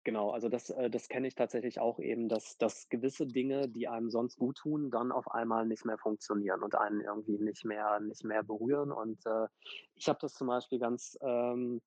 Äh, 0.06 0.12
genau, 0.12 0.32
also 0.32 0.50
das, 0.50 0.70
äh, 0.70 0.90
das 0.90 1.08
kenne 1.10 1.28
ich 1.28 1.36
tatsächlich 1.36 1.80
auch 1.80 2.00
eben, 2.00 2.28
dass, 2.30 2.58
dass 2.58 2.90
gewisse 2.90 3.28
Dinge, 3.28 3.70
die 3.70 3.88
einem 3.88 4.10
sonst 4.10 4.38
gut 4.38 4.58
tun, 4.58 4.90
dann 4.92 5.12
auf 5.12 5.30
einmal 5.32 5.66
nicht 5.68 5.86
mehr 5.86 5.98
funktionieren 5.98 6.62
und 6.64 6.76
einen 6.76 7.02
irgendwie 7.02 7.38
nicht 7.40 7.66
mehr, 7.66 8.00
nicht 8.00 8.24
mehr 8.24 8.44
berühren. 8.44 8.92
Und 8.92 9.26
äh, 9.26 9.48
ich 9.96 10.08
habe 10.10 10.20
das 10.22 10.34
zum 10.34 10.48
Beispiel 10.48 10.80
ganz, 10.80 11.18
ähm, 11.22 11.82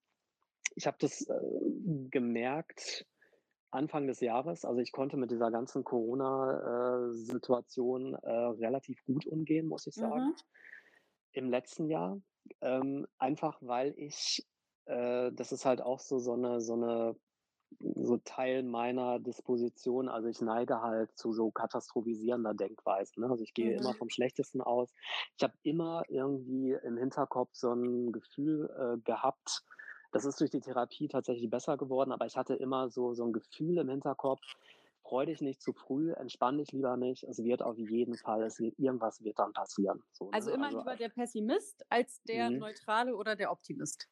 ich 0.77 0.87
habe 0.87 0.97
das 1.01 1.23
äh, 1.29 1.41
gemerkt 2.11 3.07
Anfang 3.71 4.07
des 4.07 4.21
Jahres. 4.21 4.65
Also 4.65 4.81
ich 4.81 4.93
konnte 4.93 5.17
mit 5.17 5.31
dieser 5.31 5.51
ganzen 5.51 5.85
Corona-Situation 5.85 8.15
äh, 8.15 8.31
relativ 8.31 9.05
gut 9.05 9.27
umgehen, 9.27 9.67
muss 9.67 9.87
ich 9.87 9.95
sagen 9.95 10.29
Mhm. 10.29 10.35
im 11.33 11.51
letzten 11.51 11.89
Jahr. 11.89 12.21
Ähm, 12.61 13.07
einfach 13.19 13.59
weil 13.63 13.95
ich, 13.97 14.47
äh, 14.87 15.33
das 15.33 15.53
ist 15.53 15.65
halt 15.65 15.81
auch 15.81 16.01
so, 16.01 16.19
so 16.19 16.35
eine, 16.35 16.61
so 16.61 16.75
eine, 16.75 17.17
so 17.81 18.17
Teil 18.19 18.63
meiner 18.63 19.19
Disposition. 19.19 20.09
Also 20.09 20.29
ich 20.29 20.41
neige 20.41 20.81
halt 20.81 21.17
zu 21.17 21.33
so 21.33 21.51
katastrophisierender 21.51 22.55
Denkweisen. 22.55 23.23
Ne? 23.23 23.31
Also 23.31 23.43
ich 23.43 23.55
gehe 23.55 23.77
immer 23.77 23.93
Mhm. 23.93 23.99
vom 23.99 24.11
Schlechtesten 24.11 24.61
aus. 24.61 24.93
Ich 25.37 25.43
habe 25.43 25.55
immer 25.63 26.03
irgendwie 26.09 26.73
im 26.73 26.97
Hinterkopf 26.97 27.51
so 27.53 27.73
ein 27.73 28.13
Gefühl 28.13 28.71
äh, 28.79 29.01
gehabt, 29.05 29.65
das 30.15 30.25
ist 30.25 30.41
durch 30.41 30.51
die 30.51 30.61
Therapie 30.61 31.09
tatsächlich 31.09 31.51
besser 31.51 31.77
geworden, 31.77 32.13
aber 32.13 32.25
ich 32.25 32.37
hatte 32.37 32.55
immer 32.55 32.89
so, 32.89 33.15
so 33.15 33.25
ein 33.25 33.33
Gefühl 33.33 33.79
im 33.79 33.89
Hinterkopf, 33.89 34.41
freu 35.03 35.27
dich 35.27 35.41
nicht 35.41 35.61
zu 35.61 35.73
früh, 35.73 36.13
entspann 36.13 36.59
dich 36.59 36.71
lieber 36.71 36.97
nicht. 36.97 37.25
Es 37.25 37.43
wird 37.43 37.63
auf 37.63 37.77
jeden 37.77 38.17
Fall, 38.17 38.45
es 38.45 38.61
wird, 38.61 38.79
irgendwas 38.79 39.25
wird 39.25 39.41
dann 39.41 39.53
passieren. 39.53 40.05
So, 40.13 40.27
ne? 40.27 40.31
Also 40.33 40.53
immer 40.53 40.67
also, 40.67 40.79
lieber 40.79 40.95
der 40.95 41.09
Pessimist 41.09 41.85
als 41.91 42.23
der 42.23 42.51
mhm. 42.51 42.59
Neutrale 42.59 43.17
oder 43.17 43.35
der 43.35 43.51
Optimist. 43.51 44.09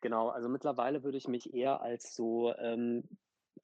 Genau, 0.00 0.28
also 0.28 0.48
mittlerweile 0.48 1.02
würde 1.02 1.16
ich 1.16 1.28
mich 1.28 1.54
eher 1.54 1.80
als 1.80 2.14
so 2.14 2.54
ähm, 2.58 3.04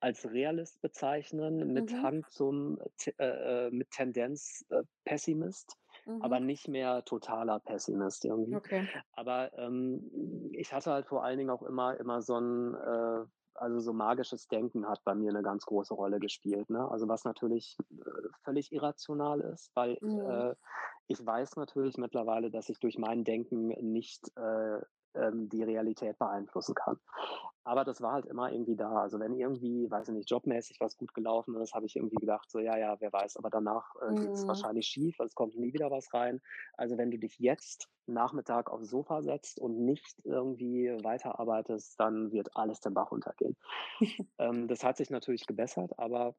als 0.01 0.24
Realist 0.30 0.80
bezeichnen, 0.80 1.72
mit 1.72 1.93
mhm. 1.93 2.03
Hang 2.03 2.24
zum, 2.30 2.78
äh, 3.18 3.66
äh, 3.66 3.70
mit 3.70 3.91
Tendenz 3.91 4.64
äh, 4.70 4.82
Pessimist, 5.05 5.76
mhm. 6.07 6.22
aber 6.22 6.41
nicht 6.41 6.68
mehr 6.68 7.05
totaler 7.05 7.61
Pessimist 7.61 8.24
irgendwie. 8.24 8.57
Okay. 8.57 8.88
Aber 9.12 9.53
ähm, 9.59 10.11
ich 10.55 10.72
hatte 10.72 10.91
halt 10.93 11.07
vor 11.07 11.22
allen 11.22 11.38
Dingen 11.38 11.51
auch 11.51 11.62
immer, 11.62 11.99
immer 11.99 12.22
so 12.22 12.36
ein, 12.41 12.74
äh, 12.74 13.24
also 13.55 13.80
so 13.80 13.93
magisches 13.93 14.49
Denken 14.49 14.88
hat 14.88 15.05
bei 15.05 15.14
mir 15.14 15.30
eine 15.30 15.43
ganz 15.43 15.66
große 15.66 15.93
Rolle 15.93 16.18
gespielt. 16.18 16.70
Ne? 16.70 16.91
Also 16.91 17.09
was 17.09 17.24
natürlich 17.24 17.76
äh, 17.91 18.28
völlig 18.43 18.72
irrational 18.72 19.41
ist, 19.41 19.70
weil 19.74 19.99
mhm. 20.01 20.20
äh, 20.20 20.55
ich 21.09 21.24
weiß 21.24 21.57
natürlich 21.57 21.99
mittlerweile, 21.99 22.51
dass 22.51 22.70
ich 22.70 22.78
durch 22.78 22.97
mein 22.97 23.24
Denken 23.24 23.68
nicht 23.93 24.22
äh, 24.36 24.80
ähm, 25.15 25.49
die 25.49 25.63
Realität 25.63 26.19
beeinflussen 26.19 26.75
kann. 26.75 26.99
Aber 27.65 27.85
das 27.85 28.01
war 28.01 28.13
halt 28.13 28.27
immer 28.27 28.51
irgendwie 28.51 28.77
da. 28.77 29.03
Also 29.03 29.21
wenn 29.21 29.35
irgendwie, 29.35 29.91
weiß 29.91 30.09
ich 30.09 30.15
nicht, 30.15 30.31
jobmäßig 30.31 30.81
was 30.81 30.97
gut 30.97 31.13
gelaufen 31.15 31.55
ist, 31.57 31.75
habe 31.75 31.87
ich 31.87 31.97
irgendwie 31.97 32.17
gedacht, 32.17 32.51
so 32.51 32.59
ja, 32.59 32.77
ja, 32.77 32.97
wer 33.01 33.13
weiß, 33.13 33.37
aber 33.37 33.51
danach 33.51 33.95
äh, 34.03 34.15
geht 34.15 34.31
es 34.31 34.45
mhm. 34.45 34.49
wahrscheinlich 34.49 34.87
schief, 34.87 35.21
es 35.21 35.35
kommt 35.35 35.57
nie 35.57 35.73
wieder 35.73 35.91
was 35.91 36.13
rein. 36.15 36.41
Also 36.75 36.97
wenn 36.97 37.11
du 37.11 37.19
dich 37.19 37.39
jetzt 37.39 37.89
Nachmittag 38.07 38.71
aufs 38.71 38.89
Sofa 38.91 39.23
setzt 39.23 39.61
und 39.61 39.79
nicht 39.85 40.17
irgendwie 40.25 40.89
weiterarbeitest, 41.03 41.99
dann 42.01 42.33
wird 42.33 42.57
alles 42.57 42.81
den 42.81 42.95
Bach 42.95 43.11
runtergehen. 43.11 43.57
ähm, 44.39 44.67
das 44.69 44.83
hat 44.83 44.97
sich 44.97 45.11
natürlich 45.11 45.47
gebessert, 45.47 45.99
aber 45.99 46.35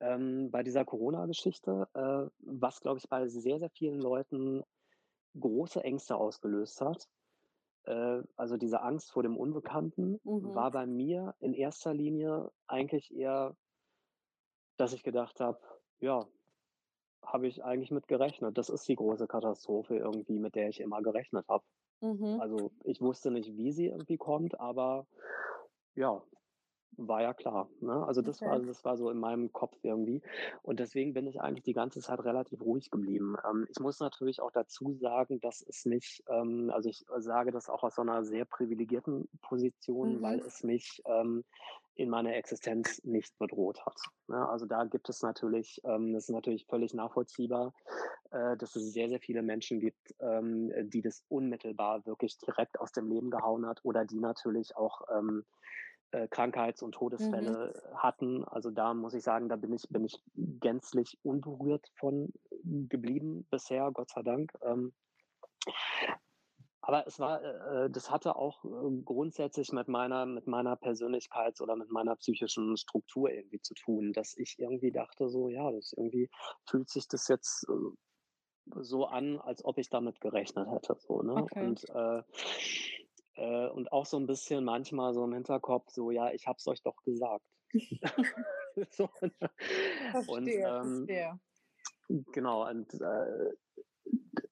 ähm, 0.00 0.50
bei 0.50 0.62
dieser 0.62 0.84
Corona-Geschichte, 0.84 1.88
äh, 1.94 2.30
was 2.38 2.80
glaube 2.80 2.98
ich 2.98 3.08
bei 3.08 3.28
sehr, 3.28 3.58
sehr 3.58 3.70
vielen 3.70 4.00
Leuten 4.00 4.62
große 5.38 5.82
Ängste 5.82 6.16
ausgelöst 6.16 6.80
hat, 6.80 7.08
äh, 7.84 8.22
also 8.36 8.56
diese 8.56 8.82
Angst 8.82 9.12
vor 9.12 9.22
dem 9.22 9.36
Unbekannten 9.36 10.20
mhm. 10.24 10.54
war 10.54 10.70
bei 10.70 10.86
mir 10.86 11.34
in 11.40 11.54
erster 11.54 11.94
Linie 11.94 12.50
eigentlich 12.66 13.14
eher, 13.14 13.56
dass 14.76 14.92
ich 14.92 15.02
gedacht 15.02 15.40
habe, 15.40 15.58
ja, 16.00 16.26
habe 17.22 17.46
ich 17.46 17.64
eigentlich 17.64 17.90
mit 17.90 18.08
gerechnet. 18.08 18.58
Das 18.58 18.68
ist 18.68 18.86
die 18.88 18.96
große 18.96 19.26
Katastrophe 19.26 19.96
irgendwie, 19.96 20.38
mit 20.38 20.54
der 20.54 20.68
ich 20.68 20.80
immer 20.80 21.02
gerechnet 21.02 21.46
habe. 21.48 21.64
Mhm. 22.00 22.40
Also 22.40 22.72
ich 22.84 23.00
wusste 23.00 23.30
nicht, 23.30 23.56
wie 23.56 23.72
sie 23.72 23.86
irgendwie 23.86 24.18
kommt, 24.18 24.60
aber 24.60 25.06
ja, 25.94 26.22
war 26.96 27.22
ja 27.22 27.34
klar. 27.34 27.68
Ne? 27.80 28.06
Also 28.06 28.22
das 28.22 28.40
okay. 28.40 28.50
war, 28.50 28.58
das 28.60 28.84
war 28.84 28.96
so 28.96 29.10
in 29.10 29.18
meinem 29.18 29.52
Kopf 29.52 29.76
irgendwie. 29.82 30.22
Und 30.62 30.80
deswegen 30.80 31.14
bin 31.14 31.26
ich 31.26 31.40
eigentlich 31.40 31.64
die 31.64 31.72
ganze 31.72 32.00
Zeit 32.00 32.20
relativ 32.24 32.60
ruhig 32.62 32.90
geblieben. 32.90 33.36
Ähm, 33.48 33.66
ich 33.70 33.80
muss 33.80 34.00
natürlich 34.00 34.40
auch 34.40 34.52
dazu 34.52 34.94
sagen, 34.94 35.40
dass 35.40 35.62
es 35.62 35.84
mich, 35.84 36.22
ähm, 36.28 36.70
also 36.72 36.88
ich 36.88 37.04
sage 37.18 37.50
das 37.50 37.68
auch 37.68 37.82
aus 37.82 37.96
so 37.96 38.02
einer 38.02 38.24
sehr 38.24 38.44
privilegierten 38.44 39.28
Position, 39.42 40.16
mhm. 40.16 40.22
weil 40.22 40.40
es 40.40 40.62
mich 40.62 41.02
ähm, 41.06 41.44
in 41.96 42.10
meiner 42.10 42.34
Existenz 42.34 43.02
nicht 43.04 43.38
bedroht 43.38 43.84
hat. 43.86 43.96
Ne? 44.28 44.48
Also 44.48 44.66
da 44.66 44.84
gibt 44.84 45.08
es 45.08 45.22
natürlich, 45.22 45.80
ähm, 45.84 46.12
das 46.12 46.24
ist 46.24 46.30
natürlich 46.30 46.66
völlig 46.66 46.92
nachvollziehbar, 46.92 47.72
äh, 48.30 48.56
dass 48.56 48.74
es 48.74 48.92
sehr, 48.92 49.08
sehr 49.08 49.20
viele 49.20 49.42
Menschen 49.42 49.80
gibt, 49.80 50.14
ähm, 50.20 50.72
die 50.90 51.02
das 51.02 51.22
unmittelbar 51.28 52.04
wirklich 52.06 52.36
direkt 52.38 52.80
aus 52.80 52.92
dem 52.92 53.08
Leben 53.08 53.30
gehauen 53.30 53.66
hat 53.66 53.80
oder 53.84 54.04
die 54.04 54.18
natürlich 54.18 54.76
auch 54.76 55.02
ähm, 55.16 55.44
äh, 56.14 56.28
Krankheits- 56.28 56.82
und 56.82 56.94
mhm. 56.94 56.98
Todesfälle 56.98 57.74
mhm. 57.74 57.96
hatten. 57.96 58.44
Also 58.44 58.70
da 58.70 58.94
muss 58.94 59.14
ich 59.14 59.22
sagen, 59.22 59.48
da 59.48 59.56
bin 59.56 59.72
ich, 59.72 59.88
bin 59.88 60.04
ich 60.04 60.22
gänzlich 60.36 61.18
unberührt 61.22 61.90
von 61.96 62.32
geblieben 62.62 63.46
bisher, 63.50 63.90
Gott 63.92 64.10
sei 64.10 64.22
Dank. 64.22 64.52
Ähm, 64.62 64.92
aber 66.80 67.06
es 67.06 67.18
war, 67.18 67.42
äh, 67.42 67.90
das 67.90 68.10
hatte 68.10 68.36
auch 68.36 68.64
äh, 68.64 69.02
grundsätzlich 69.04 69.72
mit 69.72 69.88
meiner, 69.88 70.26
mit 70.26 70.46
meiner 70.46 70.76
Persönlichkeits- 70.76 71.62
oder 71.62 71.76
mit 71.76 71.90
meiner 71.90 72.14
psychischen 72.16 72.76
Struktur 72.76 73.30
irgendwie 73.30 73.60
zu 73.60 73.74
tun, 73.74 74.12
dass 74.12 74.36
ich 74.36 74.56
irgendwie 74.58 74.92
dachte, 74.92 75.28
so, 75.30 75.48
ja, 75.48 75.70
das 75.72 75.94
irgendwie 75.96 76.30
fühlt 76.68 76.90
sich 76.90 77.08
das 77.08 77.26
jetzt 77.28 77.66
äh, 77.68 78.82
so 78.82 79.06
an, 79.06 79.40
als 79.40 79.64
ob 79.64 79.78
ich 79.78 79.88
damit 79.88 80.20
gerechnet 80.20 80.68
hätte. 80.70 80.96
So, 80.98 81.22
ne? 81.22 81.34
Okay. 81.34 81.66
Und 81.66 81.88
äh, 81.88 82.22
äh, 83.34 83.68
und 83.68 83.92
auch 83.92 84.06
so 84.06 84.16
ein 84.16 84.26
bisschen 84.26 84.64
manchmal 84.64 85.14
so 85.14 85.24
im 85.24 85.32
Hinterkopf, 85.32 85.90
so, 85.90 86.10
ja, 86.10 86.30
ich 86.32 86.46
hab's 86.46 86.66
euch 86.66 86.82
doch 86.82 86.96
gesagt. 87.02 87.44
so, 88.90 89.08
ne? 89.20 89.30
verstehe, 90.10 90.32
und, 90.32 90.48
ähm, 90.48 91.06
verstehe. 91.06 91.40
Genau, 92.32 92.68
und 92.68 92.92
äh, 93.00 93.52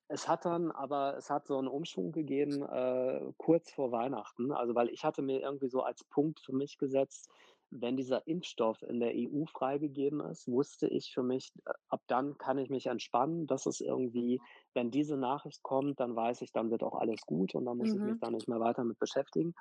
es 0.08 0.28
hat 0.28 0.44
dann 0.44 0.70
aber, 0.70 1.16
es 1.16 1.30
hat 1.30 1.46
so 1.46 1.58
einen 1.58 1.68
Umschwung 1.68 2.12
gegeben, 2.12 2.62
äh, 2.62 3.32
kurz 3.38 3.70
vor 3.72 3.92
Weihnachten. 3.92 4.52
Also, 4.52 4.74
weil 4.74 4.88
ich 4.88 5.04
hatte 5.04 5.22
mir 5.22 5.40
irgendwie 5.40 5.68
so 5.68 5.82
als 5.82 6.04
Punkt 6.04 6.40
für 6.40 6.52
mich 6.52 6.78
gesetzt, 6.78 7.30
wenn 7.70 7.96
dieser 7.96 8.26
Impfstoff 8.26 8.82
in 8.82 9.00
der 9.00 9.14
EU 9.14 9.46
freigegeben 9.46 10.20
ist, 10.20 10.46
wusste 10.46 10.86
ich 10.86 11.12
für 11.12 11.22
mich, 11.22 11.52
äh, 11.64 11.72
ab 11.88 12.02
dann 12.06 12.36
kann 12.36 12.58
ich 12.58 12.68
mich 12.68 12.86
entspannen. 12.86 13.46
Das 13.46 13.64
ist 13.66 13.80
irgendwie, 13.80 14.40
wenn 14.74 14.90
diese 14.90 15.16
Nachricht 15.16 15.62
kommt, 15.62 16.00
dann 16.00 16.16
weiß 16.16 16.42
ich, 16.42 16.52
dann 16.52 16.70
wird 16.70 16.82
auch 16.82 16.94
alles 16.94 17.22
gut 17.26 17.54
und 17.54 17.64
dann 17.64 17.78
muss 17.78 17.90
mhm. 17.90 17.94
ich 17.94 18.02
mich 18.02 18.14
mhm. 18.14 18.20
da 18.20 18.30
nicht 18.30 18.48
mehr 18.48 18.60
weiter 18.60 18.84
mit 18.84 18.98
beschäftigen. 18.98 19.54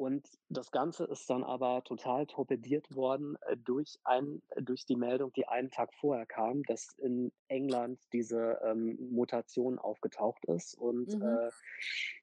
Und 0.00 0.26
das 0.48 0.70
Ganze 0.70 1.04
ist 1.04 1.28
dann 1.28 1.44
aber 1.44 1.84
total 1.84 2.26
torpediert 2.26 2.96
worden 2.96 3.36
äh, 3.42 3.56
durch, 3.58 3.98
ein, 4.02 4.40
äh, 4.48 4.62
durch 4.62 4.86
die 4.86 4.96
Meldung, 4.96 5.30
die 5.34 5.46
einen 5.46 5.70
Tag 5.70 5.92
vorher 5.92 6.24
kam, 6.24 6.62
dass 6.62 6.94
in 6.96 7.32
England 7.48 8.00
diese 8.10 8.58
ähm, 8.64 8.96
Mutation 9.10 9.78
aufgetaucht 9.78 10.42
ist 10.46 10.72
und 10.74 11.14
mhm. 11.14 11.22
äh, 11.22 11.50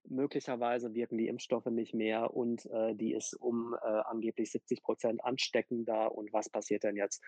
möglicherweise 0.05 0.95
wirken 0.95 1.19
die 1.19 1.27
Impfstoffe 1.27 1.67
nicht 1.67 1.93
mehr 1.93 2.33
und 2.33 2.65
äh, 2.65 2.95
die 2.95 3.13
ist 3.13 3.35
um 3.35 3.75
äh, 3.75 3.85
angeblich 3.85 4.49
70 4.49 4.81
Prozent 4.81 5.23
ansteckender 5.23 6.15
und 6.15 6.33
was 6.33 6.49
passiert 6.49 6.83
denn 6.83 6.95
jetzt? 6.95 7.21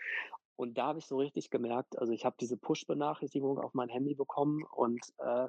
Und 0.60 0.78
da 0.78 0.88
habe 0.88 1.00
ich 1.00 1.06
so 1.06 1.16
richtig 1.16 1.52
gemerkt, 1.52 1.98
also 1.98 2.12
ich 2.12 2.26
habe 2.26 2.36
diese 2.38 2.58
Push-Benachrichtigung 2.58 3.60
auf 3.60 3.74
mein 3.74 3.88
Handy 3.88 4.14
bekommen 4.14 4.66
und 4.76 5.00
äh, 5.20 5.48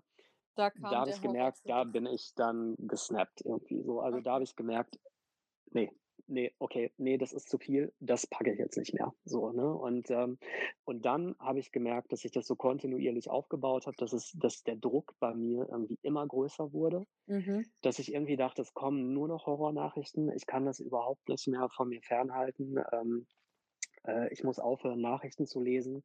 da, 0.55 0.71
da 0.79 0.91
habe 1.01 1.11
ich 1.11 1.21
gemerkt, 1.21 1.59
da 1.65 1.83
bin 1.83 2.07
ich 2.07 2.33
dann 2.37 2.77
gesnappt 2.79 3.41
irgendwie 3.45 3.83
so. 3.83 3.99
Also 3.99 4.19
okay. 4.19 4.25
da 4.25 4.35
habe 4.35 4.45
ich 4.45 4.55
gemerkt, 4.55 5.01
nee, 5.73 5.91
nee, 6.29 6.55
okay, 6.61 6.93
nee, 6.97 7.19
das 7.19 7.33
ist 7.33 7.49
zu 7.49 7.59
viel, 7.59 7.93
das 7.99 8.29
packe 8.29 8.53
ich 8.53 8.61
jetzt 8.61 8.77
nicht 8.77 8.95
mehr. 8.95 9.13
So, 9.25 9.51
ne? 9.51 9.75
Und, 9.75 10.13
ähm, 10.13 10.39
und 10.85 11.05
dann 11.05 11.35
habe 11.41 11.59
ich 11.59 11.73
gemerkt, 11.73 12.13
dass 12.13 12.25
ich 12.25 12.31
das 12.31 12.47
so 12.47 12.55
kontinuierlich 12.55 13.31
aufgebaut 13.31 13.89
habe, 13.89 13.97
dass 13.97 14.13
es, 14.13 14.31
dass 14.39 14.63
der 14.63 14.77
Druck 14.77 15.17
bei 15.19 15.35
mir 15.35 15.67
irgendwie 15.73 15.99
immer 16.03 16.25
größer 16.25 16.73
wurde. 16.73 17.05
Mhm. 17.27 17.67
Dass 17.83 17.99
ich 17.99 18.15
irgendwie 18.15 18.37
dachte, 18.37 18.63
es 18.63 18.75
kommen 18.75 19.13
nur 19.13 19.27
noch 19.27 19.47
Horrornachrichten, 19.47 20.31
ich 20.37 20.47
kann 20.47 20.67
das 20.67 20.79
überhaupt 20.79 21.29
nicht 21.29 21.49
mehr 21.49 21.69
von 21.69 21.89
mir 21.89 22.01
fernhalten. 22.01 22.77
Ähm, 22.93 23.27
äh, 24.07 24.33
ich 24.33 24.45
muss 24.45 24.59
aufhören, 24.59 25.01
Nachrichten 25.01 25.47
zu 25.47 25.61
lesen. 25.61 26.03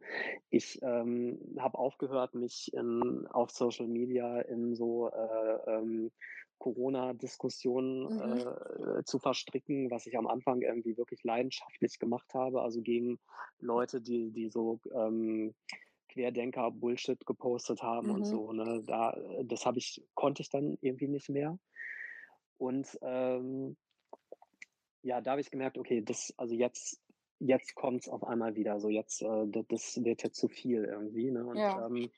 Ich 0.49 0.81
ähm, 0.81 1.39
habe 1.59 1.77
aufgehört, 1.77 2.35
mich 2.35 2.73
in, 2.73 3.27
auf 3.27 3.51
Social 3.51 3.87
Media 3.87 4.41
in 4.41 4.75
so 4.75 5.09
äh, 5.09 5.71
ähm, 5.71 6.11
Corona-Diskussionen 6.57 8.15
mhm. 8.15 8.99
äh, 8.99 9.03
zu 9.03 9.19
verstricken, 9.19 9.91
was 9.91 10.07
ich 10.07 10.17
am 10.17 10.27
Anfang 10.27 10.61
irgendwie 10.61 10.97
wirklich 10.97 11.23
leidenschaftlich 11.23 11.99
gemacht 11.99 12.33
habe. 12.33 12.61
Also 12.61 12.81
gegen 12.81 13.19
Leute, 13.59 14.01
die, 14.01 14.31
die 14.31 14.49
so 14.49 14.79
ähm, 14.93 15.53
Querdenker 16.09 16.71
Bullshit 16.71 17.25
gepostet 17.25 17.83
haben 17.83 18.07
mhm. 18.07 18.15
und 18.15 18.25
so. 18.25 18.51
Ne? 18.53 18.83
Da, 18.85 19.17
das 19.43 19.65
habe 19.65 19.79
ich, 19.79 20.03
konnte 20.13 20.41
ich 20.41 20.49
dann 20.49 20.77
irgendwie 20.81 21.07
nicht 21.07 21.29
mehr. 21.29 21.59
Und 22.57 22.97
ähm, 23.01 23.75
ja, 25.01 25.21
da 25.21 25.31
habe 25.31 25.41
ich 25.41 25.51
gemerkt, 25.51 25.77
okay, 25.77 26.01
das, 26.01 26.33
also 26.37 26.55
jetzt 26.55 26.99
jetzt 27.39 27.75
kommt 27.75 28.01
es 28.01 28.09
auf 28.09 28.23
einmal 28.23 28.55
wieder. 28.55 28.79
So 28.79 28.89
jetzt, 28.89 29.21
äh, 29.21 29.45
das 29.69 30.03
wird 30.03 30.23
jetzt 30.23 30.39
zu 30.39 30.47
viel 30.47 30.85
irgendwie. 30.85 31.31
Ne? 31.31 31.45
Und 31.45 31.57
ja. 31.57 31.85
ähm, 31.87 32.09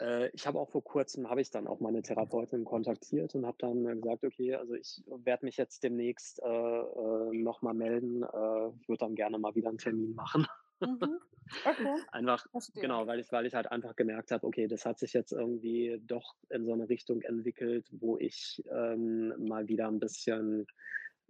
äh, 0.00 0.28
ich 0.30 0.46
habe 0.46 0.58
auch 0.58 0.70
vor 0.70 0.82
kurzem, 0.82 1.30
habe 1.30 1.40
ich 1.40 1.50
dann 1.50 1.66
auch 1.66 1.80
meine 1.80 2.02
Therapeutin 2.02 2.64
kontaktiert 2.64 3.34
und 3.34 3.46
habe 3.46 3.56
dann 3.58 4.00
gesagt, 4.00 4.24
okay, 4.24 4.54
also 4.54 4.74
ich 4.74 5.02
werde 5.06 5.44
mich 5.44 5.56
jetzt 5.56 5.82
demnächst 5.82 6.42
äh, 6.42 6.46
äh, 6.46 7.32
nochmal 7.32 7.74
melden. 7.74 8.22
Äh, 8.22 8.68
ich 8.80 8.88
würde 8.88 9.00
dann 9.00 9.14
gerne 9.14 9.38
mal 9.38 9.54
wieder 9.54 9.68
einen 9.68 9.78
Termin 9.78 10.14
machen. 10.14 10.46
Mhm. 10.80 11.18
Okay. 11.66 11.86
einfach, 12.10 12.46
Verstehe. 12.50 12.80
genau, 12.80 13.06
weil 13.06 13.20
ich, 13.20 13.30
weil 13.30 13.44
ich 13.44 13.54
halt 13.54 13.70
einfach 13.70 13.94
gemerkt 13.96 14.30
habe, 14.30 14.46
okay, 14.46 14.66
das 14.66 14.86
hat 14.86 14.98
sich 14.98 15.12
jetzt 15.12 15.30
irgendwie 15.30 16.00
doch 16.06 16.34
in 16.48 16.64
so 16.64 16.72
eine 16.72 16.88
Richtung 16.88 17.20
entwickelt, 17.20 17.86
wo 17.92 18.16
ich 18.16 18.64
ähm, 18.72 19.34
mal 19.46 19.68
wieder 19.68 19.88
ein 19.88 19.98
bisschen 19.98 20.66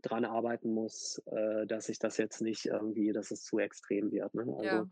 dran 0.04 0.24
arbeiten 0.24 0.72
muss, 0.72 1.22
äh, 1.26 1.66
dass 1.66 1.88
ich 1.88 1.98
das 1.98 2.16
jetzt 2.16 2.40
nicht 2.40 2.66
irgendwie, 2.66 3.12
dass 3.12 3.30
es 3.30 3.42
zu 3.42 3.58
extrem 3.58 4.12
wird. 4.12 4.34
Ne? 4.34 4.42
Also, 4.42 4.64
ja. 4.64 4.86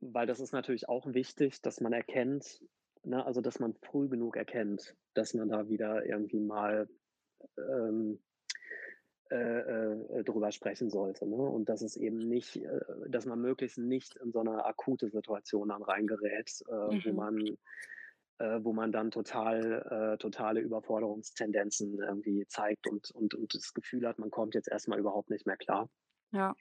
weil 0.00 0.26
das 0.26 0.40
ist 0.40 0.52
natürlich 0.52 0.88
auch 0.88 1.06
wichtig, 1.12 1.60
dass 1.62 1.80
man 1.80 1.92
erkennt, 1.92 2.62
ne, 3.02 3.24
also 3.24 3.40
dass 3.40 3.60
man 3.60 3.74
früh 3.74 4.08
genug 4.08 4.36
erkennt, 4.36 4.96
dass 5.14 5.34
man 5.34 5.48
da 5.48 5.68
wieder 5.68 6.04
irgendwie 6.06 6.40
mal 6.40 6.88
ähm, 7.58 8.18
äh, 9.30 9.36
äh, 9.36 10.22
drüber 10.22 10.52
sprechen 10.52 10.90
sollte. 10.90 11.26
Ne? 11.26 11.36
Und 11.36 11.68
dass 11.68 11.82
es 11.82 11.96
eben 11.96 12.18
nicht, 12.18 12.56
äh, 12.56 12.80
dass 13.08 13.26
man 13.26 13.40
möglichst 13.40 13.78
nicht 13.78 14.16
in 14.16 14.32
so 14.32 14.40
eine 14.40 14.64
akute 14.64 15.08
Situation 15.08 15.70
dann 15.70 15.82
reingerät, 15.82 16.62
äh, 16.68 16.94
mhm. 16.94 17.02
wo 17.04 17.12
man 17.12 17.58
äh, 18.38 18.58
wo 18.62 18.72
man 18.72 18.92
dann 18.92 19.10
total, 19.10 20.14
äh, 20.14 20.18
totale 20.18 20.60
Überforderungstendenzen 20.60 21.98
irgendwie 22.00 22.46
zeigt 22.46 22.86
und, 22.86 23.10
und, 23.12 23.34
und 23.34 23.54
das 23.54 23.72
Gefühl 23.74 24.06
hat, 24.06 24.18
man 24.18 24.30
kommt 24.30 24.54
jetzt 24.54 24.68
erstmal 24.68 24.98
überhaupt 24.98 25.30
nicht 25.30 25.46
mehr 25.46 25.56
klar. 25.56 25.88
Ja, 26.32 26.56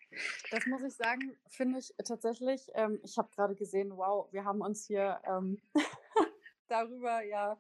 das 0.52 0.68
muss 0.68 0.84
ich 0.84 0.94
sagen, 0.94 1.36
finde 1.50 1.80
ich 1.80 1.92
tatsächlich. 2.06 2.68
Ähm, 2.76 3.00
ich 3.04 3.18
habe 3.18 3.30
gerade 3.34 3.56
gesehen, 3.56 3.98
wow, 3.98 4.32
wir 4.32 4.46
haben 4.46 4.62
uns 4.62 4.86
hier 4.86 5.20
ähm, 5.26 5.60
darüber 6.68 7.24
ja 7.24 7.58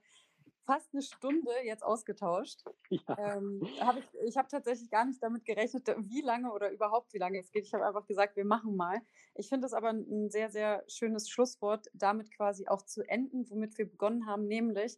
fast 0.66 0.94
eine 0.94 1.02
Stunde 1.02 1.52
jetzt 1.64 1.84
ausgetauscht. 1.84 2.64
Ja. 2.90 3.38
Ähm, 3.38 3.62
hab 3.80 3.98
ich 3.98 4.06
ich 4.26 4.38
habe 4.38 4.48
tatsächlich 4.48 4.90
gar 4.90 5.06
nicht 5.06 5.22
damit 5.22 5.46
gerechnet, 5.46 5.88
wie 5.98 6.22
lange 6.22 6.52
oder 6.52 6.72
überhaupt 6.72 7.14
wie 7.14 7.18
lange 7.18 7.40
es 7.40 7.52
geht. 7.52 7.66
Ich 7.66 7.74
habe 7.74 7.86
einfach 7.86 8.06
gesagt, 8.06 8.36
wir 8.36 8.46
machen 8.46 8.76
mal. 8.76 9.02
Ich 9.36 9.50
finde 9.50 9.68
es 9.68 9.74
aber 9.74 9.90
ein 9.90 10.30
sehr, 10.30 10.50
sehr 10.50 10.84
schönes 10.88 11.30
Schlusswort, 11.30 11.88
damit 11.94 12.32
quasi 12.36 12.68
auch 12.68 12.82
zu 12.84 13.02
enden, 13.04 13.50
womit 13.50 13.78
wir 13.78 13.90
begonnen 13.90 14.26
haben, 14.26 14.48
nämlich, 14.48 14.98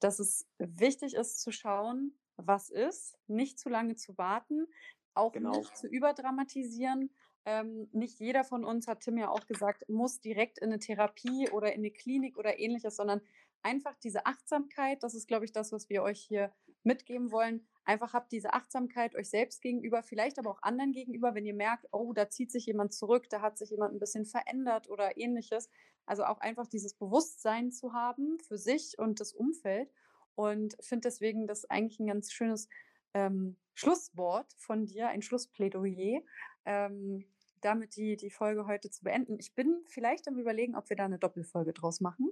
dass 0.00 0.18
es 0.18 0.48
wichtig 0.58 1.14
ist 1.14 1.40
zu 1.40 1.52
schauen, 1.52 2.18
was 2.36 2.70
ist, 2.70 3.16
nicht 3.26 3.58
zu 3.58 3.68
lange 3.68 3.94
zu 3.94 4.18
warten, 4.18 4.66
auch 5.14 5.32
genau. 5.32 5.56
nicht 5.56 5.76
zu 5.76 5.86
überdramatisieren. 5.86 7.10
Ähm, 7.46 7.88
nicht 7.92 8.18
jeder 8.20 8.42
von 8.42 8.64
uns, 8.64 8.88
hat 8.88 9.00
Tim 9.00 9.18
ja 9.18 9.28
auch 9.28 9.46
gesagt, 9.46 9.86
muss 9.88 10.20
direkt 10.20 10.58
in 10.58 10.70
eine 10.70 10.78
Therapie 10.78 11.50
oder 11.50 11.72
in 11.74 11.80
eine 11.80 11.90
Klinik 11.90 12.38
oder 12.38 12.58
ähnliches, 12.58 12.96
sondern 12.96 13.20
einfach 13.64 13.96
diese 13.96 14.26
Achtsamkeit, 14.26 15.02
das 15.02 15.14
ist, 15.14 15.26
glaube 15.26 15.44
ich, 15.44 15.52
das, 15.52 15.72
was 15.72 15.88
wir 15.88 16.02
euch 16.02 16.20
hier 16.20 16.52
mitgeben 16.82 17.32
wollen. 17.32 17.66
Einfach 17.84 18.12
habt 18.12 18.30
diese 18.32 18.52
Achtsamkeit 18.52 19.14
euch 19.14 19.28
selbst 19.30 19.62
gegenüber, 19.62 20.02
vielleicht 20.02 20.38
aber 20.38 20.50
auch 20.50 20.62
anderen 20.62 20.92
gegenüber, 20.92 21.34
wenn 21.34 21.46
ihr 21.46 21.54
merkt, 21.54 21.86
oh, 21.92 22.12
da 22.12 22.28
zieht 22.28 22.52
sich 22.52 22.66
jemand 22.66 22.92
zurück, 22.92 23.28
da 23.30 23.40
hat 23.40 23.58
sich 23.58 23.70
jemand 23.70 23.94
ein 23.94 23.98
bisschen 23.98 24.26
verändert 24.26 24.88
oder 24.88 25.16
ähnliches. 25.16 25.70
Also 26.06 26.24
auch 26.24 26.38
einfach 26.40 26.66
dieses 26.66 26.94
Bewusstsein 26.94 27.72
zu 27.72 27.94
haben 27.94 28.38
für 28.40 28.58
sich 28.58 28.98
und 28.98 29.20
das 29.20 29.32
Umfeld. 29.32 29.90
Und 30.34 30.76
finde 30.80 31.08
deswegen 31.08 31.46
das 31.46 31.64
eigentlich 31.70 32.00
ein 32.00 32.06
ganz 32.06 32.32
schönes 32.32 32.68
ähm, 33.14 33.56
Schlusswort 33.72 34.52
von 34.58 34.84
dir, 34.84 35.08
ein 35.08 35.22
Schlussplädoyer. 35.22 36.20
Ähm, 36.66 37.24
damit 37.64 37.96
die, 37.96 38.16
die 38.16 38.30
Folge 38.30 38.66
heute 38.66 38.90
zu 38.90 39.02
beenden. 39.04 39.38
Ich 39.38 39.54
bin 39.54 39.82
vielleicht 39.86 40.28
am 40.28 40.38
Überlegen, 40.38 40.76
ob 40.76 40.88
wir 40.90 40.96
da 40.96 41.06
eine 41.06 41.18
Doppelfolge 41.18 41.72
draus 41.72 42.00
machen, 42.00 42.30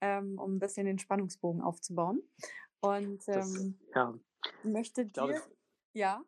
ähm, 0.00 0.38
um 0.38 0.56
ein 0.56 0.58
bisschen 0.58 0.86
den 0.86 0.98
Spannungsbogen 0.98 1.62
aufzubauen. 1.62 2.22
Und 2.80 3.22
ähm, 3.28 3.34
das, 3.34 3.66
ja. 3.94 4.14
möchte 4.62 5.04
dir. 5.06 5.12
Glaube, 5.12 5.42
ja. 5.92 6.22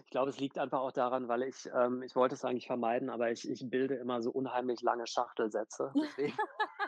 Ich 0.00 0.10
glaube, 0.10 0.30
es 0.30 0.40
liegt 0.40 0.58
einfach 0.58 0.80
auch 0.80 0.92
daran, 0.92 1.28
weil 1.28 1.44
ich, 1.44 1.70
ähm, 1.72 2.02
ich 2.02 2.16
wollte 2.16 2.34
es 2.34 2.44
eigentlich 2.44 2.66
vermeiden, 2.66 3.10
aber 3.10 3.30
ich, 3.30 3.48
ich 3.48 3.68
bilde 3.68 3.94
immer 3.94 4.22
so 4.22 4.30
unheimlich 4.30 4.80
lange 4.82 5.06
Schachtelsätze. 5.06 5.92
Deswegen 6.18 6.36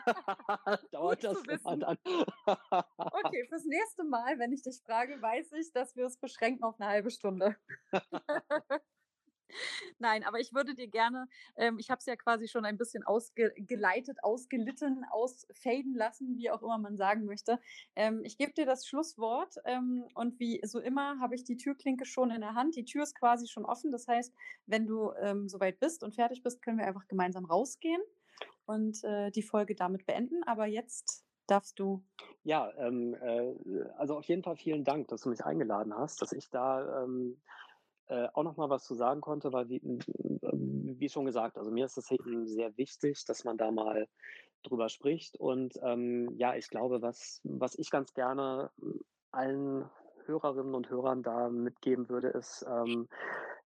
dauert 0.91 1.23
das 1.23 1.41
immer 1.43 1.77
dann. 1.77 1.97
okay, 2.97 3.45
fürs 3.47 3.65
nächste 3.65 4.03
Mal, 4.03 4.39
wenn 4.39 4.51
ich 4.51 4.61
dich 4.61 4.81
frage, 4.85 5.21
weiß 5.21 5.53
ich, 5.53 5.71
dass 5.71 5.95
wir 5.95 6.05
es 6.05 6.17
beschränken 6.17 6.63
auf 6.63 6.79
eine 6.79 6.89
halbe 6.89 7.11
Stunde. 7.11 7.55
Nein, 9.99 10.23
aber 10.23 10.39
ich 10.39 10.53
würde 10.53 10.75
dir 10.75 10.87
gerne, 10.87 11.27
ähm, 11.55 11.77
ich 11.79 11.89
habe 11.89 11.99
es 11.99 12.05
ja 12.05 12.15
quasi 12.15 12.47
schon 12.47 12.65
ein 12.65 12.77
bisschen 12.77 13.03
ausgeleitet, 13.03 14.17
ausgelitten, 14.23 15.05
ausfaden 15.09 15.95
lassen, 15.95 16.37
wie 16.37 16.49
auch 16.49 16.61
immer 16.61 16.77
man 16.77 16.97
sagen 16.97 17.25
möchte. 17.25 17.59
Ähm, 17.95 18.21
ich 18.23 18.37
gebe 18.37 18.53
dir 18.53 18.65
das 18.65 18.87
Schlusswort 18.87 19.55
ähm, 19.65 20.05
und 20.13 20.39
wie 20.39 20.61
so 20.63 20.79
immer 20.79 21.19
habe 21.19 21.35
ich 21.35 21.43
die 21.43 21.57
Türklinke 21.57 22.05
schon 22.05 22.31
in 22.31 22.41
der 22.41 22.55
Hand. 22.55 22.75
Die 22.75 22.85
Tür 22.85 23.03
ist 23.03 23.15
quasi 23.15 23.47
schon 23.47 23.65
offen. 23.65 23.91
Das 23.91 24.07
heißt, 24.07 24.33
wenn 24.65 24.85
du 24.87 25.11
ähm, 25.21 25.47
soweit 25.49 25.79
bist 25.79 26.03
und 26.03 26.15
fertig 26.15 26.43
bist, 26.43 26.61
können 26.61 26.77
wir 26.77 26.85
einfach 26.85 27.07
gemeinsam 27.07 27.45
rausgehen 27.45 28.01
und 28.65 29.03
äh, 29.03 29.31
die 29.31 29.43
Folge 29.43 29.75
damit 29.75 30.05
beenden. 30.05 30.43
Aber 30.43 30.65
jetzt 30.65 31.25
darfst 31.47 31.79
du. 31.79 32.03
Ja, 32.43 32.71
ähm, 32.77 33.15
äh, 33.15 33.89
also 33.97 34.17
auf 34.17 34.25
jeden 34.25 34.43
Fall 34.43 34.57
vielen 34.57 34.83
Dank, 34.83 35.07
dass 35.07 35.21
du 35.21 35.29
mich 35.29 35.43
eingeladen 35.43 35.93
hast, 35.95 36.21
dass 36.21 36.33
ich 36.33 36.49
da 36.49 37.03
ähm, 37.03 37.41
äh, 38.07 38.27
auch 38.33 38.43
noch 38.43 38.57
mal 38.57 38.69
was 38.69 38.85
zu 38.85 38.95
sagen 38.95 39.21
konnte, 39.21 39.51
weil 39.53 39.69
wie, 39.69 39.81
wie 39.81 41.09
schon 41.09 41.25
gesagt, 41.25 41.57
also 41.57 41.71
mir 41.71 41.85
ist 41.85 41.97
es 41.97 42.11
eben 42.11 42.47
sehr 42.47 42.75
wichtig, 42.77 43.25
dass 43.25 43.43
man 43.43 43.57
da 43.57 43.71
mal 43.71 44.07
drüber 44.63 44.89
spricht. 44.89 45.37
Und 45.37 45.73
ähm, 45.81 46.33
ja, 46.37 46.55
ich 46.55 46.69
glaube, 46.69 47.01
was, 47.01 47.41
was 47.43 47.75
ich 47.75 47.89
ganz 47.89 48.13
gerne 48.13 48.71
allen 49.31 49.89
Hörerinnen 50.25 50.73
und 50.73 50.89
Hörern 50.89 51.23
da 51.23 51.49
mitgeben 51.49 52.09
würde, 52.09 52.29
ist, 52.29 52.65
ähm, 52.67 53.07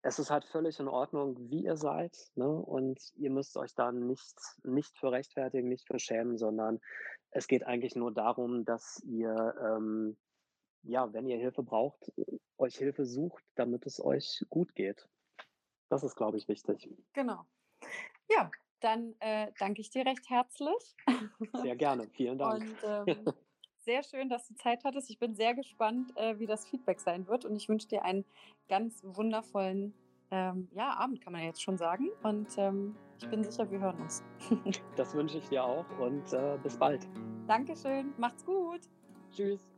es 0.01 0.19
ist 0.19 0.29
halt 0.29 0.45
völlig 0.45 0.79
in 0.79 0.87
Ordnung, 0.87 1.35
wie 1.49 1.63
ihr 1.63 1.77
seid. 1.77 2.15
Ne? 2.35 2.47
Und 2.47 2.99
ihr 3.15 3.31
müsst 3.31 3.57
euch 3.57 3.73
da 3.73 3.91
nicht, 3.91 4.35
nicht 4.63 4.97
für 4.97 5.11
rechtfertigen, 5.11 5.67
nicht 5.67 5.87
für 5.87 5.99
schämen, 5.99 6.37
sondern 6.37 6.79
es 7.31 7.47
geht 7.47 7.65
eigentlich 7.65 7.95
nur 7.95 8.13
darum, 8.13 8.65
dass 8.65 9.01
ihr 9.03 9.55
ähm, 9.59 10.15
ja, 10.87 11.11
wenn 11.13 11.27
ihr 11.27 11.37
Hilfe 11.37 11.63
braucht, 11.63 12.11
euch 12.57 12.75
Hilfe 12.75 13.05
sucht, 13.05 13.43
damit 13.55 13.85
es 13.85 14.03
euch 14.03 14.43
gut 14.49 14.75
geht. 14.75 15.07
Das 15.89 16.03
ist, 16.03 16.15
glaube 16.15 16.37
ich, 16.37 16.47
wichtig. 16.47 16.89
Genau. 17.13 17.45
Ja, 18.29 18.49
dann 18.79 19.15
äh, 19.19 19.51
danke 19.59 19.81
ich 19.81 19.89
dir 19.89 20.05
recht 20.05 20.29
herzlich. 20.29 20.95
Sehr 21.53 21.75
gerne, 21.75 22.07
vielen 22.09 22.37
Dank. 22.37 22.61
Und 22.61 22.77
ähm, 22.83 23.33
sehr 23.79 24.03
schön, 24.03 24.29
dass 24.29 24.47
du 24.47 24.55
Zeit 24.55 24.83
hattest. 24.83 25.09
Ich 25.09 25.19
bin 25.19 25.35
sehr 25.35 25.53
gespannt, 25.53 26.11
äh, 26.17 26.39
wie 26.39 26.47
das 26.47 26.67
Feedback 26.67 26.99
sein 26.99 27.27
wird. 27.27 27.45
Und 27.45 27.55
ich 27.55 27.69
wünsche 27.69 27.87
dir 27.87 28.03
einen 28.03 28.25
ganz 28.67 29.03
wundervollen 29.03 29.93
ähm, 30.31 30.67
ja, 30.73 30.95
Abend, 30.95 31.21
kann 31.21 31.33
man 31.33 31.43
jetzt 31.43 31.61
schon 31.61 31.77
sagen. 31.77 32.09
Und 32.23 32.47
ähm, 32.57 32.95
ich 33.19 33.29
bin 33.29 33.43
sicher, 33.43 33.69
wir 33.69 33.79
hören 33.79 34.01
uns. 34.01 34.23
das 34.95 35.13
wünsche 35.13 35.37
ich 35.37 35.47
dir 35.49 35.63
auch 35.63 35.85
und 35.99 36.33
äh, 36.33 36.57
bis 36.63 36.77
bald. 36.77 37.07
Dankeschön, 37.47 38.13
macht's 38.17 38.43
gut. 38.43 38.81
Tschüss. 39.31 39.74